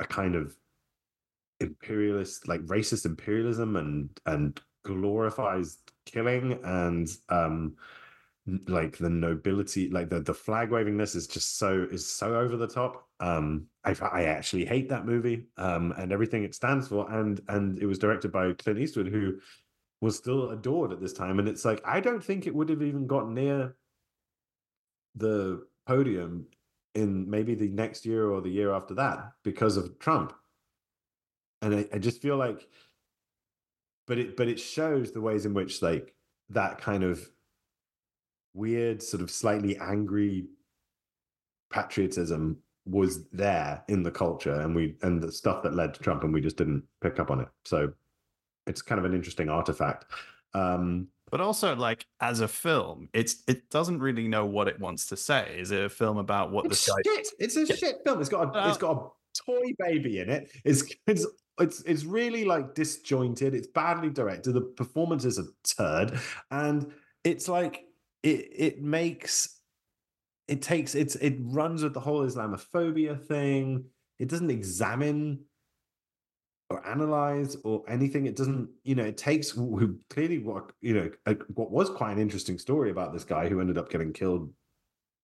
a 0.00 0.04
kind 0.04 0.34
of 0.34 0.56
imperialist, 1.60 2.48
like 2.48 2.62
racist 2.62 3.06
imperialism, 3.06 3.76
and 3.76 4.10
and 4.26 4.60
glorifies 4.84 5.78
killing 6.04 6.58
and 6.64 7.08
um 7.28 7.76
like 8.68 8.96
the 8.96 9.10
nobility, 9.10 9.90
like 9.90 10.08
the 10.08 10.20
the 10.20 10.34
flag 10.34 10.70
wavingness 10.70 11.14
is 11.14 11.26
just 11.26 11.58
so 11.58 11.86
is 11.90 12.06
so 12.08 12.36
over 12.36 12.56
the 12.56 12.68
top. 12.68 13.08
Um, 13.18 13.66
I 13.84 13.96
I 14.12 14.24
actually 14.24 14.64
hate 14.64 14.88
that 14.90 15.04
movie. 15.04 15.46
Um, 15.56 15.92
and 15.98 16.12
everything 16.12 16.44
it 16.44 16.54
stands 16.54 16.88
for. 16.88 17.10
And 17.10 17.40
and 17.48 17.78
it 17.78 17.86
was 17.86 17.98
directed 17.98 18.30
by 18.30 18.52
Clint 18.52 18.78
Eastwood, 18.78 19.08
who 19.08 19.38
was 20.00 20.16
still 20.16 20.50
adored 20.50 20.92
at 20.92 21.00
this 21.00 21.12
time. 21.12 21.38
And 21.38 21.48
it's 21.48 21.64
like, 21.64 21.80
I 21.84 22.00
don't 22.00 22.22
think 22.22 22.46
it 22.46 22.54
would 22.54 22.68
have 22.68 22.82
even 22.82 23.06
got 23.06 23.28
near 23.28 23.74
the 25.14 25.66
podium 25.86 26.46
in 26.94 27.28
maybe 27.28 27.54
the 27.54 27.68
next 27.68 28.06
year 28.06 28.30
or 28.30 28.40
the 28.40 28.50
year 28.50 28.72
after 28.72 28.94
that 28.94 29.32
because 29.42 29.76
of 29.76 29.98
Trump. 29.98 30.32
And 31.62 31.74
I, 31.74 31.86
I 31.94 31.98
just 31.98 32.22
feel 32.22 32.36
like, 32.36 32.68
but 34.06 34.18
it 34.18 34.36
but 34.36 34.46
it 34.46 34.60
shows 34.60 35.10
the 35.10 35.20
ways 35.20 35.46
in 35.46 35.54
which 35.54 35.82
like 35.82 36.14
that 36.50 36.78
kind 36.78 37.02
of 37.02 37.28
weird, 38.56 39.02
sort 39.02 39.22
of 39.22 39.30
slightly 39.30 39.76
angry 39.78 40.46
patriotism 41.70 42.58
was 42.86 43.26
there 43.30 43.82
in 43.88 44.02
the 44.02 44.10
culture 44.10 44.60
and 44.60 44.74
we 44.74 44.96
and 45.02 45.20
the 45.20 45.30
stuff 45.32 45.62
that 45.62 45.74
led 45.74 45.92
to 45.92 46.00
Trump 46.00 46.22
and 46.22 46.32
we 46.32 46.40
just 46.40 46.56
didn't 46.56 46.84
pick 47.00 47.18
up 47.18 47.30
on 47.30 47.40
it. 47.40 47.48
So 47.64 47.92
it's 48.66 48.82
kind 48.82 48.98
of 48.98 49.04
an 49.04 49.14
interesting 49.14 49.48
artifact. 49.48 50.06
Um, 50.54 51.08
but 51.30 51.40
also, 51.40 51.74
like 51.74 52.06
as 52.20 52.40
a 52.40 52.48
film, 52.48 53.08
it's 53.12 53.42
it 53.48 53.68
doesn't 53.70 53.98
really 53.98 54.28
know 54.28 54.46
what 54.46 54.68
it 54.68 54.78
wants 54.78 55.06
to 55.08 55.16
say. 55.16 55.56
Is 55.58 55.72
it 55.72 55.84
a 55.84 55.88
film 55.88 56.18
about 56.18 56.52
what 56.52 56.68
guy? 56.68 56.74
shit. 56.74 57.26
It's 57.38 57.56
a 57.56 57.66
shit 57.66 57.96
film. 58.04 58.20
It's 58.20 58.28
got 58.28 58.54
a, 58.54 58.68
it's 58.68 58.78
got 58.78 58.96
a 58.96 59.08
toy 59.44 59.72
baby 59.78 60.20
in 60.20 60.30
it. 60.30 60.50
It's 60.64 60.84
it's 61.06 61.26
it's 61.58 61.82
it's 61.82 62.04
really 62.04 62.44
like 62.44 62.74
disjointed. 62.74 63.54
It's 63.54 63.66
badly 63.66 64.10
directed. 64.10 64.52
The 64.52 64.60
performances 64.60 65.38
is 65.38 65.48
a 65.48 65.74
turd, 65.74 66.20
and 66.52 66.92
it's 67.24 67.48
like 67.48 67.86
it 68.22 68.48
it 68.52 68.82
makes 68.82 69.60
it 70.48 70.62
takes 70.62 70.94
it's 70.94 71.16
it 71.16 71.36
runs 71.40 71.82
with 71.82 71.94
the 71.94 72.00
whole 72.00 72.26
Islamophobia 72.26 73.20
thing. 73.20 73.84
It 74.18 74.28
doesn't 74.28 74.50
examine 74.50 75.40
or 76.70 76.86
analyze 76.86 77.56
or 77.64 77.84
anything. 77.88 78.26
It 78.26 78.36
doesn't, 78.36 78.68
you 78.82 78.94
know, 78.94 79.04
it 79.04 79.16
takes 79.16 79.50
who 79.50 79.98
clearly 80.10 80.38
what 80.38 80.72
you 80.80 80.94
know 80.94 81.34
what 81.54 81.70
was 81.70 81.90
quite 81.90 82.12
an 82.12 82.18
interesting 82.18 82.58
story 82.58 82.90
about 82.90 83.12
this 83.12 83.24
guy 83.24 83.48
who 83.48 83.60
ended 83.60 83.78
up 83.78 83.90
getting 83.90 84.12
killed 84.12 84.52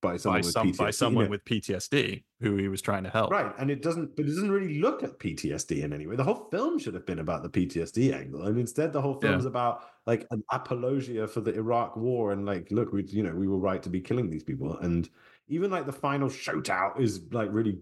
by 0.03 0.19
someone 0.19 0.43
by 0.43 0.47
with 0.47 0.53
some 0.53 0.73
PTSD, 0.73 1.01
by 1.01 1.07
you 1.09 1.25
know. 1.25 1.31
with 1.31 1.45
PTSD 1.47 2.25
who 2.41 2.57
he 2.57 2.69
was 2.69 2.83
trying 2.83 3.05
to 3.05 3.09
help. 3.11 3.31
Right, 3.31 3.55
and 3.59 3.71
it 3.71 3.81
doesn't, 3.83 4.15
but 4.17 4.27
it 4.27 4.29
doesn't 4.29 4.51
really 4.51 4.81
look 4.81 5.03
at 5.03 5.19
PTSD 5.19 5.83
in 5.85 5.93
any 5.95 6.07
way. 6.07 6.17
The 6.17 6.25
whole 6.25 6.49
film 6.51 6.79
should 6.79 6.93
have 6.95 7.07
been 7.07 7.21
about 7.21 7.43
the 7.43 7.49
PTSD 7.49 8.13
angle, 8.13 8.43
and 8.43 8.59
instead, 8.59 8.93
the 8.93 9.01
whole 9.01 9.19
Yeah. 9.23 9.31
film's 9.31 9.47
about 9.47 9.85
like 10.07 10.27
an 10.33 10.43
apologia 10.51 11.27
for 11.27 11.41
the 11.41 11.55
Iraq 11.55 11.97
War, 11.97 12.33
and 12.33 12.45
like, 12.45 12.71
look, 12.71 12.93
we, 12.93 13.05
you 13.05 13.23
know, 13.23 13.33
we 13.35 13.47
were 13.49 13.59
right 13.59 13.83
to 13.83 13.89
be 13.89 14.01
killing 14.01 14.29
these 14.29 14.45
people, 14.45 14.77
and 14.79 15.09
even 15.49 15.71
like 15.71 15.87
the 15.87 15.93
final 15.93 16.29
shootout 16.29 17.01
is 17.01 17.23
like 17.33 17.49
really 17.53 17.79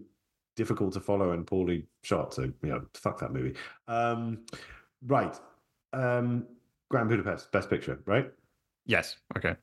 difficult 0.55 0.93
to 0.93 0.99
follow 0.99 1.31
and 1.31 1.47
poorly 1.47 1.87
shot. 2.03 2.33
So, 2.33 2.43
you 2.43 2.53
know, 2.69 2.85
fuck 2.93 3.19
that 3.19 3.33
movie. 3.33 3.55
Um, 3.87 4.45
right, 5.07 5.35
um, 5.93 6.45
Grand 6.89 7.09
Budapest, 7.09 7.51
Best 7.51 7.69
Picture, 7.69 7.99
right? 8.05 8.31
Yes. 8.85 9.15
Okay. 9.37 9.55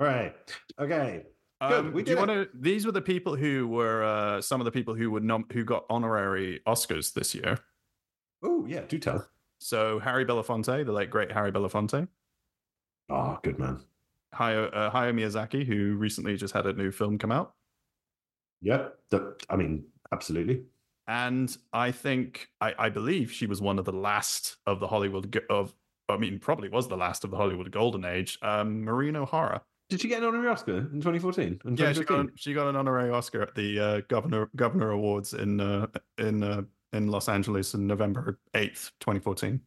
Right. 0.00 0.34
Okay. 0.80 1.24
Good. 1.60 1.72
Um, 1.72 1.92
we 1.92 2.02
do 2.02 2.12
you 2.12 2.16
want 2.16 2.30
to? 2.30 2.48
These 2.54 2.86
were 2.86 2.92
the 2.92 3.02
people 3.02 3.36
who 3.36 3.68
were 3.68 4.02
uh, 4.02 4.40
some 4.40 4.60
of 4.62 4.64
the 4.64 4.70
people 4.70 4.94
who 4.94 5.10
would 5.10 5.22
nom- 5.22 5.44
who 5.52 5.62
got 5.62 5.84
honorary 5.90 6.60
Oscars 6.66 7.12
this 7.12 7.34
year. 7.34 7.58
Oh 8.42 8.64
yeah, 8.66 8.80
do 8.88 8.98
tell. 8.98 9.28
So 9.60 9.98
Harry 9.98 10.24
Belafonte, 10.24 10.86
the 10.86 10.92
late 10.92 11.10
great 11.10 11.30
Harry 11.30 11.52
Belafonte, 11.52 12.08
Oh, 13.10 13.38
good 13.42 13.58
man. 13.58 13.80
Hayao, 14.34 14.70
uh, 14.74 14.90
Hayao 14.90 15.12
Miyazaki, 15.12 15.66
who 15.66 15.96
recently 15.96 16.34
just 16.38 16.54
had 16.54 16.64
a 16.64 16.72
new 16.72 16.90
film 16.90 17.18
come 17.18 17.30
out, 17.32 17.54
Yep. 18.62 18.98
The- 19.10 19.36
I 19.50 19.56
mean, 19.56 19.84
absolutely. 20.12 20.62
and 21.08 21.54
I 21.74 21.90
think 21.92 22.48
I, 22.62 22.74
I 22.78 22.88
believe 22.88 23.30
she 23.32 23.44
was 23.46 23.60
one 23.60 23.78
of 23.78 23.84
the 23.84 23.92
last 23.92 24.56
of 24.66 24.80
the 24.80 24.86
Hollywood 24.88 25.38
of 25.50 25.74
I 26.08 26.16
mean 26.16 26.38
probably 26.38 26.70
was 26.70 26.88
the 26.88 26.96
last 26.96 27.22
of 27.24 27.30
the 27.30 27.36
Hollywood 27.36 27.70
golden 27.70 28.06
age. 28.06 28.38
Um, 28.40 28.82
Maureen 28.86 29.16
O'Hara. 29.16 29.60
Did 29.90 30.00
she 30.00 30.08
get 30.08 30.18
an 30.22 30.28
honorary 30.28 30.48
Oscar 30.48 30.76
in 30.78 31.00
2014? 31.00 31.60
In 31.64 31.76
Yeah, 31.76 31.92
she 31.92 32.04
got 32.04 32.20
an, 32.20 32.30
she 32.36 32.54
got 32.54 32.68
an 32.68 32.76
honorary 32.76 33.10
Oscar 33.10 33.42
at 33.42 33.56
the 33.56 33.78
uh, 33.80 34.00
Governor 34.08 34.48
Governor 34.54 34.90
Awards 34.92 35.34
in 35.34 35.60
uh, 35.60 35.88
in 36.16 36.44
uh, 36.44 36.62
in 36.92 37.08
Los 37.08 37.28
Angeles 37.28 37.74
in 37.74 37.88
November 37.88 38.38
eighth, 38.54 38.92
twenty 39.00 39.18
fourteen. 39.18 39.60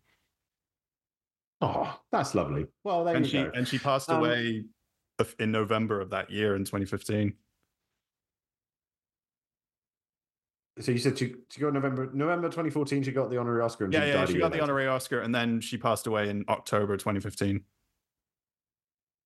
Oh, 1.59 1.99
that's 2.09 2.35
lovely. 2.35 2.67
Well, 2.85 3.03
there 3.03 3.17
and 3.17 3.25
you 3.25 3.31
she 3.31 3.43
go. 3.43 3.51
and 3.53 3.67
she 3.67 3.77
passed 3.77 4.09
Um, 4.09 4.19
away 4.19 4.63
in 5.39 5.51
November 5.51 5.99
of 6.01 6.09
that 6.11 6.29
year 6.29 6.55
in 6.55 6.63
2015. 6.65 7.33
So 10.79 10.91
you 10.91 10.97
said 10.97 11.17
she 11.17 11.35
she 11.51 11.59
got 11.61 11.73
November 11.73 12.09
November 12.13 12.47
2014. 12.47 13.03
She 13.03 13.11
got 13.11 13.29
the 13.29 13.37
honorary 13.37 13.61
Oscar. 13.61 13.85
And 13.85 13.93
Yeah, 13.93 14.05
she 14.05 14.07
yeah, 14.09 14.25
she 14.25 14.39
got 14.39 14.51
the 14.53 14.61
honorary 14.61 14.87
Oscar, 14.87 15.19
and 15.19 15.35
then 15.35 15.59
she 15.59 15.77
passed 15.77 16.07
away 16.07 16.29
in 16.29 16.45
October 16.47 16.95
2015. 16.97 17.61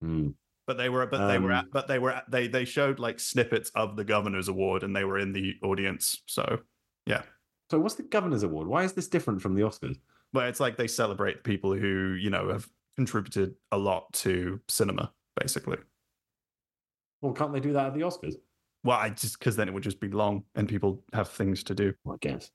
Hmm. 0.01 0.29
But 0.67 0.77
they 0.77 0.89
were, 0.89 1.05
but 1.07 1.27
they 1.27 1.39
were, 1.39 1.51
Um, 1.53 1.59
at, 1.59 1.71
but 1.71 1.87
they 1.87 1.97
were, 1.97 2.11
at, 2.11 2.29
they 2.29 2.47
they 2.47 2.65
showed 2.65 2.99
like 2.99 3.19
snippets 3.19 3.71
of 3.73 3.95
the 3.95 4.03
governor's 4.03 4.49
award, 4.49 4.83
and 4.83 4.93
they 4.95 5.05
were 5.05 5.17
in 5.17 5.31
the 5.31 5.55
audience. 5.63 6.21
So, 6.27 6.59
yeah, 7.05 7.23
So 7.71 7.79
what's 7.79 7.95
the 7.95 8.03
Governor's 8.03 8.43
Award? 8.43 8.67
Why 8.67 8.83
is 8.83 8.93
this 8.93 9.07
different 9.07 9.41
from 9.41 9.55
the 9.55 9.61
Oscars? 9.63 9.97
but 10.33 10.49
it's 10.49 10.59
like 10.59 10.75
they 10.75 10.87
celebrate 10.87 11.43
people 11.45 11.73
who 11.73 12.17
you 12.19 12.29
know 12.29 12.49
have 12.49 12.67
contributed 12.97 13.55
a 13.71 13.77
lot 13.77 14.11
to 14.11 14.59
cinema, 14.67 15.11
basically. 15.39 15.77
Well, 17.21 17.33
can't 17.33 17.53
they 17.53 17.59
do 17.61 17.73
that 17.73 17.87
at 17.87 17.93
the 17.93 18.01
Oscars? 18.01 18.35
Well, 18.83 18.97
I 18.97 19.09
just 19.09 19.39
because 19.39 19.55
then 19.55 19.67
it 19.67 19.73
would 19.73 19.83
just 19.83 19.99
be 20.01 20.09
long, 20.09 20.43
and 20.55 20.67
people 20.67 21.03
have 21.13 21.29
things 21.29 21.63
to 21.63 21.75
do. 21.75 21.93
I 22.09 22.15
guess. 22.19 22.51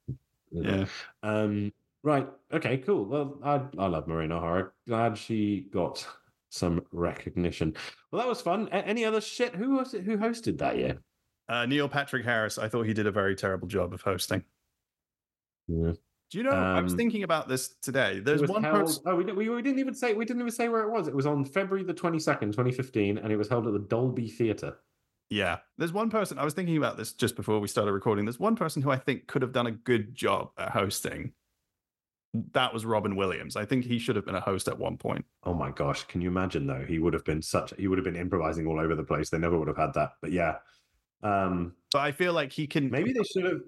Yeah. 0.50 0.84
Um. 1.22 1.72
Right. 2.02 2.28
Okay. 2.52 2.78
Cool. 2.78 3.06
Well, 3.06 3.38
I 3.42 3.62
I 3.78 3.86
love 3.86 4.06
Maureen 4.06 4.32
O'Hara. 4.32 4.70
Glad 4.86 5.16
she 5.16 5.68
got 5.72 6.06
some 6.52 6.84
recognition. 6.92 7.74
Well, 8.10 8.20
that 8.20 8.28
was 8.28 8.40
fun. 8.42 8.68
A- 8.72 8.86
any 8.86 9.04
other 9.04 9.20
shit? 9.20 9.54
Who 9.54 9.76
was 9.76 9.94
it? 9.94 10.04
Who 10.04 10.18
hosted 10.18 10.58
that 10.58 10.76
year? 10.76 10.98
Uh, 11.48 11.66
Neil 11.66 11.88
Patrick 11.88 12.24
Harris, 12.24 12.58
I 12.58 12.68
thought 12.68 12.82
he 12.86 12.92
did 12.94 13.06
a 13.06 13.10
very 13.10 13.34
terrible 13.34 13.66
job 13.66 13.92
of 13.94 14.02
hosting. 14.02 14.44
Yeah. 15.66 15.92
Do 16.30 16.38
you 16.38 16.44
know? 16.44 16.50
I 16.50 16.80
was 16.80 16.92
Um, 16.92 16.98
thinking 16.98 17.24
about 17.24 17.48
this 17.48 17.74
today. 17.82 18.20
There's 18.20 18.42
one 18.42 18.62
held- 18.62 18.80
person. 18.86 19.02
Oh, 19.06 19.16
we, 19.16 19.24
we, 19.24 19.48
we 19.48 19.62
didn't 19.62 19.78
even 19.80 19.94
say 19.94 20.12
we 20.14 20.24
didn't 20.24 20.40
even 20.42 20.52
say 20.52 20.68
where 20.68 20.82
it 20.82 20.90
was. 20.90 21.08
It 21.08 21.14
was 21.14 21.26
on 21.26 21.44
February 21.44 21.84
the 21.84 21.94
twenty 21.94 22.18
second, 22.18 22.52
twenty 22.54 22.72
fifteen, 22.72 23.18
and 23.18 23.32
it 23.32 23.36
was 23.36 23.48
held 23.48 23.66
at 23.66 23.72
the 23.72 23.78
Dolby 23.78 24.28
Theatre. 24.28 24.76
Yeah. 25.30 25.58
There's 25.78 25.92
one 25.94 26.10
person, 26.10 26.38
I 26.38 26.44
was 26.44 26.52
thinking 26.52 26.76
about 26.76 26.98
this 26.98 27.12
just 27.14 27.36
before 27.36 27.58
we 27.58 27.66
started 27.68 27.92
recording. 27.92 28.26
There's 28.26 28.38
one 28.38 28.54
person 28.56 28.82
who 28.82 28.90
I 28.90 28.96
think 28.98 29.26
could 29.26 29.40
have 29.40 29.52
done 29.52 29.66
a 29.66 29.70
good 29.70 30.14
job 30.14 30.50
at 30.58 30.70
hosting. 30.72 31.32
That 32.52 32.72
was 32.72 32.86
Robin 32.86 33.14
Williams. 33.14 33.56
I 33.56 33.64
think 33.66 33.84
he 33.84 33.98
should 33.98 34.16
have 34.16 34.24
been 34.24 34.34
a 34.34 34.40
host 34.40 34.66
at 34.68 34.78
one 34.78 34.96
point. 34.96 35.24
Oh 35.42 35.52
my 35.52 35.70
gosh, 35.70 36.04
can 36.04 36.20
you 36.22 36.28
imagine 36.28 36.66
though? 36.66 36.84
He 36.84 36.98
would 36.98 37.12
have 37.12 37.24
been 37.24 37.42
such 37.42 37.74
he 37.76 37.88
would 37.88 37.98
have 37.98 38.04
been 38.04 38.16
improvising 38.16 38.66
all 38.66 38.80
over 38.80 38.94
the 38.94 39.04
place. 39.04 39.28
They 39.30 39.38
never 39.38 39.58
would 39.58 39.68
have 39.68 39.76
had 39.76 39.92
that. 39.94 40.12
But 40.22 40.32
yeah. 40.32 40.56
Um 41.22 41.74
But 41.92 42.00
I 42.00 42.12
feel 42.12 42.32
like 42.32 42.50
he 42.52 42.66
can. 42.66 42.90
maybe 42.90 43.12
they 43.12 43.22
should 43.22 43.44
have 43.44 43.60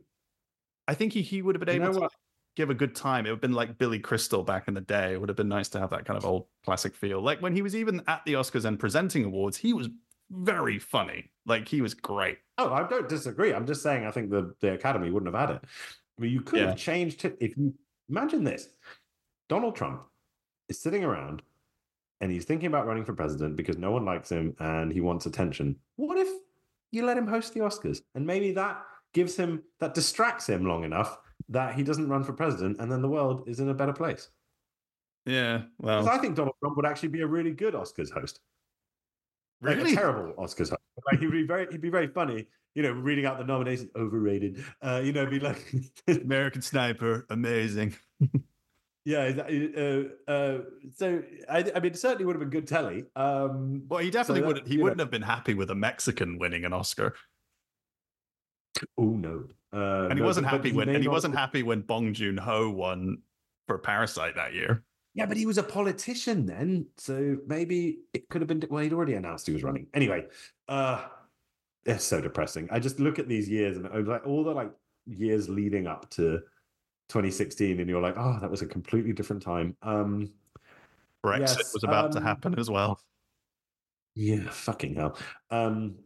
I 0.89 0.95
think 0.95 1.13
he, 1.13 1.23
he 1.23 1.43
would 1.43 1.55
have 1.55 1.65
been 1.65 1.75
You 1.75 1.81
know 1.81 1.87
able 1.87 1.95
to 1.95 2.01
what? 2.01 2.13
give 2.57 2.71
a 2.71 2.75
good 2.75 2.95
time. 2.95 3.27
It 3.27 3.31
would 3.31 3.37
have 3.37 3.41
been 3.43 3.53
like 3.53 3.77
Billy 3.79 3.99
Crystal 3.99 4.43
back 4.45 4.69
in 4.69 4.75
the 4.75 4.81
day. 4.81 5.13
It 5.13 5.21
would 5.21 5.29
have 5.29 5.37
been 5.37 5.49
nice 5.49 5.69
to 5.71 5.81
have 5.81 5.91
that 5.91 6.05
kind 6.07 6.17
of 6.17 6.25
old 6.25 6.47
classic 6.65 6.95
feel. 6.95 7.21
Like 7.21 7.43
when 7.43 7.55
he 7.55 7.63
was 7.63 7.75
even 7.77 8.03
at 8.07 8.25
the 8.25 8.35
Oscars 8.35 8.65
and 8.65 8.79
presenting 8.79 9.25
awards, 9.25 9.57
he 9.57 9.73
was 9.75 9.89
very 10.31 10.79
funny. 10.79 11.31
Like 11.47 11.69
he 11.69 11.81
was 11.83 11.93
great. 11.95 12.39
Oh, 12.59 12.73
I 12.73 12.87
don't 12.89 13.09
disagree. 13.09 13.53
I'm 13.53 13.67
just 13.67 13.83
saying 13.83 14.07
I 14.07 14.11
think 14.11 14.31
the, 14.31 14.55
the 14.61 14.73
Academy 14.73 15.11
wouldn't 15.11 15.35
have 15.35 15.49
had 15.49 15.57
it. 15.57 15.65
I 16.19 16.23
mean, 16.23 16.33
you 16.33 16.41
could 16.43 16.61
Yeah. 16.61 16.67
have 16.69 16.77
changed 16.77 17.25
it 17.25 17.37
if 17.41 17.57
you 17.57 17.75
imagine 18.09 18.45
this. 18.45 18.69
Donald 19.49 19.77
Trump 19.77 20.03
is 20.69 20.81
sitting 20.81 21.05
around 21.05 21.43
and 22.21 22.31
he's 22.31 22.45
thinking 22.45 22.67
about 22.67 22.87
running 22.87 23.05
for 23.05 23.13
president 23.13 23.57
because 23.57 23.77
no 23.77 23.91
one 23.91 24.05
likes 24.05 24.31
him 24.31 24.55
and 24.59 24.93
he 24.93 25.01
wants 25.01 25.27
attention. 25.27 25.77
What 25.97 26.17
if 26.19 26.29
you 26.93 27.05
let 27.05 27.19
him 27.19 27.27
host 27.27 27.53
the 27.55 27.61
Oscars? 27.61 28.01
And 28.15 28.27
maybe 28.27 28.53
that 28.53 28.83
gives 29.13 29.37
him 29.37 29.63
that 29.81 29.95
distracts 29.95 30.49
him 30.49 30.67
long 30.67 30.85
enough 30.85 31.19
that 31.49 31.75
he 31.75 31.83
doesn't 31.83 32.09
run 32.09 32.25
for 32.25 32.33
president 32.33 32.79
and 32.81 32.91
then 32.91 33.03
the 33.03 33.09
world 33.09 33.45
is 33.47 33.61
in 33.61 33.69
a 33.69 33.75
better 33.75 33.93
place. 33.93 34.31
Yeah. 35.27 35.63
Well, 35.79 36.09
I 36.09 36.19
think 36.19 36.37
Donald 36.37 36.55
Trump 36.61 36.77
would 36.77 36.87
actually 36.87 37.09
be 37.11 37.23
a 37.23 37.27
really 37.27 37.53
good 37.53 37.75
Oscars 37.75 38.11
host. 38.11 38.41
Like 39.63 39.77
Really? 39.77 39.93
a 39.93 39.97
terrible 39.97 40.33
Oscars 40.35 40.71
host. 40.71 40.81
Like 41.11 41.21
he'd 41.21 41.31
be 41.31 41.47
very 41.47 41.67
he'd 41.71 41.81
be 41.81 41.91
very 41.91 42.07
funny, 42.09 42.47
you 42.75 42.83
know, 42.83 42.93
reading 42.93 43.27
out 43.27 43.39
the 43.39 43.45
nominations, 43.45 43.91
overrated. 43.97 44.65
Uh, 44.83 45.01
you 45.05 45.13
know, 45.13 45.27
be 45.27 45.41
like 45.41 45.73
American 46.09 46.63
Sniper, 46.63 47.27
amazing. 47.31 47.95
Yeah, 49.07 49.25
uh, 49.77 50.31
uh, 50.31 50.59
so 50.97 51.23
I, 51.51 51.59
I 51.77 51.81
mean, 51.81 51.93
it 51.93 51.99
certainly 51.99 52.25
would 52.25 52.37
have 52.37 52.41
been 52.41 52.49
good 52.49 52.67
telly. 52.67 53.05
Um, 53.15 53.83
Well, 53.87 54.01
he 54.01 54.11
definitely 54.11 54.41
that- 54.41 54.47
would. 54.47 54.67
He 54.67 54.73
you 54.73 54.79
know- 54.79 54.85
wouldn't 54.85 55.01
have 55.01 55.11
been 55.11 55.21
happy 55.21 55.53
with 55.53 55.71
a 55.71 55.75
Mexican 55.75 56.39
winning 56.39 56.65
an 56.65 56.73
Oscar, 56.73 57.15
oh 58.99 59.11
no, 59.11 59.45
uh, 59.75 60.05
and 60.09 60.15
he 60.15 60.21
no, 60.21 60.25
wasn't 60.27 60.47
happy 60.47 60.73
when. 60.73 60.89
And 60.89 60.99
he 60.99 61.05
not- 61.05 61.13
wasn't 61.13 61.35
happy 61.37 61.63
when 61.63 61.83
Bong 61.83 62.15
Joon 62.15 62.39
Ho 62.39 62.71
won 62.71 63.19
for 63.69 63.77
Parasite 63.79 64.37
that 64.37 64.55
year. 64.55 64.83
Yeah, 65.15 65.27
but 65.27 65.37
he 65.37 65.47
was 65.47 65.59
a 65.59 65.63
politician 65.63 66.45
then, 66.45 66.87
so 66.97 67.37
maybe 67.47 68.01
it 68.13 68.29
could 68.29 68.41
have 68.41 68.49
been. 68.49 68.63
Well, 68.69 68.83
he'd 68.83 68.93
already 68.93 69.15
announced 69.15 69.47
he 69.47 69.53
was 69.53 69.63
running. 69.63 69.87
Anyway, 69.95 70.27
uh, 70.69 71.05
it's 71.87 72.05
so 72.05 72.21
depressing. 72.21 72.69
I 72.73 72.81
just 72.81 72.99
look 72.99 73.21
at 73.21 73.29
these 73.29 73.49
years 73.49 73.77
and 73.77 74.09
like 74.09 74.27
all 74.27 74.43
the 74.43 74.51
like 74.51 74.73
years 75.07 75.49
leading 75.49 75.87
up 75.87 76.11
to 76.11 76.41
2016, 77.11 77.79
and 77.79 77.89
you're 77.89 78.03
like, 78.03 78.17
oh, 78.19 78.39
that 78.41 78.51
was 78.51 78.63
a 78.63 78.67
completely 78.67 79.13
different 79.13 79.41
time. 79.41 79.77
Um, 79.83 80.33
Brexit 81.25 81.59
Yes, 81.59 81.75
was 81.75 81.85
about 81.85 82.11
to 82.13 82.19
um, 82.19 82.25
happen 82.25 82.59
as 82.59 82.69
well. 82.69 83.01
Yeah, 84.17 84.49
fucking 84.51 84.97
hell. 84.97 85.17
Um, 85.51 85.97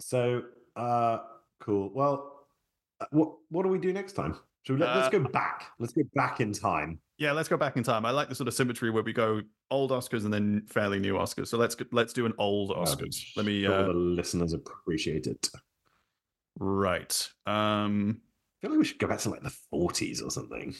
so 0.00 0.42
uh, 0.76 1.18
cool. 1.58 1.90
Well, 1.92 2.46
uh, 3.00 3.06
what 3.10 3.32
what 3.50 3.64
do 3.64 3.70
we 3.70 3.78
do 3.78 3.92
next 3.92 4.12
time? 4.12 4.36
Should 4.62 4.74
we 4.74 4.80
let, 4.80 4.94
let's 4.96 5.08
Uh, 5.08 5.18
go 5.18 5.28
back. 5.28 5.72
Let's 5.78 5.92
go 5.92 6.02
back 6.14 6.40
in 6.40 6.52
time. 6.52 7.00
Yeah, 7.18 7.32
let's 7.32 7.48
go 7.48 7.56
back 7.56 7.76
in 7.76 7.82
time. 7.82 8.04
I 8.04 8.10
like 8.10 8.28
the 8.28 8.34
sort 8.34 8.48
of 8.48 8.54
symmetry 8.54 8.90
where 8.90 9.02
we 9.02 9.12
go 9.12 9.40
old 9.70 9.90
Oscars 9.90 10.24
and 10.24 10.32
then 10.32 10.66
fairly 10.68 10.98
new 10.98 11.14
Oscars. 11.14 11.48
So 11.48 11.56
let's 11.56 11.74
let's 11.92 12.12
do 12.12 12.26
an 12.26 12.34
old 12.38 12.70
Oscars. 12.70 13.16
Let 13.36 13.46
me. 13.46 13.66
Uh, 13.66 13.84
the 13.84 13.92
listeners 13.92 14.52
appreciate 14.52 15.26
it. 15.26 15.48
Right. 16.58 17.28
Um. 17.46 18.20
feel 18.60 18.70
like 18.70 18.78
we 18.78 18.84
should 18.84 18.98
go 18.98 19.08
back 19.08 19.20
to 19.20 19.30
like 19.30 19.42
the 19.42 19.54
40s 19.72 20.24
or 20.24 20.30
something. 20.30 20.74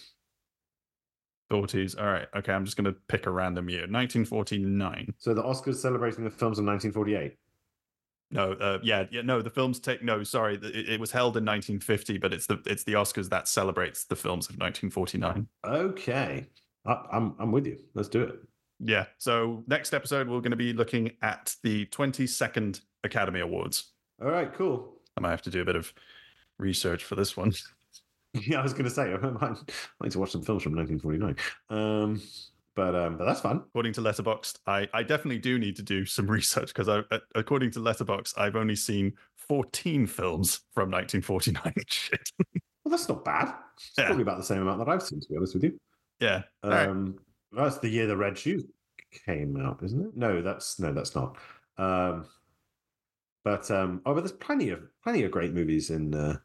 40s. 1.51 1.99
All 1.99 2.07
right. 2.07 2.27
Okay. 2.37 2.53
I'm 2.53 2.65
just 2.65 2.77
going 2.77 2.93
to 2.93 2.99
pick 3.09 3.27
a 3.27 3.31
random 3.31 3.69
year. 3.71 3.83
1949. 3.83 5.15
So 5.19 5.33
the 5.33 5.43
Oscars 5.43 5.77
celebrating 5.77 6.25
the 6.25 6.31
films 6.31 6.59
of 6.59 6.65
1948. 6.65 7.37
No. 8.31 8.53
Uh, 8.53 8.79
yeah. 8.83 9.05
Yeah. 9.11 9.23
No. 9.23 9.41
The 9.43 9.51
films 9.51 9.79
take. 9.79 10.03
No. 10.03 10.23
Sorry. 10.23 10.57
It, 10.57 10.89
it 10.91 11.01
was 11.01 11.13
held 11.13 11.37
in 11.37 11.45
1950, 11.45 12.19
but 12.19 12.33
it's 12.33 12.47
the 12.47 12.61
it's 12.67 12.85
the 12.85 12.95
Oscars 12.95 13.29
that 13.31 13.49
celebrates 13.49 14.05
the 14.05 14.17
films 14.17 14.49
of 14.49 14.57
1949. 14.57 15.47
Okay, 15.65 16.47
I, 16.87 17.03
I'm 17.13 17.35
I'm 17.39 17.53
with 17.53 17.67
you. 17.67 17.79
Let's 17.95 18.09
do 18.09 18.23
it. 18.23 18.37
Yeah. 18.81 19.07
So 19.19 19.65
next 19.67 19.95
episode 19.95 20.29
we're 20.29 20.41
going 20.41 20.51
to 20.51 20.57
be 20.57 20.73
looking 20.73 21.13
at 21.23 21.55
the 21.63 21.87
22nd 21.87 22.81
Academy 23.05 23.41
Awards. 23.41 23.93
All 24.23 24.31
right, 24.31 24.53
cool. 24.55 25.01
I 25.17 25.21
might 25.21 25.31
have 25.31 25.43
to 25.43 25.51
do 25.51 25.63
a 25.63 25.65
bit 25.65 25.77
of 25.77 25.93
research 26.59 27.05
for 27.05 27.15
this 27.15 27.37
one. 27.37 27.53
Yeah, 28.47 28.61
I 28.61 28.63
was 28.63 28.75
going 28.75 28.85
to 28.85 28.91
say 28.91 29.15
I 29.15 29.17
might, 29.17 29.43
I 29.43 29.55
need 30.03 30.13
to 30.13 30.19
watch 30.19 30.33
some 30.33 30.43
films 30.43 30.63
from 30.63 30.77
1949. 30.77 31.37
Um, 31.71 32.21
but 32.77 32.95
um, 32.95 33.17
but 33.17 33.25
that's 33.25 33.41
fun. 33.41 33.63
According 33.69 33.95
to 33.95 34.01
Letterboxd, 34.03 34.59
I 34.67 34.89
I 34.95 35.03
definitely 35.03 35.39
do 35.39 35.59
need 35.59 35.75
to 35.77 35.83
do 35.83 36.05
some 36.05 36.27
research 36.31 36.69
because 36.69 36.89
I 36.89 37.03
according 37.35 37.73
to 37.73 37.81
Letterboxd, 37.81 38.35
I've 38.39 38.55
only 38.57 38.77
seen 38.77 39.15
14 39.49 40.07
films 40.07 40.61
from 40.75 40.91
1949. 40.91 41.73
Shit. 41.89 42.31
Well, 42.85 42.91
that's 42.91 43.09
not 43.09 43.25
bad. 43.25 43.55
It's 43.77 43.93
Yeah. 43.99 44.07
probably 44.07 44.23
about 44.23 44.39
the 44.39 44.45
same 44.45 44.63
amount 44.63 44.79
that 44.79 44.89
I've 44.89 45.03
seen, 45.03 45.21
to 45.21 45.29
be 45.29 45.37
honest 45.37 45.55
with 45.55 45.65
you. 45.65 45.79
Yeah. 46.21 46.43
All 46.63 46.71
right. 46.71 46.89
Um, 46.89 47.17
that's 47.53 47.79
the 47.79 47.89
year 47.89 48.07
the 48.07 48.17
Red 48.17 48.37
Shoes 48.39 48.65
came 49.25 49.57
out, 49.57 49.81
isn't 49.83 50.01
it? 50.01 50.17
No, 50.17 50.43
that's 50.43 50.79
no, 50.79 50.93
that's 50.93 51.15
not. 51.15 51.37
Um, 51.79 52.27
but 53.45 53.71
um, 53.71 54.03
oh, 54.05 54.15
but 54.15 54.21
there's 54.21 54.33
plenty 54.33 54.71
of 54.71 54.81
plenty 55.03 55.23
of 55.25 55.31
great 55.31 55.53
movies 55.55 55.91
in 55.91 56.13
uh, 56.15 56.37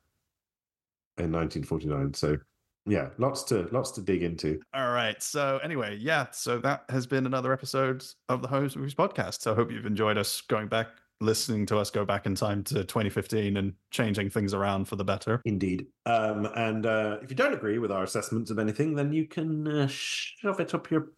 in 1.17 1.31
1949. 1.31 2.13
So 2.13 2.37
yeah, 2.85 3.09
lots 3.17 3.43
to 3.43 3.67
lots 3.71 3.91
to 3.91 4.01
dig 4.01 4.23
into. 4.23 4.59
All 4.73 4.91
right. 4.91 5.21
So 5.21 5.59
anyway, 5.63 5.97
yeah. 5.99 6.27
So 6.31 6.57
that 6.59 6.85
has 6.89 7.05
been 7.05 7.25
another 7.25 7.53
episode 7.53 8.03
of 8.29 8.41
the 8.41 8.47
Holmes 8.47 8.75
Movies 8.75 8.95
podcast. 8.95 9.41
So 9.41 9.51
I 9.51 9.55
hope 9.55 9.71
you've 9.71 9.85
enjoyed 9.85 10.17
us 10.17 10.41
going 10.41 10.67
back, 10.67 10.87
listening 11.19 11.65
to 11.67 11.77
us 11.77 11.89
go 11.89 12.05
back 12.05 12.25
in 12.25 12.33
time 12.33 12.63
to 12.65 12.83
2015 12.83 13.57
and 13.57 13.73
changing 13.91 14.29
things 14.29 14.53
around 14.53 14.85
for 14.85 14.95
the 14.95 15.03
better. 15.03 15.41
Indeed. 15.45 15.87
Um, 16.05 16.47
and 16.55 16.85
uh, 16.85 17.17
if 17.21 17.29
you 17.29 17.35
don't 17.35 17.53
agree 17.53 17.77
with 17.77 17.91
our 17.91 18.03
assessments 18.03 18.49
of 18.49 18.57
anything, 18.57 18.95
then 18.95 19.13
you 19.13 19.27
can 19.27 19.67
uh, 19.67 19.87
shove 19.87 20.59
it 20.59 20.73
up 20.73 20.89
your 20.89 21.11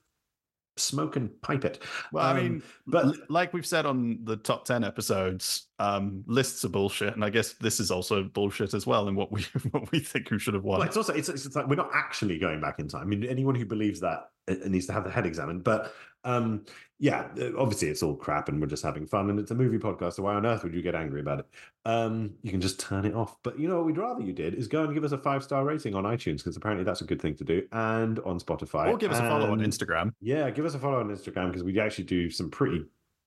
smoke 0.77 1.15
and 1.15 1.29
pipe 1.41 1.65
it. 1.65 1.83
Well, 2.11 2.25
I 2.25 2.31
Um, 2.31 2.37
mean, 2.37 2.63
but 2.87 3.05
l- 3.05 3.15
like 3.29 3.53
we've 3.53 3.65
said 3.65 3.85
on 3.85 4.19
the 4.23 4.37
top 4.37 4.65
10 4.65 4.83
episodes, 4.83 5.67
um, 5.79 6.23
lists 6.25 6.65
are 6.65 6.69
bullshit. 6.69 7.13
And 7.13 7.23
I 7.23 7.29
guess 7.29 7.53
this 7.53 7.79
is 7.79 7.91
also 7.91 8.23
bullshit 8.23 8.73
as 8.73 8.87
well 8.87 9.07
in 9.07 9.15
what 9.15 9.31
we 9.31 9.43
what 9.71 9.91
we 9.91 9.99
think 9.99 10.29
who 10.29 10.39
should 10.39 10.53
have 10.53 10.63
won. 10.63 10.79
Well, 10.79 10.87
it's 10.87 10.97
also 10.97 11.13
it's, 11.13 11.29
it's 11.29 11.55
like 11.55 11.67
we're 11.67 11.75
not 11.75 11.91
actually 11.93 12.39
going 12.39 12.59
back 12.61 12.79
in 12.79 12.87
time. 12.87 13.01
I 13.01 13.05
mean, 13.05 13.23
anyone 13.25 13.55
who 13.55 13.65
believes 13.65 13.99
that 13.99 14.29
uh, 14.47 14.55
needs 14.67 14.85
to 14.87 14.93
have 14.93 15.03
their 15.03 15.13
head 15.13 15.25
examined. 15.25 15.63
But 15.63 15.93
um, 16.23 16.65
yeah, 16.99 17.27
uh, 17.39 17.49
obviously 17.57 17.89
it's 17.89 18.01
all 18.03 18.15
crap, 18.15 18.47
and 18.49 18.61
we're 18.61 18.67
just 18.67 18.83
having 18.83 19.05
fun, 19.05 19.29
and 19.29 19.37
it's 19.39 19.51
a 19.51 19.55
movie 19.55 19.77
podcast. 19.77 20.13
So 20.13 20.23
why 20.23 20.35
on 20.35 20.45
earth 20.45 20.63
would 20.63 20.73
you 20.73 20.81
get 20.81 20.95
angry 20.95 21.19
about 21.19 21.39
it? 21.39 21.45
Um, 21.85 22.31
you 22.43 22.51
can 22.51 22.61
just 22.61 22.79
turn 22.79 23.05
it 23.05 23.13
off. 23.13 23.35
But 23.43 23.59
you 23.59 23.67
know 23.67 23.77
what 23.77 23.85
we'd 23.85 23.97
rather 23.97 24.21
you 24.21 24.31
did 24.33 24.53
is 24.55 24.67
go 24.67 24.83
and 24.83 24.93
give 24.93 25.03
us 25.03 25.11
a 25.11 25.17
five 25.17 25.43
star 25.43 25.65
rating 25.65 25.95
on 25.95 26.03
iTunes 26.05 26.37
because 26.37 26.55
apparently 26.55 26.85
that's 26.85 27.01
a 27.01 27.05
good 27.05 27.21
thing 27.21 27.35
to 27.35 27.43
do, 27.43 27.67
and 27.71 28.19
on 28.19 28.39
Spotify. 28.39 28.87
or 28.89 28.97
give 28.97 29.11
us 29.11 29.19
a 29.19 29.23
follow 29.27 29.51
on 29.51 29.59
Instagram. 29.59 30.11
Yeah, 30.21 30.49
give 30.49 30.65
us 30.65 30.75
a 30.75 30.79
follow 30.79 30.99
on 30.99 31.09
Instagram 31.09 31.47
because 31.47 31.63
we 31.63 31.77
actually 31.79 32.05
do 32.05 32.29
some 32.29 32.49
pretty 32.49 32.85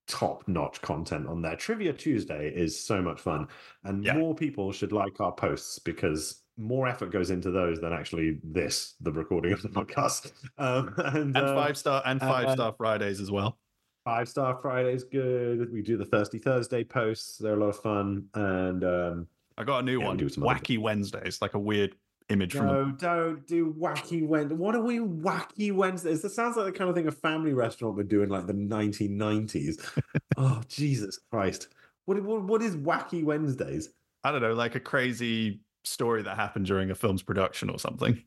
top 0.09 0.47
notch 0.47 0.81
content 0.83 1.27
on 1.27 1.43
there. 1.43 1.57
Trivia 1.57 1.93
Tuesday 1.93 2.49
is 2.55 2.81
so 2.83 3.03
much 3.03 3.21
fun, 3.21 3.49
and 3.85 4.05
Yeah. 4.05 4.17
more 4.17 4.35
people 4.35 4.73
should 4.73 4.93
like 4.93 5.21
our 5.21 5.33
posts 5.33 5.79
because 5.81 6.43
more 6.57 6.89
effort 6.89 7.11
goes 7.11 7.31
into 7.31 7.51
those 7.51 7.81
than 7.81 7.93
actually 7.93 8.39
this, 8.43 8.95
the 9.01 9.13
recording 9.13 9.53
of 9.53 9.63
the 9.63 9.69
podcast. 9.69 10.33
Um, 10.59 10.95
and 10.97 11.37
And 11.37 11.37
uh, 11.37 11.55
five 11.55 11.77
star 11.77 12.03
and 12.07 12.23
uh, 12.23 12.27
five 12.27 12.51
star 12.53 12.73
Fridays 12.77 13.21
as 13.21 13.31
well. 13.31 13.59
Five 14.05 14.29
Star 14.29 14.57
Friday's 14.63 15.03
good. 15.03 15.73
We 15.73 15.83
do 15.83 15.97
the 15.97 16.05
Thirsty 16.05 16.39
Thursday 16.39 16.85
posts; 16.85 17.39
they're 17.39 17.55
a 17.55 17.57
lot 17.57 17.71
of 17.71 17.81
fun. 17.81 18.27
And 18.35 18.85
um, 18.85 19.27
I 19.59 19.65
got 19.65 19.81
a 19.81 19.83
new 19.83 19.95
Yeah, 19.99 19.99
we 19.99 20.05
one. 20.05 20.17
do 20.17 20.29
some 20.29 20.45
other 20.45 20.55
Wacky 20.61 20.79
Wednesdays, 20.79 21.43
like 21.43 21.55
a 21.55 21.59
weird 21.59 21.97
image 22.29 22.53
from 22.55 22.67
no, 22.67 22.93
don't 22.93 23.47
do 23.47 23.75
wacky 23.79 24.27
Wednesday. 24.27 24.55
What 24.55 24.75
are 24.77 24.81
we 24.81 24.99
wacky 24.99 25.73
Wednesdays? 25.73 26.23
That 26.23 26.31
sounds 26.31 26.57
like 26.57 26.67
the 26.67 26.73
kind 26.73 26.89
of 26.89 26.95
thing 26.97 27.09
a 27.09 27.13
family 27.13 27.53
restaurant 27.53 27.97
would 27.97 28.09
do 28.09 28.23
in 28.23 28.29
like 28.29 28.47
the 28.47 28.53
1990s. 28.55 29.85
oh 30.37 30.63
Jesus 30.69 31.19
Christ! 31.31 31.69
What, 32.05 32.23
what 32.23 32.45
what 32.45 32.63
is 32.63 32.77
wacky 32.77 33.25
Wednesdays? 33.25 33.91
I 34.23 34.31
don't 34.33 34.41
know, 34.43 34.55
like 34.55 34.75
a 34.77 34.81
crazy 34.81 35.61
story 35.87 36.23
that 36.23 36.37
happened 36.37 36.67
during 36.67 36.91
a 36.91 36.95
film's 36.95 37.23
production 37.23 37.71
or 37.71 37.79
something. 37.79 38.23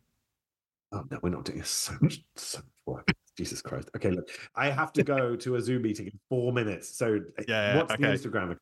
Oh 0.91 1.03
no, 1.11 1.19
we're 1.21 1.29
not 1.29 1.45
doing 1.45 1.63
so 1.63 1.93
much, 2.01 2.21
so 2.35 2.61
much 2.87 3.05
Jesus 3.37 3.61
Christ. 3.61 3.89
Okay, 3.95 4.11
look, 4.11 4.29
I 4.55 4.69
have 4.69 4.91
to 4.93 5.03
go 5.03 5.35
to 5.43 5.55
a 5.55 5.61
Zoom 5.61 5.83
meeting 5.83 6.07
in 6.07 6.19
four 6.29 6.51
minutes. 6.51 6.97
So 6.97 7.19
uh, 7.37 7.43
yeah, 7.47 7.77
what's 7.77 7.93
okay. 7.93 8.03
the 8.03 8.07
Instagram 8.09 8.43
account? 8.45 8.59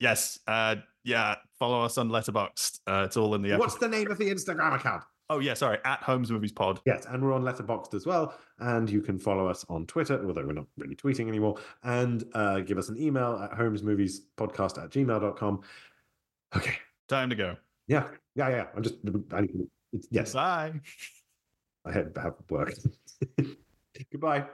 Yes. 0.00 0.38
Uh, 0.46 0.76
yeah, 1.04 1.36
follow 1.58 1.82
us 1.82 1.96
on 1.96 2.08
Letterboxd. 2.08 2.80
Uh, 2.86 3.04
it's 3.06 3.16
all 3.16 3.34
in 3.34 3.42
the 3.42 3.50
episode. 3.50 3.60
What's 3.60 3.78
the 3.78 3.88
name 3.88 4.10
of 4.10 4.18
the 4.18 4.30
Instagram 4.30 4.74
account? 4.74 5.04
Oh 5.30 5.38
yeah, 5.38 5.54
sorry, 5.54 5.78
at 5.84 6.00
Holmes 6.00 6.30
Movies 6.30 6.52
Pod. 6.52 6.80
Yes, 6.84 7.06
and 7.08 7.22
we're 7.22 7.32
on 7.32 7.42
Letterboxd 7.42 7.94
as 7.94 8.04
well. 8.04 8.34
And 8.58 8.90
you 8.90 9.00
can 9.00 9.18
follow 9.18 9.46
us 9.46 9.64
on 9.68 9.86
Twitter, 9.86 10.22
although 10.26 10.44
we're 10.44 10.52
not 10.52 10.66
really 10.76 10.96
tweeting 10.96 11.28
anymore, 11.28 11.56
and 11.84 12.24
uh, 12.34 12.60
give 12.60 12.78
us 12.78 12.88
an 12.88 12.98
email 12.98 13.40
at 13.42 13.52
holmesmoviespodcast 13.52 14.82
at 14.82 14.90
gmail.com. 14.90 15.60
Okay. 16.54 16.74
Time 17.08 17.30
to 17.30 17.36
go. 17.36 17.56
Yeah. 17.86 18.08
Yeah, 18.34 18.48
yeah. 18.48 18.66
I'm 18.74 18.82
just. 18.82 18.96
I, 19.32 19.46
it's, 19.92 20.08
yes. 20.10 20.32
Bye. 20.32 20.72
I 21.84 21.92
have 21.92 22.14
to 22.14 22.20
have 22.20 22.34
work. 22.48 22.72
Goodbye. 24.10 24.46